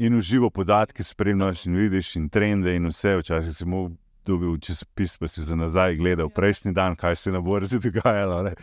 In 0.00 0.16
uživo 0.16 0.48
podatke 0.50 1.04
spremljaš, 1.04 1.66
in 1.68 1.76
vidiš, 1.76 2.14
in 2.16 2.30
trende, 2.32 2.72
in 2.72 2.88
vse. 2.88 3.18
Včasih 3.20 3.52
si 3.52 3.66
mu 3.68 3.90
dobil 4.30 4.54
časopis, 4.62 5.18
pa 5.18 5.28
si 5.28 5.42
za 5.44 5.58
nazaj 5.58 5.98
gledal, 5.98 6.30
ja. 6.30 6.34
prejšnji 6.34 6.72
dan, 6.76 6.96
kaj 6.96 7.16
se 7.16 7.34
na 7.34 7.42
borzi 7.42 7.82
dogajalo. 7.82 8.54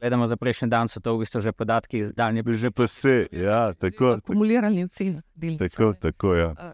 gledamo 0.00 0.26
za 0.26 0.36
prejšnji 0.36 0.68
dan, 0.68 0.88
so 0.88 1.00
to 1.00 1.16
v 1.16 1.26
bistvu 1.26 1.40
že 1.40 1.52
podatki 1.52 1.98
iz 1.98 2.12
daljne 2.14 2.42
bližine. 2.42 2.70
Pa 2.70 2.86
se, 2.86 3.26
ja, 3.32 3.72
tako. 3.74 4.18
Akumulirani 4.22 4.84
v 4.84 4.88
cenah. 4.88 5.22
delnic, 5.34 5.60
Tako, 5.60 5.92
tako 6.00 6.34
ja. 6.34 6.52
A, 6.58 6.72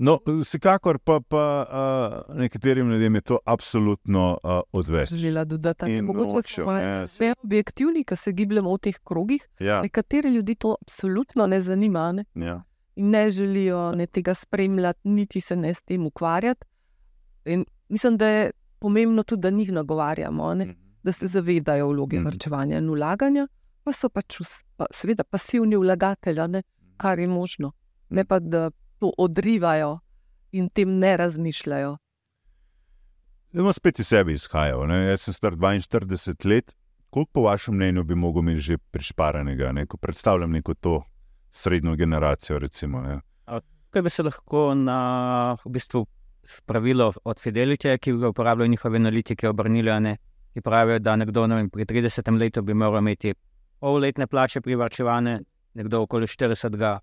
No, 0.00 0.14
vsekakor 0.24 0.98
pa, 0.98 1.20
pa 1.20 1.66
uh, 1.68 2.36
nekaterim 2.36 2.90
ljudem 2.90 3.14
je 3.14 3.20
to 3.20 3.38
absolutno 3.44 4.38
uh, 4.42 4.60
odveč. 4.72 5.12
Želela 5.12 5.44
dodati, 5.44 5.84
da 5.84 5.90
In 5.90 6.04
mogoče 6.04 6.54
smo 6.54 6.72
ja, 6.72 7.02
vse 7.02 7.34
objektivni, 7.42 8.04
ki 8.04 8.16
se 8.16 8.32
gibljemo 8.32 8.72
v 8.74 8.78
teh 8.78 8.96
krogih. 9.04 9.44
Ja, 9.58 9.82
Nekateri 9.82 10.32
ljudi 10.32 10.54
to 10.54 10.76
absolutno 10.82 11.46
ne 11.46 11.60
zanima 11.60 12.12
ne? 12.12 12.24
ja. 12.34 12.62
In 13.00 13.10
ne 13.10 13.30
želijo 13.30 13.92
ne 13.96 14.06
tega 14.06 14.34
spremljati, 14.34 15.08
niti 15.08 15.40
se 15.40 15.56
ne 15.56 15.74
s 15.74 15.82
tem 15.82 16.06
ukvarjati. 16.06 16.66
In 17.44 17.64
mislim, 17.88 18.16
da 18.16 18.26
je 18.28 18.50
pomembno 18.78 19.22
tudi, 19.22 19.40
da 19.40 19.50
njih 19.50 19.72
nagovarjamo, 19.72 20.54
ne? 20.54 20.74
da 21.02 21.12
se 21.12 21.26
zavedajo 21.26 21.88
vloge 21.88 22.16
Mhm. 22.16 22.26
vrčevanja 22.26 22.78
in 22.78 22.90
ulaganja, 22.90 23.48
pa 23.84 23.92
so 23.92 24.08
pač 24.08 24.36
pa, 24.76 24.86
seveda 24.92 25.24
pasivni 25.24 25.76
vlagatelji, 25.76 26.48
ne? 26.48 26.62
kar 26.96 27.18
je 27.18 27.28
možno. 27.28 27.72
Ne 28.10 28.24
pa, 28.24 28.38
da 28.38 28.70
to 28.98 29.12
odrivajo 29.18 29.98
in 30.52 30.68
tem 30.68 30.98
ne 30.98 31.16
razmišljajo. 31.16 31.96
Zdaj 33.52 33.72
spet 33.72 33.98
iz 33.98 34.06
sebe 34.06 34.32
izhajal. 34.32 34.86
Ne? 34.86 35.06
Jaz 35.08 35.20
sem 35.20 35.34
star 35.34 35.56
42 35.56 36.46
let. 36.46 36.76
Koliko 37.10 37.32
po 37.32 37.42
vašem 37.42 37.74
mnenju 37.74 38.04
bi 38.04 38.14
mogel 38.14 38.42
imeti 38.42 38.60
že 38.60 38.78
prišparanega, 38.78 39.72
ne? 39.72 39.86
ko 39.86 39.96
predstavljam 39.96 40.50
neko 40.50 40.74
to 40.74 41.02
srednjo 41.50 41.96
generacijo? 41.96 42.58
Recimo, 42.58 43.00
ne? 43.00 43.20
Kaj 43.90 44.02
bi 44.02 44.10
se 44.10 44.22
lahko 44.22 44.74
na 44.74 45.56
v 45.64 45.70
bistvu, 45.74 46.04
pravilo 46.66 47.12
od 47.24 47.40
Fidelitija, 47.40 47.98
ki 47.98 48.12
ga 48.12 48.28
uporabljajo 48.28 48.70
njihovi 48.70 48.96
analitiki, 48.96 49.46
obrnili, 49.46 50.16
ki 50.54 50.60
pravijo, 50.60 50.98
da 50.98 51.16
nekdo 51.16 51.46
ne 51.46 51.56
vem, 51.56 51.70
pri 51.70 51.84
30 51.84 52.38
letu 52.38 52.62
bi 52.62 52.74
moral 52.74 52.98
imeti 52.98 53.34
polletne 53.80 54.26
plače 54.26 54.60
privarčevane, 54.60 55.40
nekdo 55.74 56.02
okoli 56.02 56.26
40, 56.26 56.76
ga 56.76 56.98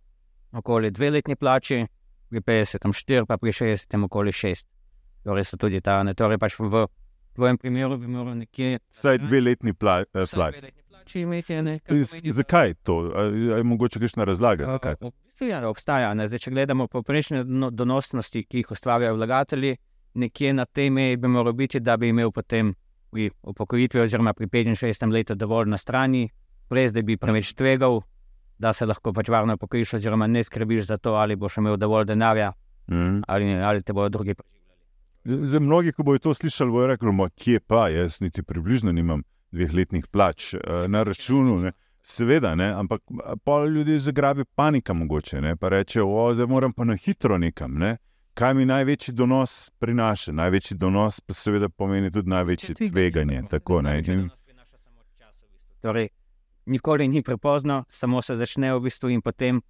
okoli 0.51 0.91
dve 0.91 1.11
letni 1.11 1.35
plači, 1.35 1.85
pri 2.29 2.41
50 2.41 2.87
4, 2.93 3.25
pa 3.25 3.37
pri 3.37 3.51
60 3.51 4.03
okoli 4.03 4.31
6. 4.31 4.65
Torej 5.23 5.43
so 5.43 5.57
tudi 5.57 5.81
ta, 5.81 6.03
ne, 6.03 6.13
torej 6.13 6.37
pač 6.39 6.59
v 6.59 6.87
tvojem 7.35 7.57
primeru 7.57 7.97
bi 7.97 8.07
moral 8.07 8.37
nekje 8.37 8.79
Vsaj 8.91 9.17
dve 9.17 9.41
letni 9.41 9.73
pla, 9.73 10.01
eh, 10.01 10.25
plači 10.25 10.61
imeti. 10.61 10.86
A 11.49 11.61
Ne, 11.61 11.79
kar 11.79 11.97
Z- 11.97 12.09
pomeni, 12.11 12.27
da- 12.27 12.33
Zakaj 12.33 12.73
to? 12.75 13.11
A 13.15 13.21
Je 13.57 13.63
mogoče 13.63 13.99
kakšna 13.99 14.23
razlaga? 14.23 14.65
Uh, 14.65 14.79
v 15.01 15.11
bistvu 15.23 15.47
Ja, 15.47 15.61
obstaja. 15.63 16.13
Ne? 16.13 16.27
Zdaj, 16.27 16.39
če 16.39 16.51
gledamo 16.51 16.87
povprečne 16.87 17.43
dono- 17.43 17.69
donosnosti, 17.71 18.43
ki 18.43 18.57
jih 18.57 18.71
ustvarjajo 18.71 19.15
vlagatelji, 19.15 19.77
nekje 20.15 20.53
na 20.53 20.65
tej 20.65 20.89
meji 20.89 21.17
bi 21.17 21.27
moral 21.27 21.53
biti, 21.53 21.79
da 21.79 21.97
bi 21.97 22.09
imel 22.09 22.31
potem 22.31 22.73
pri 23.11 23.29
upokojitvi, 23.43 24.01
oziroma 24.01 24.33
pri 24.33 24.47
65 24.47 25.11
letu, 25.11 25.35
dovolj 25.35 25.67
na 25.67 25.77
strani, 25.77 26.29
brez 26.69 26.91
da 26.91 27.01
bi 27.01 27.17
preveč 27.17 27.53
tvegal, 27.53 28.01
da 28.59 28.73
se 28.73 28.85
lahko 28.85 29.13
pač 29.13 29.29
varno 29.29 29.53
upokojiš, 29.53 29.93
oziroma 29.93 30.27
ne 30.27 30.43
skrbiš 30.43 30.85
za 30.85 30.97
to, 30.97 31.13
ali 31.13 31.35
boš 31.35 31.57
imel 31.57 31.77
dovolj 31.77 32.05
denarja, 32.05 32.53
Mhm. 32.87 33.21
ali, 33.27 33.53
ali 33.53 33.83
te 33.83 33.93
bodo 33.93 34.09
drugi 34.09 34.33
preživljali. 34.33 35.47
Za 35.47 35.59
mnogi, 35.59 35.91
ko 35.91 36.03
bodo 36.03 36.19
to 36.19 36.33
slišali, 36.33 36.71
bodo 36.71 36.87
rekli: 36.87 37.11
"Ma, 37.11 37.29
Kje 37.29 37.59
pa, 37.59 37.89
jaz 37.89 38.21
niti 38.21 38.43
približno 38.43 38.91
nimam 38.91 39.23
dveh 39.51 39.73
letnih 39.73 40.07
plač 40.07 40.53
eh, 40.53 40.87
na 40.87 41.03
računu. 41.03 41.59
Ne. 41.59 41.71
Seveda, 42.07 42.53
ne, 42.55 42.69
ampak 42.71 43.01
pa 43.43 43.65
ljudi 43.65 43.99
zagrabi 43.99 44.45
panika, 44.55 44.93
mogoče 44.93 45.41
ne, 45.41 45.55
pa 45.55 45.69
reče: 45.69 46.01
O, 46.01 46.33
zdaj 46.33 46.47
moram 46.47 46.73
pa 46.73 46.85
na 46.87 46.95
hitro 46.95 47.37
nekam. 47.37 47.73
Ne. 47.79 47.97
Kaj 48.33 48.53
mi 48.53 48.65
največji 48.65 49.13
donos 49.13 49.71
prinaša? 49.79 50.31
Največji 50.31 50.77
donos 50.77 51.19
pa 51.19 51.33
seveda 51.33 51.69
pomeni 51.69 52.11
tudi 52.11 52.29
največje 52.29 52.75
Tveganje. 52.75 53.43
Tako, 53.49 53.81
ne, 53.81 53.97
in, 54.05 54.29
Torej, 55.81 56.09
nikoli 56.65 57.07
ni 57.07 57.23
prepozno, 57.23 57.83
samo 57.89 58.21
se 58.21 58.35
začne 58.35 58.73
v 58.73 58.79
bistvu 58.79 59.09
in 59.09 59.21
potem, 59.21 59.61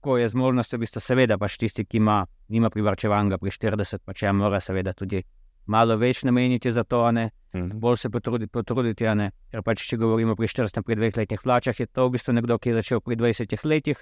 ko 0.00 0.16
je 0.18 0.28
zmožnost, 0.28 0.74
v 0.74 0.82
bistvu, 0.82 1.00
seveda, 1.00 1.38
pač 1.38 1.56
tisti, 1.58 1.84
ki 1.84 1.96
ima, 1.96 2.22
nima 2.48 2.70
privarčevanega 2.70 3.38
pri 3.38 3.50
40, 3.50 4.02
pa 4.04 4.14
če 4.14 4.32
mora, 4.32 4.60
seveda, 4.60 4.92
tudi 4.92 5.22
malo 5.66 5.96
več 5.96 6.22
nameniti 6.24 6.70
za 6.72 6.84
to, 6.84 7.10
ne, 7.12 7.30
Mhm. 7.54 7.78
bolj 7.80 7.96
se 7.96 8.10
potruditi, 8.10 8.50
potruditi. 8.50 9.04
Ker 9.50 9.62
pač, 9.62 9.84
če 9.88 9.96
govorimo 9.96 10.36
pri 10.36 10.48
40, 10.48 10.82
pri 10.82 10.94
dveh 10.96 11.16
letnih 11.16 11.40
plačah, 11.42 11.80
je 11.80 11.86
to 11.86 12.08
v 12.08 12.12
bistvu 12.16 12.32
nekdo, 12.32 12.58
ki 12.58 12.70
je 12.70 12.74
začel 12.74 13.00
pri 13.00 13.16
20 13.16 13.64
letih, 13.64 13.98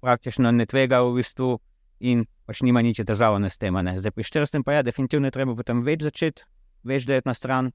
praktično 0.00 0.52
ne 0.52 0.66
tvega 0.66 1.00
v 1.00 1.14
bistvu 1.16 1.58
in 2.00 2.26
pač 2.46 2.60
nima 2.60 2.82
nič 2.82 3.00
težav 3.00 3.40
ne 3.40 3.48
s 3.48 3.56
tem. 3.56 3.72
Ne. 3.74 3.96
Zdaj 3.96 4.12
pri 4.12 4.24
40 4.24 4.62
pa 4.64 4.72
je 4.72 4.76
ja, 4.76 4.82
definitivno 4.82 5.30
treba 5.30 5.54
potem 5.56 5.82
več 5.82 6.02
začeti, 6.02 6.44
več 6.84 7.06
dati 7.06 7.24
na 7.24 7.34
stran 7.34 7.72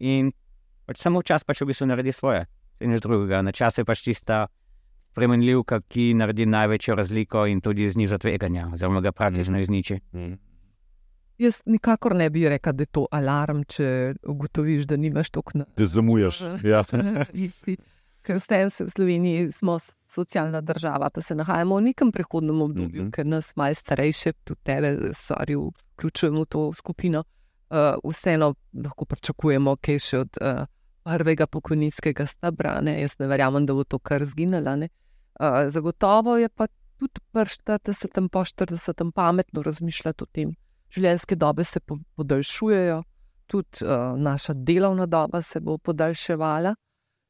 in 0.00 0.32
pač 0.86 0.98
samo 0.98 1.22
čas 1.22 1.44
pač 1.44 1.62
v 1.62 1.70
bistvu 1.70 1.86
naredi 1.86 2.12
svoje 2.12 2.46
in 2.80 2.90
nič 2.90 3.00
drugega. 3.00 3.42
Na 3.42 3.52
čas 3.52 3.78
je 3.78 3.84
pač 3.84 4.02
tista 4.02 4.48
spremenljivka, 5.12 5.80
ki 5.88 6.14
naredi 6.14 6.46
največjo 6.46 6.94
razliko 6.94 7.46
in 7.46 7.60
tudi 7.60 7.88
zniža 7.90 8.18
tveganja, 8.18 8.68
oziroma 8.74 9.00
ga 9.00 9.12
praktično 9.12 9.58
izniči. 9.58 10.00
Mhm. 10.14 10.47
Jaz 11.38 11.60
nikakor 11.66 12.14
ne 12.16 12.30
bi 12.30 12.48
rekel, 12.48 12.72
da 12.72 12.82
je 12.82 12.86
to 12.86 13.06
alarm, 13.10 13.62
če 13.64 14.14
ugotoviš, 14.26 14.86
da 14.86 14.96
nimaš 14.96 15.30
toliko 15.30 15.58
na 15.58 15.64
Te 15.74 15.86
zamujaš. 15.86 16.40
Ja. 16.64 16.82
Ker 18.22 18.36
vsem 18.36 18.70
se 18.70 18.84
v 18.84 18.90
Sloveniji 18.90 19.52
smo 19.52 19.78
socialna 20.10 20.60
država, 20.60 21.10
pa 21.10 21.22
se 21.22 21.34
nahajamo 21.34 21.76
v 21.76 21.82
nekem 21.82 22.12
prehodnem 22.12 22.62
obdobju, 22.62 23.02
Mhm. 23.02 23.10
ker 23.10 23.26
nas 23.26 23.56
malo 23.56 23.74
starejše, 23.74 24.32
tudi 24.44 24.60
tebe, 24.64 24.90
sorry, 25.14 25.54
vključujemo 25.94 26.42
v 26.42 26.46
to 26.46 26.72
skupino. 26.74 27.24
Uh, 27.70 28.00
vseeno 28.04 28.54
lahko 28.74 29.04
pričakujemo 29.04 29.76
kaj 29.76 29.98
še 29.98 30.18
od 30.18 30.38
uh, 30.40 30.64
prvega 31.04 31.46
pokojninskega 31.46 32.26
stebra. 32.26 32.80
Ne? 32.80 33.00
Jaz 33.02 33.18
ne 33.20 33.26
verjamem, 33.28 33.66
da 33.66 33.74
bo 33.74 33.84
to 33.84 33.98
kar 33.98 34.24
zginilo. 34.24 34.72
Uh, 35.38 35.68
zagotovo 35.68 36.36
je 36.36 36.48
pa 36.48 36.66
tudi 36.98 37.20
pri 37.32 37.44
40, 37.44 38.28
po 38.28 38.40
40 38.44 39.12
pametno 39.12 39.62
razmišljati 39.62 40.24
o 40.24 40.26
tem. 40.26 40.54
Življenjske 40.94 41.36
dobe 41.36 41.64
se 41.64 41.80
po, 41.80 41.98
podaljšujejo, 42.16 43.02
tudi 43.46 43.84
uh, 43.84 44.16
naša 44.16 44.54
delovna 44.54 45.06
doba 45.06 45.42
se 45.42 45.60
bo 45.60 45.78
podaljševala, 45.78 46.74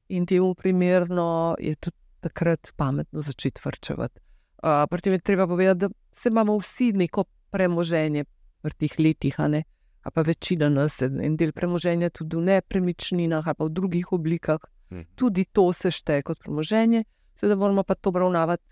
in 0.09 0.27
temu 0.27 0.55
primerno 0.55 1.57
je 1.61 1.75
tudi 1.77 1.97
takrat 2.21 2.73
pametno 2.77 3.23
začeti 3.23 3.61
vrčevati. 3.65 4.21
Uh, 4.63 4.87
pri 4.91 5.01
tem 5.01 5.13
je 5.13 5.19
treba 5.19 5.47
povedati, 5.47 5.79
da 5.79 5.89
se 6.11 6.29
imamo 6.29 6.57
vsi 6.59 6.93
neko 6.93 7.25
premoženje 7.51 8.25
v 8.63 8.71
teh 8.79 8.99
letih, 8.99 9.41
a 9.41 9.49
ne. 9.49 9.63
A 10.03 10.11
pa 10.11 10.23
večina 10.23 10.69
nas 10.69 11.03
en 11.03 11.37
del 11.37 11.53
premoženja 11.53 12.11
tudi 12.11 12.37
v 12.37 12.47
nepremičninah 12.49 13.47
ali 13.47 13.59
pa 13.59 13.65
v 13.65 13.75
drugih 13.75 14.13
oblikah. 14.13 14.59
Mhm. 14.91 15.03
Tudi 15.15 15.45
to 15.53 15.73
se 15.73 15.91
šteje 15.91 16.23
kot 16.23 16.39
premoženje, 16.41 17.05
seveda 17.35 17.57
moramo 17.57 17.85
pa 17.85 17.95
to 17.95 18.09
obravnavati, 18.09 18.65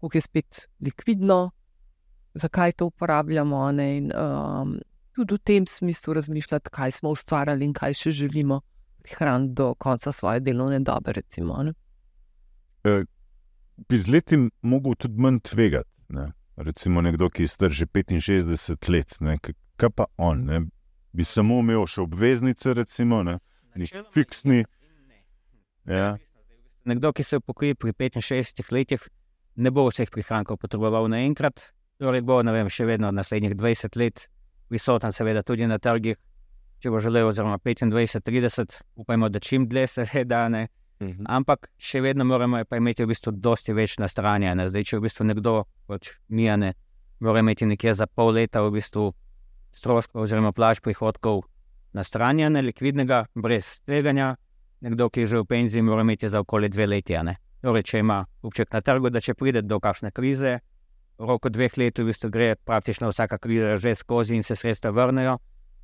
koliko 0.00 0.18
je 0.18 0.22
spet 0.22 0.68
likvidno, 0.80 1.50
zakaj 2.34 2.72
to 2.72 2.86
uporabljamo. 2.86 3.56
a 3.56 3.72
Ne, 3.72 3.96
in, 3.96 4.12
um, 4.12 4.78
tudi 5.12 5.34
v 5.34 5.38
tem 5.38 5.66
smislu 5.66 6.14
razmišljati, 6.14 6.70
kaj 6.70 6.90
smo 6.90 7.10
ustvarjali 7.10 7.64
in 7.64 7.72
kaj 7.72 7.94
še 7.94 8.10
želimo 8.10 8.60
prihraniti 9.02 9.54
do 9.54 9.74
konca 9.74 10.12
svoje 10.12 10.40
delovne 10.40 10.80
dobe. 10.80 11.12
Recimo, 11.12 11.54
a 11.54 11.62
ne. 11.62 11.72
bi 13.88 13.98
z 13.98 14.08
leti 14.08 14.36
mogel 14.62 14.94
tudi 14.94 15.20
manj 15.20 15.40
tvegati. 15.40 15.90
Ne? 16.08 16.32
Recimo 16.56 17.00
nekdo, 17.00 17.30
ki 17.30 17.42
je 17.42 17.48
star 17.48 17.70
že 17.70 17.86
65 17.86 18.90
let, 18.90 19.20
ne? 19.20 19.38
Kaj 19.76 19.90
pa 19.90 20.06
on, 20.16 20.44
ne? 20.44 20.60
bi 21.12 21.24
samo 21.24 21.60
imel 21.60 21.86
še 21.86 22.02
obveznice, 22.06 22.74
recimo, 22.74 23.22
ne? 23.22 23.38
Nek 23.76 24.12
fiksni. 24.12 24.64
Ja. 25.88 26.16
Nekdo, 26.88 27.12
ki 27.12 27.24
se 27.24 27.40
upokoji 27.40 27.74
pri 27.74 27.92
65 27.92 28.72
letih, 28.72 29.04
ne 29.56 29.70
bo 29.70 29.86
vseh 29.88 30.10
prihrankov 30.10 30.58
potreboval 30.60 31.08
naenkrat, 31.12 31.70
torej 32.02 32.24
bo 32.26 32.40
vem, 32.42 32.68
še 32.68 32.86
vedno 32.88 33.10
naslednjih 33.14 33.54
20 33.54 33.96
let 34.00 34.26
prisoten, 34.68 35.12
seveda 35.12 35.42
tudi 35.46 35.66
na 35.70 35.78
trgih. 35.78 36.18
Če 36.82 36.90
bo 36.90 36.98
želel, 36.98 37.28
oziroma 37.30 37.60
25, 37.62 38.24
30, 38.26 38.80
upajmo, 38.98 39.28
da 39.30 39.38
čim 39.38 39.68
dlje, 39.70 39.86
seveda 40.00 40.48
ne. 40.50 40.66
Mhm. 41.02 41.26
Ampak 41.30 41.68
še 41.78 42.00
vedno 42.02 42.24
moramo 42.24 42.62
imeti 42.62 43.04
v 43.04 43.10
bistvu 43.10 43.32
dosti 43.34 43.74
več 43.74 43.98
na 43.98 44.08
strani. 44.10 44.50
Ne? 44.54 44.68
Zdaj, 44.70 44.86
če 44.90 44.98
v 44.98 45.06
bistvu 45.06 45.26
nekdo, 45.30 45.54
kot 45.90 46.14
mi, 46.28 46.46
ne, 46.46 46.72
mora 47.22 47.42
imeti 47.42 47.66
nekje 47.66 47.94
za 47.94 48.06
pol 48.06 48.34
leta 48.38 48.62
v 48.62 48.74
bistvu 48.78 49.10
stroškov 49.74 50.26
oziroma 50.26 50.52
plač 50.52 50.82
prihodkov 50.82 51.42
na 51.94 52.04
strani, 52.06 52.48
ne 52.50 52.62
likvidnega, 52.62 53.26
brez 53.34 53.80
tveganja, 53.86 54.34
nekdo, 54.82 55.10
ki 55.10 55.24
je 55.24 55.32
že 55.32 55.42
v 55.42 55.48
penziji, 55.48 55.82
mora 55.86 56.02
imeti 56.06 56.28
za 56.28 56.42
okoli 56.42 56.68
dve 56.68 56.86
leti. 56.86 57.18
ne. 57.22 57.36
Torej, 57.62 57.82
če 57.86 57.98
ima 58.02 58.24
obček 58.42 58.72
na 58.72 58.80
trgu, 58.82 59.10
da 59.10 59.20
če 59.20 59.34
pride 59.38 59.62
do 59.62 59.78
kakšne 59.78 60.10
krize, 60.10 60.58
roku 61.18 61.48
dveh 61.48 61.78
let 61.78 61.98
v 61.98 62.04
bistvu 62.04 62.30
gre 62.30 62.54
praktično 62.56 63.08
vsaka 63.08 63.38
kriza 63.38 63.76
že 63.76 63.94
skozi 63.94 64.34
in 64.34 64.42
se 64.42 64.56
sredstva 64.56 64.90
vrnejo, 64.90 65.38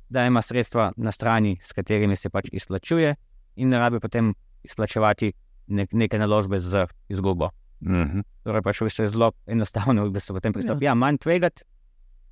da 0.09 0.25
ima 0.25 0.41
sredstva 0.41 0.91
na 0.97 1.11
strani, 1.11 1.59
s 1.63 1.73
katerimi 1.73 2.15
se 2.15 2.29
pač 2.29 2.49
izplačuje, 2.51 3.15
in 3.55 3.69
ne 3.69 3.77
rabi 3.79 3.99
potem 3.99 4.33
izplačevati 4.63 5.33
nek, 5.67 5.93
neke 5.93 6.19
naložbe 6.19 6.59
z 6.59 6.87
izgubo. 7.09 7.49
Mhm. 7.81 8.19
Torej, 8.43 8.61
pač 8.61 8.81
v 8.81 8.85
bistvu 8.85 9.03
je 9.03 9.07
zelo 9.07 9.31
enostavno, 9.47 10.05
v 10.05 10.11
bistvu 10.11 10.35
potem 10.35 10.53
pristop. 10.53 10.81
Ja, 10.81 10.93
manj 10.95 11.17
tvegati, 11.17 11.63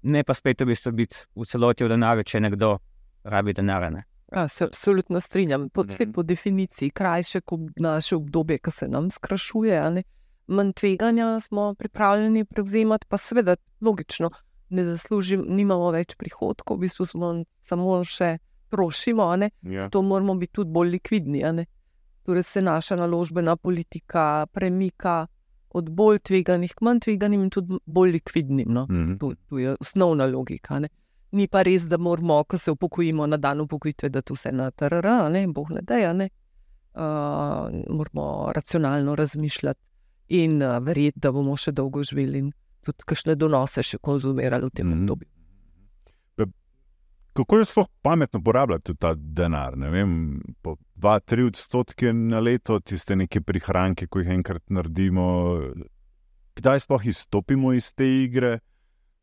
ne 0.04 0.24
pa 0.24 0.34
spet 0.34 0.62
v 0.62 0.66
bistvu 0.66 0.92
biti 0.92 1.16
v 1.36 1.46
celoti 1.46 1.84
v 1.84 1.90
denarju, 1.90 2.24
če 2.24 2.40
nekdo 2.40 2.80
rabi 3.24 3.54
denar. 3.54 3.92
ne. 3.92 4.04
Ja, 4.36 4.48
se 4.48 4.66
absolutno 4.66 5.22
strinjam. 5.22 5.70
Po, 5.70 5.84
Mhm. 5.84 6.12
po 6.12 6.24
definiciji, 6.24 6.90
krajše 6.92 7.42
kot 7.42 7.60
naše 7.80 8.16
obdobje, 8.16 8.60
ki 8.60 8.72
se 8.72 8.88
nam 8.88 9.08
ne. 9.92 10.04
Manj 10.48 10.74
tveganja 10.74 11.40
smo 11.40 11.74
pripravljeni 11.74 12.46
prevzemati, 12.46 13.06
pa 13.10 13.18
seveda 13.18 13.56
logično, 13.82 14.30
ne 14.70 14.86
zaslužim, 14.86 15.46
nimamo 15.50 15.92
več 15.92 16.16
prihodkov, 16.16 16.78
v 16.78 16.88
bistvu 16.88 17.06
smo 17.06 17.32
samo 17.62 18.04
še 18.04 18.38
trošimo. 18.70 19.32
Ja. 19.62 19.90
to 19.90 20.02
moramo 20.02 20.36
biti 20.36 20.54
tudi 20.54 20.72
bolj 20.72 20.90
likvidni. 20.90 21.66
Torej 22.24 22.44
se 22.44 22.62
naša 22.62 22.96
naložbena 22.96 23.56
politika 23.56 24.46
premika 24.52 25.28
od 25.70 25.90
bolj 25.90 26.20
tveganih 26.20 26.74
k 26.76 26.82
manj 26.82 27.00
tveganim 27.00 27.44
in 27.44 27.50
tudi 27.50 27.80
bolj 27.86 28.12
likvidnim. 28.12 28.74
No. 28.74 28.88
Mhm. 28.90 29.18
To, 29.18 29.34
to 29.50 29.58
je 29.58 29.76
osnovna 29.80 30.26
logika. 30.26 30.80
Ne. 30.80 30.90
Ni 31.32 31.48
pa 31.48 31.62
res, 31.64 31.84
da 31.88 31.98
moramo, 31.98 32.44
ko 32.44 32.58
se 32.58 32.72
upokojimo 32.72 33.28
na 33.28 33.38
dan 33.38 33.62
upokojitve, 33.62 34.10
da 34.10 34.22
to 34.22 34.34
vse 34.34 34.52
na 34.52 34.72
TRR, 34.72 35.30
ne, 35.32 35.48
boh 35.48 35.70
ne 35.70 35.82
da, 35.82 36.14
ne. 36.14 36.30
Uh, 36.98 37.04
moramo 37.94 38.52
racionalno 38.56 39.16
razmišljati 39.16 39.87
in 40.30 40.62
uh, 40.62 40.78
verjeti, 40.84 41.20
da 41.20 41.32
bomo 41.32 41.56
še 41.58 41.72
dolgo 41.72 42.04
živeli 42.04 42.40
in 42.40 42.52
tudi 42.86 43.04
kakšne 43.06 43.36
donose 43.36 43.84
še 43.84 43.98
konzumirali 43.98 44.66
v 44.66 44.70
tem 44.70 44.88
Mhm. 44.88 45.02
obdobju. 45.02 45.28
Kako 47.38 47.58
je 47.58 47.66
sploh 47.66 47.88
pametno 48.02 48.42
porabljati 48.42 48.96
ta 48.98 49.12
denar? 49.16 49.78
Ne 49.78 49.90
vem, 49.90 50.42
po 50.62 50.76
2-3 50.98 51.46
odstotke 51.48 52.10
na 52.14 52.40
leto, 52.40 52.80
tiste 52.80 53.16
neke 53.16 53.42
prihranke, 53.42 54.08
ko 54.08 54.20
jih 54.20 54.32
enkrat 54.34 54.64
naredimo. 54.74 55.62
Kdaj 56.56 56.80
sploh 56.80 57.06
izstopimo 57.06 57.74
iz 57.74 57.94
te 57.94 58.08
igre 58.24 58.60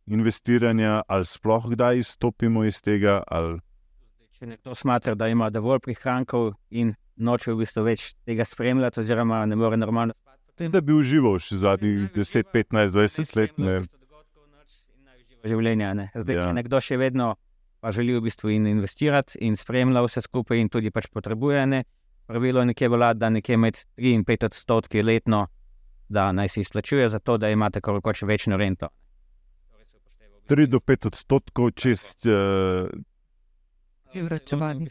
investiranja, 0.07 1.03
ali 1.09 1.27
sploh 1.27 1.67
kdaj 1.73 1.99
izstopimo 1.99 2.63
iz 2.65 2.79
tega? 2.83 3.23
Ali... 3.27 3.59
Če 4.39 4.47
nekdo 4.47 4.75
smatra, 4.75 5.15
da 5.15 5.27
ima 5.29 5.51
dovolj 5.51 5.81
prihrankov 5.83 6.53
in 6.71 6.95
noče 7.17 7.51
v 7.53 7.65
bistvu 7.65 7.83
več 7.83 8.13
tega 8.27 8.45
spremljati, 8.47 9.01
oziroma 9.01 9.43
ne 9.47 9.57
more 9.57 9.77
normalno 9.77 10.15
spati, 10.15 10.34
Da 10.59 10.81
bi 10.81 10.93
užival 10.95 11.39
še 11.43 11.57
zadnjih 11.59 12.11
10, 12.15 12.51
15, 12.53 12.93
20 12.95 13.37
let. 13.37 13.59
Ne? 13.59 13.83
življenja. 15.45 15.95
Ne. 15.95 16.11
Zdaj, 16.15 16.37
Ja. 16.37 16.47
če 16.49 16.55
nekdo 16.57 16.81
še 16.81 16.97
vedno 16.97 17.35
pa 17.81 17.91
želi 17.93 18.15
v 18.17 18.23
bistvu 18.25 18.49
in 18.49 18.67
investirati 18.67 19.37
in 19.45 19.57
spremlja 19.57 20.01
vse 20.07 20.23
skupaj 20.25 20.57
in 20.57 20.71
tudi 20.73 20.91
pač 20.91 21.11
potrebuje, 21.13 21.67
ne. 21.67 21.85
pravilo 22.27 22.61
je 22.61 22.67
nekje 22.73 22.89
vlada, 22.89 23.19
da 23.19 23.29
nekje 23.29 23.57
med 23.61 23.77
3 24.01 24.15
in 24.15 24.25
5 24.25 24.47
odstotki 24.49 25.03
letno, 25.03 25.49
da 26.09 26.33
naj 26.33 26.49
se 26.49 26.61
izplačuje 26.61 27.09
za 27.09 27.19
to, 27.19 27.37
da 27.37 27.51
imate 27.51 27.81
koliko 27.81 28.13
večno 28.23 28.57
rento. 28.57 28.89
3 30.49 30.67
do 30.67 30.81
5 30.81 31.07
odstotkov 31.07 31.71
čez 31.77 32.17
uh, 32.25 32.89
Privarčevanje. 34.13 34.89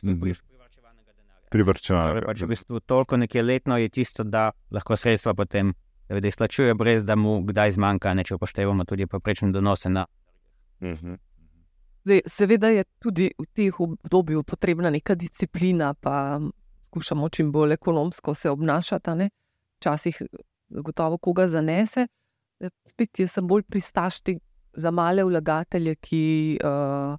Privrčevanja. 1.53 2.25
pač 2.25 2.41
v 2.41 2.49
bistvu 2.49 2.81
toliko 2.89 3.17
nekje 3.17 3.43
letno 3.45 3.77
je 3.77 3.89
tisto, 3.93 4.25
da 4.25 4.51
lahko 4.73 4.97
sredstva 4.97 5.35
potem 5.37 5.73
seveda 6.07 6.27
izplačuje, 6.27 6.73
brez 6.75 7.05
da 7.05 7.15
mu 7.15 7.39
kdaj 7.45 7.77
zmanjka, 7.77 8.13
ne 8.13 8.25
če 8.27 8.35
upoštevamo 8.35 8.85
tudi 8.89 9.07
poprečne 9.07 9.51
donose 9.53 9.89
na 9.89 10.05
Mhm. 10.83 11.15
Zdaj, 12.03 12.21
seveda 12.27 12.67
je 12.67 12.83
tudi 12.99 13.29
v 13.39 13.45
teh 13.55 13.79
obdobjih 13.79 14.43
potrebna 14.45 14.89
neka 14.89 15.15
disciplina, 15.15 15.93
pa 15.93 16.39
skušamo 16.85 17.29
čim 17.29 17.51
bolj 17.51 17.73
ekonomsko 17.73 18.33
se 18.33 18.49
obnašati. 18.49 19.09
a 19.09 19.15
ne. 19.15 19.29
Včasih 19.79 20.21
gotovo 20.69 21.17
koga 21.17 21.47
zanese. 21.47 22.07
Spet 22.87 23.19
jaz 23.19 23.31
sem 23.31 23.47
bolj 23.47 23.63
pristaš 23.63 24.19
za 24.73 24.91
male 24.91 25.23
vlagatelje, 25.23 25.95
ki 25.95 26.59
uh, 26.63 27.17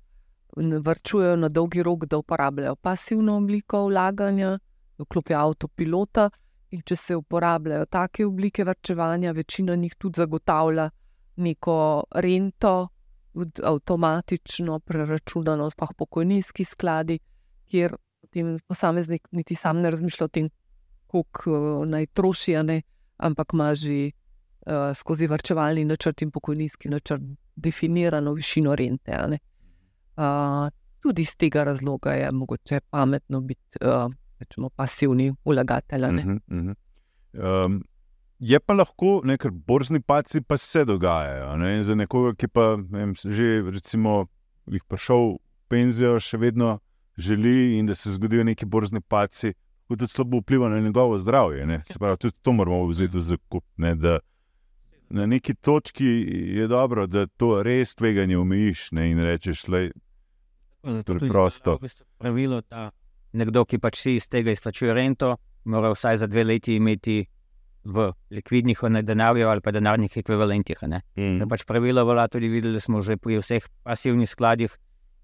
vrčujejo 0.57 1.37
na 1.37 1.49
dolgi 1.49 1.83
rok, 1.83 2.07
da 2.07 2.19
uporabljajo 2.19 2.77
pasivno 2.77 3.37
obliko 3.37 3.87
vlaganja, 3.87 4.59
vklopijo 4.99 5.39
avtopilota. 5.39 6.31
In 6.71 6.83
če 6.83 6.97
se 6.97 7.17
uporabljajo 7.17 7.87
take 7.87 8.27
oblike 8.27 8.65
vrčevanja, 8.65 9.33
večina 9.33 9.75
njih 9.75 9.95
tudi 9.95 10.19
zagotavlja 10.19 10.89
neko 11.37 11.77
rento, 12.11 12.89
tudi 13.33 13.63
avtomatično 13.65 14.81
preračunano, 14.81 15.71
sploh 15.71 15.95
pokojninski 15.99 16.65
skladi, 16.65 17.19
kjer 17.71 17.97
posameznik 18.69 19.29
niti 19.31 19.55
sam 19.55 19.81
ne 19.81 19.91
razmišlja 19.91 20.25
o 20.25 20.29
tem, 20.29 20.51
koliko 21.07 21.55
uh, 21.55 21.87
naj 21.87 22.07
troši, 22.07 22.57
ampak 23.17 23.53
ima 23.53 23.75
že 23.75 24.11
uh, 24.11 24.91
skozi 24.95 25.27
vrčevalni 25.27 25.85
načrt 25.85 26.23
in 26.23 26.31
pokojninski 26.31 26.89
načrt 26.89 27.23
definirano 27.57 28.33
višino 28.33 28.75
rente. 28.75 29.39
Uh, 30.17 30.71
tudi 31.03 31.23
iz 31.23 31.37
tega 31.37 31.65
razloga 31.65 32.13
je 32.13 32.33
mogoče 32.33 32.81
pametno 32.91 33.41
biti 33.41 33.79
uh, 33.83 34.13
rečemo, 34.39 34.71
pasivni 34.71 35.35
vlagatelj. 35.45 36.05
a 36.05 36.11
ne. 36.11 36.25
Mhm, 36.25 36.39
mhm. 36.51 36.73
Um, 37.33 37.83
je 38.39 38.61
pa 38.61 38.75
lahko, 38.75 39.21
ne, 39.25 39.37
ker 39.39 39.51
borzni 39.51 40.01
padci 40.01 40.41
pa 40.41 40.57
se 40.57 40.85
dogajajo. 40.85 41.57
Ne, 41.57 41.83
za 41.83 41.95
nekoga, 41.95 42.35
ki 42.35 42.49
pa 42.49 42.75
ne 42.77 42.99
vem, 42.99 43.15
že 43.15 43.63
recimo 43.71 44.27
jih 44.71 44.85
prišel 44.89 45.35
v 45.35 45.39
penzijo, 45.69 46.19
še 46.21 46.39
vedno 46.39 46.79
želi 47.17 47.79
in 47.79 47.87
da 47.87 47.95
se 47.95 48.13
zgodijo 48.13 48.45
neki 48.45 48.67
borzni 48.67 49.01
padci, 49.01 49.55
kot 49.89 49.99
tudi 49.99 50.13
slabo 50.13 50.41
vpliva 50.43 50.69
na 50.69 50.81
njegovo 50.81 51.19
zdravje. 51.19 51.67
Ne. 51.67 51.81
Se 51.85 51.99
pravi, 51.99 52.19
tudi 52.19 52.37
to 52.43 52.53
moramo 52.53 52.87
vzeti 52.91 53.19
v 53.19 53.25
zakup. 53.33 53.65
Ne, 53.77 53.95
da 53.95 54.19
na 55.15 55.27
neki 55.27 55.55
točki 55.55 56.07
je 56.57 56.67
dobro, 56.69 57.07
da 57.07 57.27
to 57.27 57.63
res 57.63 57.95
tveganje 57.95 58.39
omejiš 58.39 58.91
ne, 58.93 59.11
in 59.11 59.21
rečeš, 59.23 59.67
da 59.71 59.87
Preprosto. 60.85 61.79
V 61.79 61.89
bistvu 61.89 62.07
pravilo, 62.19 62.61
da 62.71 62.91
nekdo, 63.33 63.65
ki 63.65 63.81
pač 63.83 64.01
si 64.03 64.17
iz 64.21 64.29
tega 64.31 64.53
izplačuje 64.55 64.95
rento, 64.95 65.37
mora 65.65 65.91
vsaj 65.95 66.23
za 66.23 66.27
dve 66.31 66.45
leti 66.45 66.77
imeti 66.77 67.25
v 67.85 68.13
likvidnih 68.31 68.83
ne, 68.89 69.03
denarju 69.03 69.49
ali 69.49 69.61
pa 69.61 69.73
denarnih 69.73 70.17
ekvivalentih. 70.17 70.83
a 70.83 70.87
ne. 70.87 71.01
Ker 71.15 71.49
pač 71.49 71.65
pravilo 71.65 72.05
velja 72.05 72.29
tudi 72.29 72.49
videli 72.49 72.81
smo 72.81 73.01
že 73.01 73.17
pri 73.17 73.39
vseh 73.39 73.65
pasivnih 73.85 74.29
skladih 74.29 74.73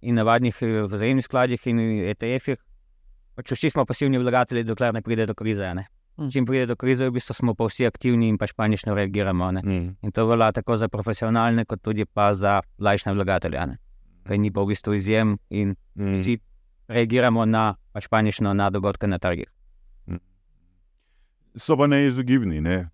in 0.02 0.14
navadnih 0.14 0.56
eh, 0.62 0.82
vzajemnih 0.88 1.24
skladih 1.24 1.66
in 1.66 1.80
ETF-ih. 2.12 2.60
Pač 3.36 3.52
vsi 3.52 3.70
smo 3.70 3.84
pasivni 3.84 4.18
vlagatelji, 4.18 4.64
dokler 4.64 4.92
ne 4.94 5.02
pride 5.02 5.26
do 5.26 5.34
krize. 5.34 5.64
a 5.64 5.74
ne. 5.74 5.86
Mm. 6.18 6.30
Čim 6.30 6.46
pride 6.46 6.66
do 6.66 6.76
krize, 6.76 7.08
v 7.08 7.12
bistvu 7.12 7.34
smo 7.34 7.54
pa 7.54 7.64
vsi 7.64 7.86
aktivni 7.86 8.28
in 8.28 8.38
pač 8.38 8.52
panično 8.52 8.94
reagiramo. 8.94 9.44
a 9.44 9.52
ne. 9.52 9.62
Mm. 9.64 9.96
In 10.02 10.12
to 10.12 10.26
velja 10.26 10.52
tako 10.52 10.76
za 10.76 10.88
profesionalne, 10.88 11.64
kot 11.64 11.80
tudi 11.82 12.04
pa 12.04 12.34
za 12.34 12.60
lajšne 12.78 13.12
vlagatelje. 13.12 13.56
a 13.56 13.66
ne. 13.66 13.78
Kaj 14.30 14.38
ni 14.38 14.50
pa 14.50 14.62
v 14.62 14.68
bistvu 14.68 14.94
izjem 14.94 15.34
in 15.50 15.74
Mm. 15.96 16.20
vsi 16.20 16.36
reagiramo 16.88 17.42
na 17.44 17.64
pač 17.92 18.06
panično 18.06 18.52
na 18.54 18.70
dogodke 18.70 19.06
na 19.06 19.18
trgih. 19.18 19.50
So 21.56 21.76
pa 21.76 21.86
neizogibni. 21.86 22.60
Ne? 22.60 22.88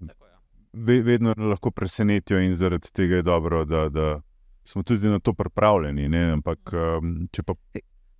ve- 0.75 1.03
vedno 1.03 1.35
lahko 1.39 1.71
presenetijo, 1.71 2.39
in 2.39 2.55
zaradi 2.55 2.91
tega 2.91 3.17
je 3.17 3.23
dobro, 3.25 3.65
da, 3.65 3.89
da 3.89 4.21
smo 4.65 4.83
tudi 4.83 5.07
na 5.07 5.19
to 5.19 5.33
pripravljeni. 5.33 6.09
Ne? 6.09 6.33
Ampak, 6.33 6.59
um, 6.73 7.29
če 7.31 7.43
pa 7.43 7.55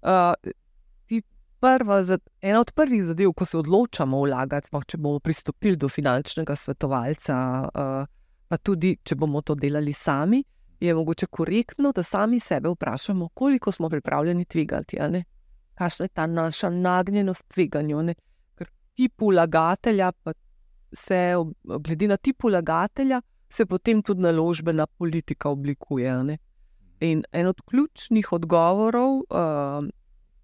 Uh, 0.03 0.33
ti 1.07 1.23
prva, 1.59 2.05
za- 2.05 2.19
ena 2.41 2.61
od 2.61 2.73
prvih 2.73 3.05
zadev, 3.05 3.33
ko 3.33 3.45
se 3.45 3.59
odločamo 3.59 4.21
vlagati, 4.21 4.67
sploh 4.67 4.85
če 4.85 4.97
bomo 4.99 5.19
pristopili 5.19 5.77
do 5.77 5.89
finančnega 5.89 6.55
svetovalca, 6.55 7.37
uh, 7.67 8.07
pa 8.47 8.57
tudi 8.59 8.97
če 8.99 9.17
bomo 9.17 9.43
to 9.43 9.55
delali 9.57 9.93
sami, 9.93 10.45
je 10.81 10.95
mogoče 10.95 11.27
korektno, 11.27 11.93
da 11.93 12.03
sami 12.03 12.41
sebe 12.41 12.69
vprašamo, 12.69 13.29
koliko 13.29 13.73
smo 13.73 13.89
pripravljeni 13.89 14.45
tvegati. 14.45 14.99
Kakšna 15.75 16.05
je 16.05 16.09
ta 16.09 16.27
naša 16.27 16.71
nagnjenost 16.71 17.49
tveganju. 17.49 18.03
ne. 18.03 18.15
Ker 18.55 18.69
tip 18.95 19.21
vlagatelja, 19.21 20.13
pa 20.13 20.33
se, 20.93 21.35
glede 21.65 22.09
na 22.09 22.17
tip 22.17 22.43
vlagatelja, 22.43 23.23
se 23.49 23.67
potem 23.67 24.03
tudi 24.03 24.21
naložbena 24.21 24.87
politika 24.87 25.49
oblikuje. 25.49 26.39
In 27.01 27.25
en 27.33 27.47
od 27.47 27.61
ključnih 27.61 28.33
odgovorov, 28.33 29.17
uh, 29.17 29.85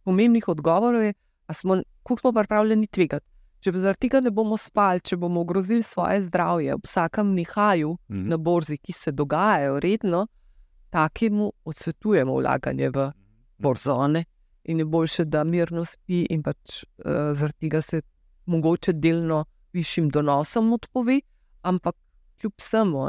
pomembnih 0.05 0.49
odgovorov 0.49 1.03
je, 1.03 1.15
smo, 1.53 1.83
koliko 2.03 2.21
smo 2.21 2.33
pripravljeni 2.33 2.87
tvegati. 2.87 3.32
Če 3.63 3.73
pa 3.73 3.79
zaradi 3.79 4.01
tega 4.01 4.21
ne 4.21 4.31
bomo 4.31 4.57
spali, 4.59 5.01
če 5.01 5.17
bomo 5.17 5.41
ogrozili 5.41 5.83
svoje 5.83 6.23
zdravje 6.23 6.75
ob 6.75 6.83
vsakem 6.83 7.35
nihaju 7.35 7.97
Mhm. 8.11 8.29
na 8.29 8.37
borzi, 8.37 8.77
ki 8.77 8.93
se 8.93 9.13
dogajajo 9.13 9.81
redno, 9.81 10.27
takemu 10.91 11.53
odsvetujemo 11.65 12.35
vlaganje 12.35 12.91
v 12.91 13.13
borzone. 13.59 14.25
In 14.65 14.79
je 14.79 14.85
boljše, 14.85 15.25
da 15.25 15.45
mirno 15.45 15.85
spi, 15.85 16.27
in 16.31 16.43
pač 16.43 16.85
uh, 16.85 17.35
zaradi 17.35 17.59
tega 17.61 17.81
se 17.81 18.03
mogoče 18.47 18.93
delno 18.93 19.45
višjim 19.73 20.09
donosom 20.09 20.73
odpove, 20.73 21.21
ampak 21.63 21.95
kljub 22.41 22.53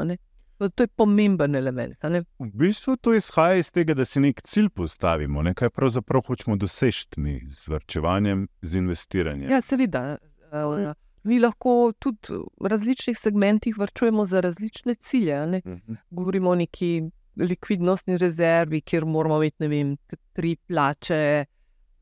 ne. 0.04 0.16
To 0.58 0.82
je 0.82 0.86
pomemben 0.86 1.54
element. 1.54 1.96
v 2.38 2.50
bistvu 2.54 2.96
to 2.96 3.14
izhaja 3.14 3.54
iz 3.54 3.70
tega, 3.70 3.94
da 3.94 4.04
si 4.04 4.20
nek 4.20 4.40
cilj 4.42 4.68
postavimo, 4.68 5.42
ne? 5.42 5.54
kaj 5.54 5.70
pravzaprav 5.70 6.22
hočemo 6.26 6.56
doseči 6.56 7.06
mi 7.16 7.40
z 7.48 7.68
vrčevanjem, 7.68 8.48
z 8.62 8.76
investiranjem. 8.76 9.50
Ja, 9.50 9.60
seveda. 9.60 10.16
Uh, 10.54 10.94
mi 11.24 11.40
lahko 11.40 11.92
tudi 11.98 12.38
v 12.60 12.68
različnih 12.68 13.18
segmentih 13.18 13.78
vrčujemo 13.78 14.24
za 14.24 14.40
različne 14.40 14.94
cilje. 14.94 15.46
ne. 15.46 15.62
Mhm. 15.66 15.94
Govorimo 16.10 16.50
o 16.50 16.54
neki 16.54 17.02
likvidnostni 17.36 18.18
rezervi, 18.18 18.80
kjer 18.80 19.04
moramo 19.04 19.36
imeti 19.36 19.56
ne 19.58 19.68
vem, 19.68 19.96
tri 20.32 20.56
plače 20.56 21.44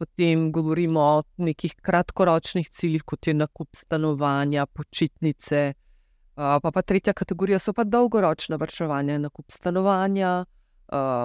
Potem 0.03 0.53
govorimo 0.53 1.01
o 1.01 1.23
nekih 1.37 1.77
kratkoročnih 1.79 2.69
ciljih, 2.69 3.03
kot 3.07 3.27
je 3.27 3.35
nakup 3.35 3.69
stanovanja, 3.77 4.67
počitnice. 4.67 5.75
Pa, 6.35 6.71
pa 6.75 6.83
tretja 6.83 7.13
kategorija 7.13 7.61
so 7.63 7.71
pa 7.73 7.85
dolgoročna 7.85 8.59
vrčevanja, 8.59 9.21
nakup 9.23 9.55
stanovanja, 9.55 10.45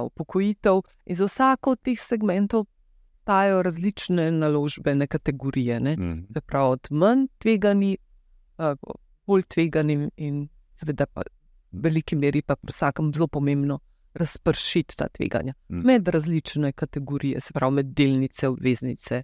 upokojitev. 0.05 0.83
In 1.05 1.17
za 1.17 1.25
vsako 1.25 1.73
od 1.73 1.81
teh 1.81 1.97
segmentov 1.97 2.67
obstajajo 3.27 3.63
različne 3.63 4.31
naložbene 4.31 5.07
kategorije. 5.07 5.79
Ne? 5.79 5.93
Mhm. 5.93 6.21
Se 6.33 6.41
pravi, 6.41 6.71
od 6.71 6.87
manj 6.91 7.27
tveganih, 7.37 7.97
bolj 9.27 9.43
tveganim, 9.43 10.09
in 10.17 10.47
seveda 10.75 11.05
pa 11.05 11.21
v 11.21 11.25
veliki 11.73 12.15
meri 12.15 12.41
pa 12.41 12.55
pri 12.55 12.71
vsakem 12.71 13.11
zelo 13.13 13.27
pomembno 13.27 13.79
razpršiti 14.13 14.97
ta 14.97 15.07
tveganja 15.09 15.53
Mhm. 15.69 15.81
med 15.81 16.07
različne 16.07 16.71
kategorije, 16.71 17.41
se 17.41 17.53
pravi, 17.53 17.73
med 17.73 17.85
delnice, 17.87 18.47
obveznice, 18.47 19.23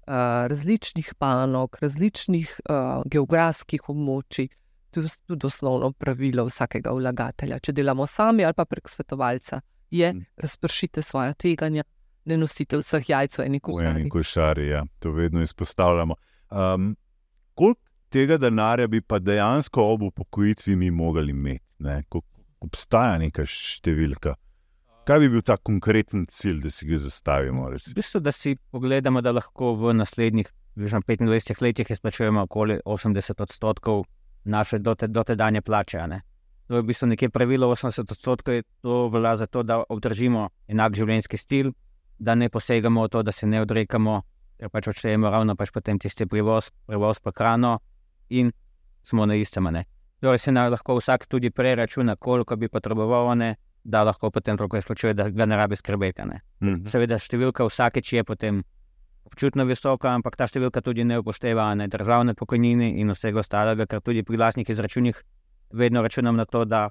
uh, 0.00 0.14
različnih 0.48 1.14
panog, 1.14 1.76
različnih 1.80 2.60
uh, 2.64 3.02
geografskih 3.06 3.80
območij. 3.82 4.48
To 4.90 5.00
je 5.00 5.08
tudi 5.26 5.46
osnovno 5.46 5.92
pravilo 5.92 6.44
vsakega 6.44 6.90
vlagatelja. 6.90 7.58
Če 7.58 7.72
delamo 7.72 8.06
sami 8.06 8.44
ali 8.44 8.54
pa 8.54 8.64
prek 8.64 8.88
svetovalca, 8.88 9.60
je 9.90 10.12
Mhm. 10.12 10.22
razpršite 10.36 11.02
svoje 11.02 11.34
tveganja, 11.34 11.82
ne 12.24 12.36
nosite 12.36 12.78
vseh 12.78 13.08
jajc 13.08 13.38
v 13.38 13.46
eni 13.46 13.60
V 13.60 13.80
eni 13.80 14.08
košari. 14.08 14.08
košari, 14.08 14.66
ja, 14.68 14.84
to 14.98 15.12
vedno 15.12 15.42
izpostavljamo. 15.42 16.14
Um, 16.50 16.96
koliko 17.54 17.80
tega 18.10 18.38
denarja 18.38 18.86
bi 18.86 19.00
pa 19.00 19.18
dejansko 19.18 19.84
ob 19.94 20.02
upokojitvi 20.02 20.76
mi 20.76 20.90
mogli 20.90 21.30
imeti? 21.30 21.64
Ne? 21.78 22.02
Ko 22.08 22.20
obstaja 22.60 23.18
neka 23.18 23.46
številka. 23.46 24.36
Kaj 25.04 25.18
bi 25.18 25.28
bil 25.28 25.42
ta 25.42 25.56
konkreten 25.58 26.26
cilj, 26.30 26.60
da 26.62 26.70
si 26.70 26.86
ga 26.86 26.98
zastavimo? 27.02 27.66
V 27.74 27.94
bistvu, 27.96 28.20
da 28.22 28.30
si 28.32 28.54
pogledamo, 28.70 29.20
da 29.20 29.32
lahko 29.34 29.72
v 29.74 29.96
naslednjih 29.98 30.46
približno 30.74 31.00
25 31.00 31.62
letih 31.62 31.90
izplačujemo 31.90 32.44
okoli 32.46 32.78
80 32.86 33.42
odstotkov 33.42 34.04
naše 34.44 34.78
dote, 34.78 35.06
dotedanje 35.06 35.60
plače. 35.60 35.98
a 35.98 36.06
ne. 36.06 36.22
To 36.68 36.78
je 36.78 36.82
v 36.82 36.86
bistvu 36.86 37.06
nekje 37.06 37.30
pravilo 37.30 37.66
80 37.66 38.12
odstotkov, 38.12 38.54
je 38.54 38.62
to 38.80 39.08
velja 39.08 39.36
za 39.36 39.46
to, 39.46 39.62
da 39.62 39.82
obdržimo 39.88 40.48
enak 40.68 40.94
življenjski 40.94 41.36
stil, 41.36 41.72
da 42.22 42.34
ne 42.34 42.48
posegamo 42.48 43.02
v 43.02 43.08
to, 43.08 43.22
da 43.22 43.32
se 43.32 43.46
ne 43.46 43.60
odrekamo, 43.60 44.20
ker 44.58 44.70
pač 44.70 44.88
odštejemo 44.92 45.30
ravno 45.30 45.56
pač 45.58 45.72
potem 45.74 45.98
tisti 45.98 46.26
prevoz, 46.30 46.70
prevoz 46.86 47.18
pa 47.18 47.32
hrano 47.34 47.80
in 48.30 48.52
smo 49.02 49.26
na 49.26 49.34
istem. 49.34 49.66
Torej 50.22 50.38
se 50.38 50.52
naj 50.54 50.70
lahko 50.70 51.00
vsak 51.00 51.26
tudi 51.26 51.50
preračuna, 51.50 52.14
koliko 52.16 52.56
bi 52.56 52.68
potreboval, 52.68 53.34
ne, 53.38 53.56
da 53.82 54.04
lahko 54.06 54.30
potem 54.30 54.56
toliko 54.56 54.78
izplačuje, 54.78 55.14
da 55.18 55.28
ga 55.30 55.46
ne 55.46 55.56
rabi 55.56 55.76
skrbeti. 55.76 56.22
Ne. 56.30 56.40
Mhm. 56.62 56.86
Seveda, 56.86 57.18
številka 57.18 57.66
vsakeč 57.66 58.12
je 58.12 58.24
potem 58.24 58.62
občutno 59.26 59.66
visoka, 59.66 60.14
ampak 60.14 60.38
ta 60.38 60.46
številka 60.46 60.82
tudi 60.82 61.02
ne 61.04 61.18
upošteva 61.18 61.72
ne 61.74 61.88
državne 61.90 62.36
pokojnine 62.38 62.92
in 63.02 63.10
vsega 63.10 63.42
ostalega, 63.42 63.86
ker 63.86 64.00
tudi 64.00 64.22
pri 64.22 64.38
lastnih 64.38 64.70
izračunih 64.70 65.18
vedno 65.74 66.02
računam 66.02 66.36
na 66.36 66.44
to, 66.44 66.64
da 66.64 66.90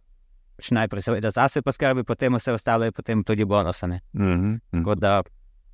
pač 0.61 0.69
najprej 0.77 1.01
seveda 1.01 1.31
zase 1.33 1.63
poskrbi, 1.65 2.05
potem 2.05 2.37
vse 2.37 2.53
ostalo 2.53 2.85
je 2.85 2.93
potem 2.93 3.23
tudi 3.25 3.45
bonusane. 3.45 4.01
Mhm. 4.13 4.61
Mhm. 4.69 4.83
Tako 4.83 4.95
da 4.95 5.21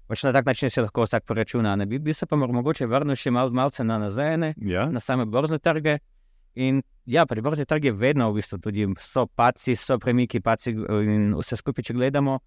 pač 0.07 0.23
na 0.23 0.31
tak 0.31 0.45
način 0.45 0.69
si 0.69 0.81
lahko 0.81 1.03
vsak 1.03 1.25
poračuna. 1.27 1.75
Ne 1.75 1.85
bi, 1.85 1.99
bi 1.99 2.13
se 2.13 2.25
pa 2.25 2.35
mogoče 2.35 2.87
vrnil 2.87 3.15
še 3.15 3.31
mal, 3.31 3.51
malce 3.51 3.83
na 3.83 3.97
nazaj, 3.99 4.37
ne, 4.37 4.53
Ja, 4.57 4.87
na 4.89 4.99
same 4.99 5.25
borzne 5.25 5.59
trge. 5.59 5.99
In 6.55 6.81
ja, 7.05 7.25
pri 7.25 7.41
borznih 7.41 7.67
trgih 7.67 7.93
vedno 7.93 8.31
v 8.31 8.39
bistvu 8.39 8.57
tudi 8.57 8.87
so 8.99 9.27
paci, 9.27 9.75
so 9.75 9.99
premiki, 9.99 10.39
paci 10.39 10.71
in 10.71 11.35
vse 11.37 11.59
skupaj, 11.59 11.83
če 11.83 11.93
gledamo. 11.93 12.39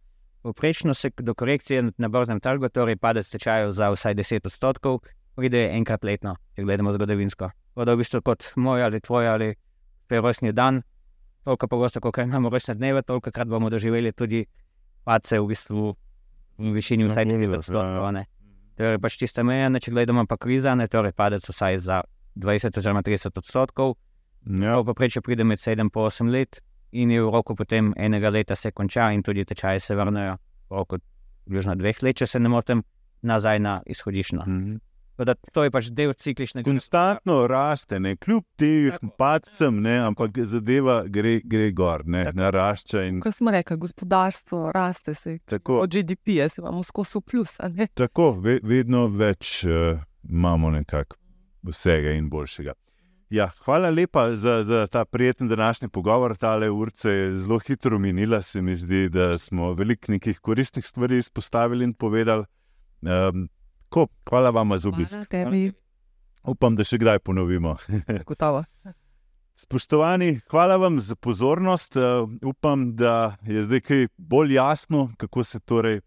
Poprečno 0.42 0.94
se 0.94 1.10
do 1.20 1.34
korekcije 1.34 1.92
na 1.98 2.08
borznem 2.08 2.40
trgu, 2.40 2.68
torej 2.72 2.96
padec 2.96 3.28
tečajev 3.28 3.70
za 3.70 3.90
vsaj 3.92 4.14
10 4.14 4.46
odstotkov, 4.46 5.02
pride 5.36 5.68
enkrat 5.76 6.04
letno, 6.04 6.34
če 6.56 6.64
gledamo 6.64 6.92
zgodovinsko. 6.96 7.52
Tako 7.52 7.84
da 7.84 7.94
v 7.94 8.00
bistvu 8.00 8.22
kot 8.24 8.50
moj 8.56 8.82
ali 8.82 9.00
tvoj 9.00 9.28
ali 9.28 9.54
rojstni 10.10 10.52
dan, 10.52 10.82
toliko 11.44 11.68
pogosto, 11.68 12.00
kot 12.00 12.18
imamo 12.18 12.50
rojstne 12.50 12.74
dneve, 12.74 13.02
toliko 13.02 13.30
krat 13.30 13.48
bomo 13.48 13.70
doživeli 13.70 14.12
tudi 14.12 14.44
pace 15.04 15.40
v 15.40 15.46
bistvu 15.46 15.94
v 16.58 16.72
višini 16.74 17.08
vsaj 17.08 17.24
10 17.24 17.42
ja. 17.42 17.56
odstotkov. 17.56 18.04
a 18.04 18.10
ne. 18.10 18.24
Torej 18.76 18.98
pač 19.00 19.16
tiste 19.20 19.44
meje, 19.44 19.68
ne, 19.70 19.80
če 19.80 19.92
gledamo 19.92 20.26
pa 20.28 20.36
kriza, 20.36 20.74
ne, 20.74 20.88
torej 20.88 21.12
padec 21.16 21.44
vsaj 21.48 21.78
za 21.78 22.02
20 22.36 22.78
oziroma 22.78 23.02
30 23.02 23.38
odstotkov, 23.38 23.96
ja. 24.46 24.76
v 24.80 24.84
povprečju 24.84 25.22
pride 25.22 25.44
med 25.44 25.58
7 25.58 25.80
in 25.80 25.90
8 25.90 26.30
let, 26.30 26.60
in 26.92 27.10
je 27.10 27.22
v 27.22 27.30
roku 27.30 27.54
potem 27.54 27.92
enega 27.96 28.30
leta 28.30 28.56
se 28.56 28.72
konča, 28.72 29.10
in 29.12 29.22
tudi 29.22 29.44
tečaji 29.44 29.80
se 29.80 29.96
vrnejo 29.96 30.36
v 30.68 30.76
roku 30.76 30.98
približno 31.44 31.74
dveh 31.74 32.02
let, 32.02 32.16
če 32.16 32.26
se 32.26 32.40
ne 32.40 32.48
motim, 32.48 32.82
nazaj 33.22 33.58
na 33.58 33.80
izhodiščno. 33.86 34.44
Mhm. 34.46 34.76
Tako 34.76 34.89
Da, 35.24 35.34
to 35.52 35.64
je 35.64 35.70
pač 35.70 35.90
del 35.92 36.14
cikličnega. 36.16 36.64
Konstantno 36.64 37.42
raste, 37.50 38.00
ne? 38.00 38.14
kljub 38.16 38.44
tem 38.56 39.10
padcem, 39.20 39.80
ne? 39.84 39.98
ampak 40.06 40.38
zadeva 40.48 41.02
gre, 41.08 41.40
gre 41.44 41.70
gor, 41.76 42.06
ne? 42.06 42.24
Tako. 42.30 42.40
narašča. 42.40 43.04
In 43.08 43.20
Kot 43.20 43.36
smo 43.36 43.52
rekli, 43.52 43.76
gospodarstvo 43.76 44.70
raste, 44.74 45.14
se 45.14 45.38
tako, 45.44 45.82
od 45.84 45.92
GDP-ja 45.92 46.48
se 46.48 46.60
imamo 46.62 46.82
skozi 46.82 47.20
plus. 47.20 47.58
a 47.60 47.68
ne? 47.68 47.88
tako 47.94 48.32
ve, 48.40 48.60
vedno 48.62 49.06
več 49.08 49.64
uh, 49.64 50.00
imamo 50.28 50.70
nekako 50.70 51.16
vsega 51.68 52.16
in 52.16 52.30
boljšega. 52.30 52.72
Ja, 53.30 53.50
hvala 53.64 53.90
lepa 53.90 54.32
za, 54.36 54.64
za 54.64 54.86
ta 54.86 55.04
prijeten 55.04 55.48
današnji 55.48 55.88
pogovor. 55.88 56.36
Ta 56.36 56.56
urca 56.72 57.10
je 57.10 57.36
zelo 57.38 57.58
hitro 57.58 57.98
minila. 57.98 58.42
Se 58.42 58.62
mi 58.62 58.76
zdi, 58.76 59.08
da 59.08 59.38
smo 59.38 59.72
veliko 59.72 60.12
nekih 60.12 60.40
koristnih 60.40 60.86
stvari 60.86 61.18
izpostavili 61.18 61.84
in 61.84 61.94
povedali. 61.94 62.44
Um, 63.02 63.48
ko, 63.90 64.06
hvala 64.30 64.54
vam 64.54 64.78
za 64.78 64.88
obisk. 64.88 65.12
Hvala 65.12 65.30
tebi, 65.30 65.68
Upam, 66.48 66.76
da 66.76 66.84
še 66.88 66.96
kdaj 67.00 67.20
ponovimo. 67.24 67.76
gotovo. 68.30 68.64
Spoštovani, 69.60 70.40
hvala 70.48 70.78
vam 70.80 70.96
za 71.04 71.16
pozornost. 71.16 71.96
Uh, 72.00 72.24
upam, 72.48 72.94
da 72.96 73.36
je 73.44 73.62
zdaj 73.66 73.82
kaj 73.84 74.06
bolj 74.16 74.54
jasno, 74.56 75.10
kako 75.20 75.44
se 75.44 75.60
torej 75.60 76.00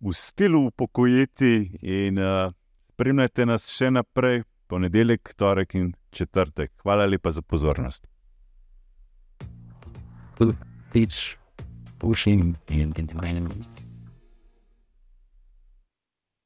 v 0.00 0.16
stilu 0.16 0.64
upokojiti. 0.70 1.76
In 1.82 2.18
uh, 2.18 2.54
spremljajte 2.96 3.46
nas 3.46 3.68
še 3.68 3.92
naprej, 3.92 4.46
ponedeljek, 4.72 5.34
torek 5.36 5.76
in 5.76 5.92
četrtek. 6.10 6.72
Hvala 6.82 7.04
lepa 7.04 7.30
za 7.30 7.44
pozornost. 7.44 8.08
Teach 10.92 11.36
pushing 11.98 12.56
in 12.68 12.92
in 12.96 13.85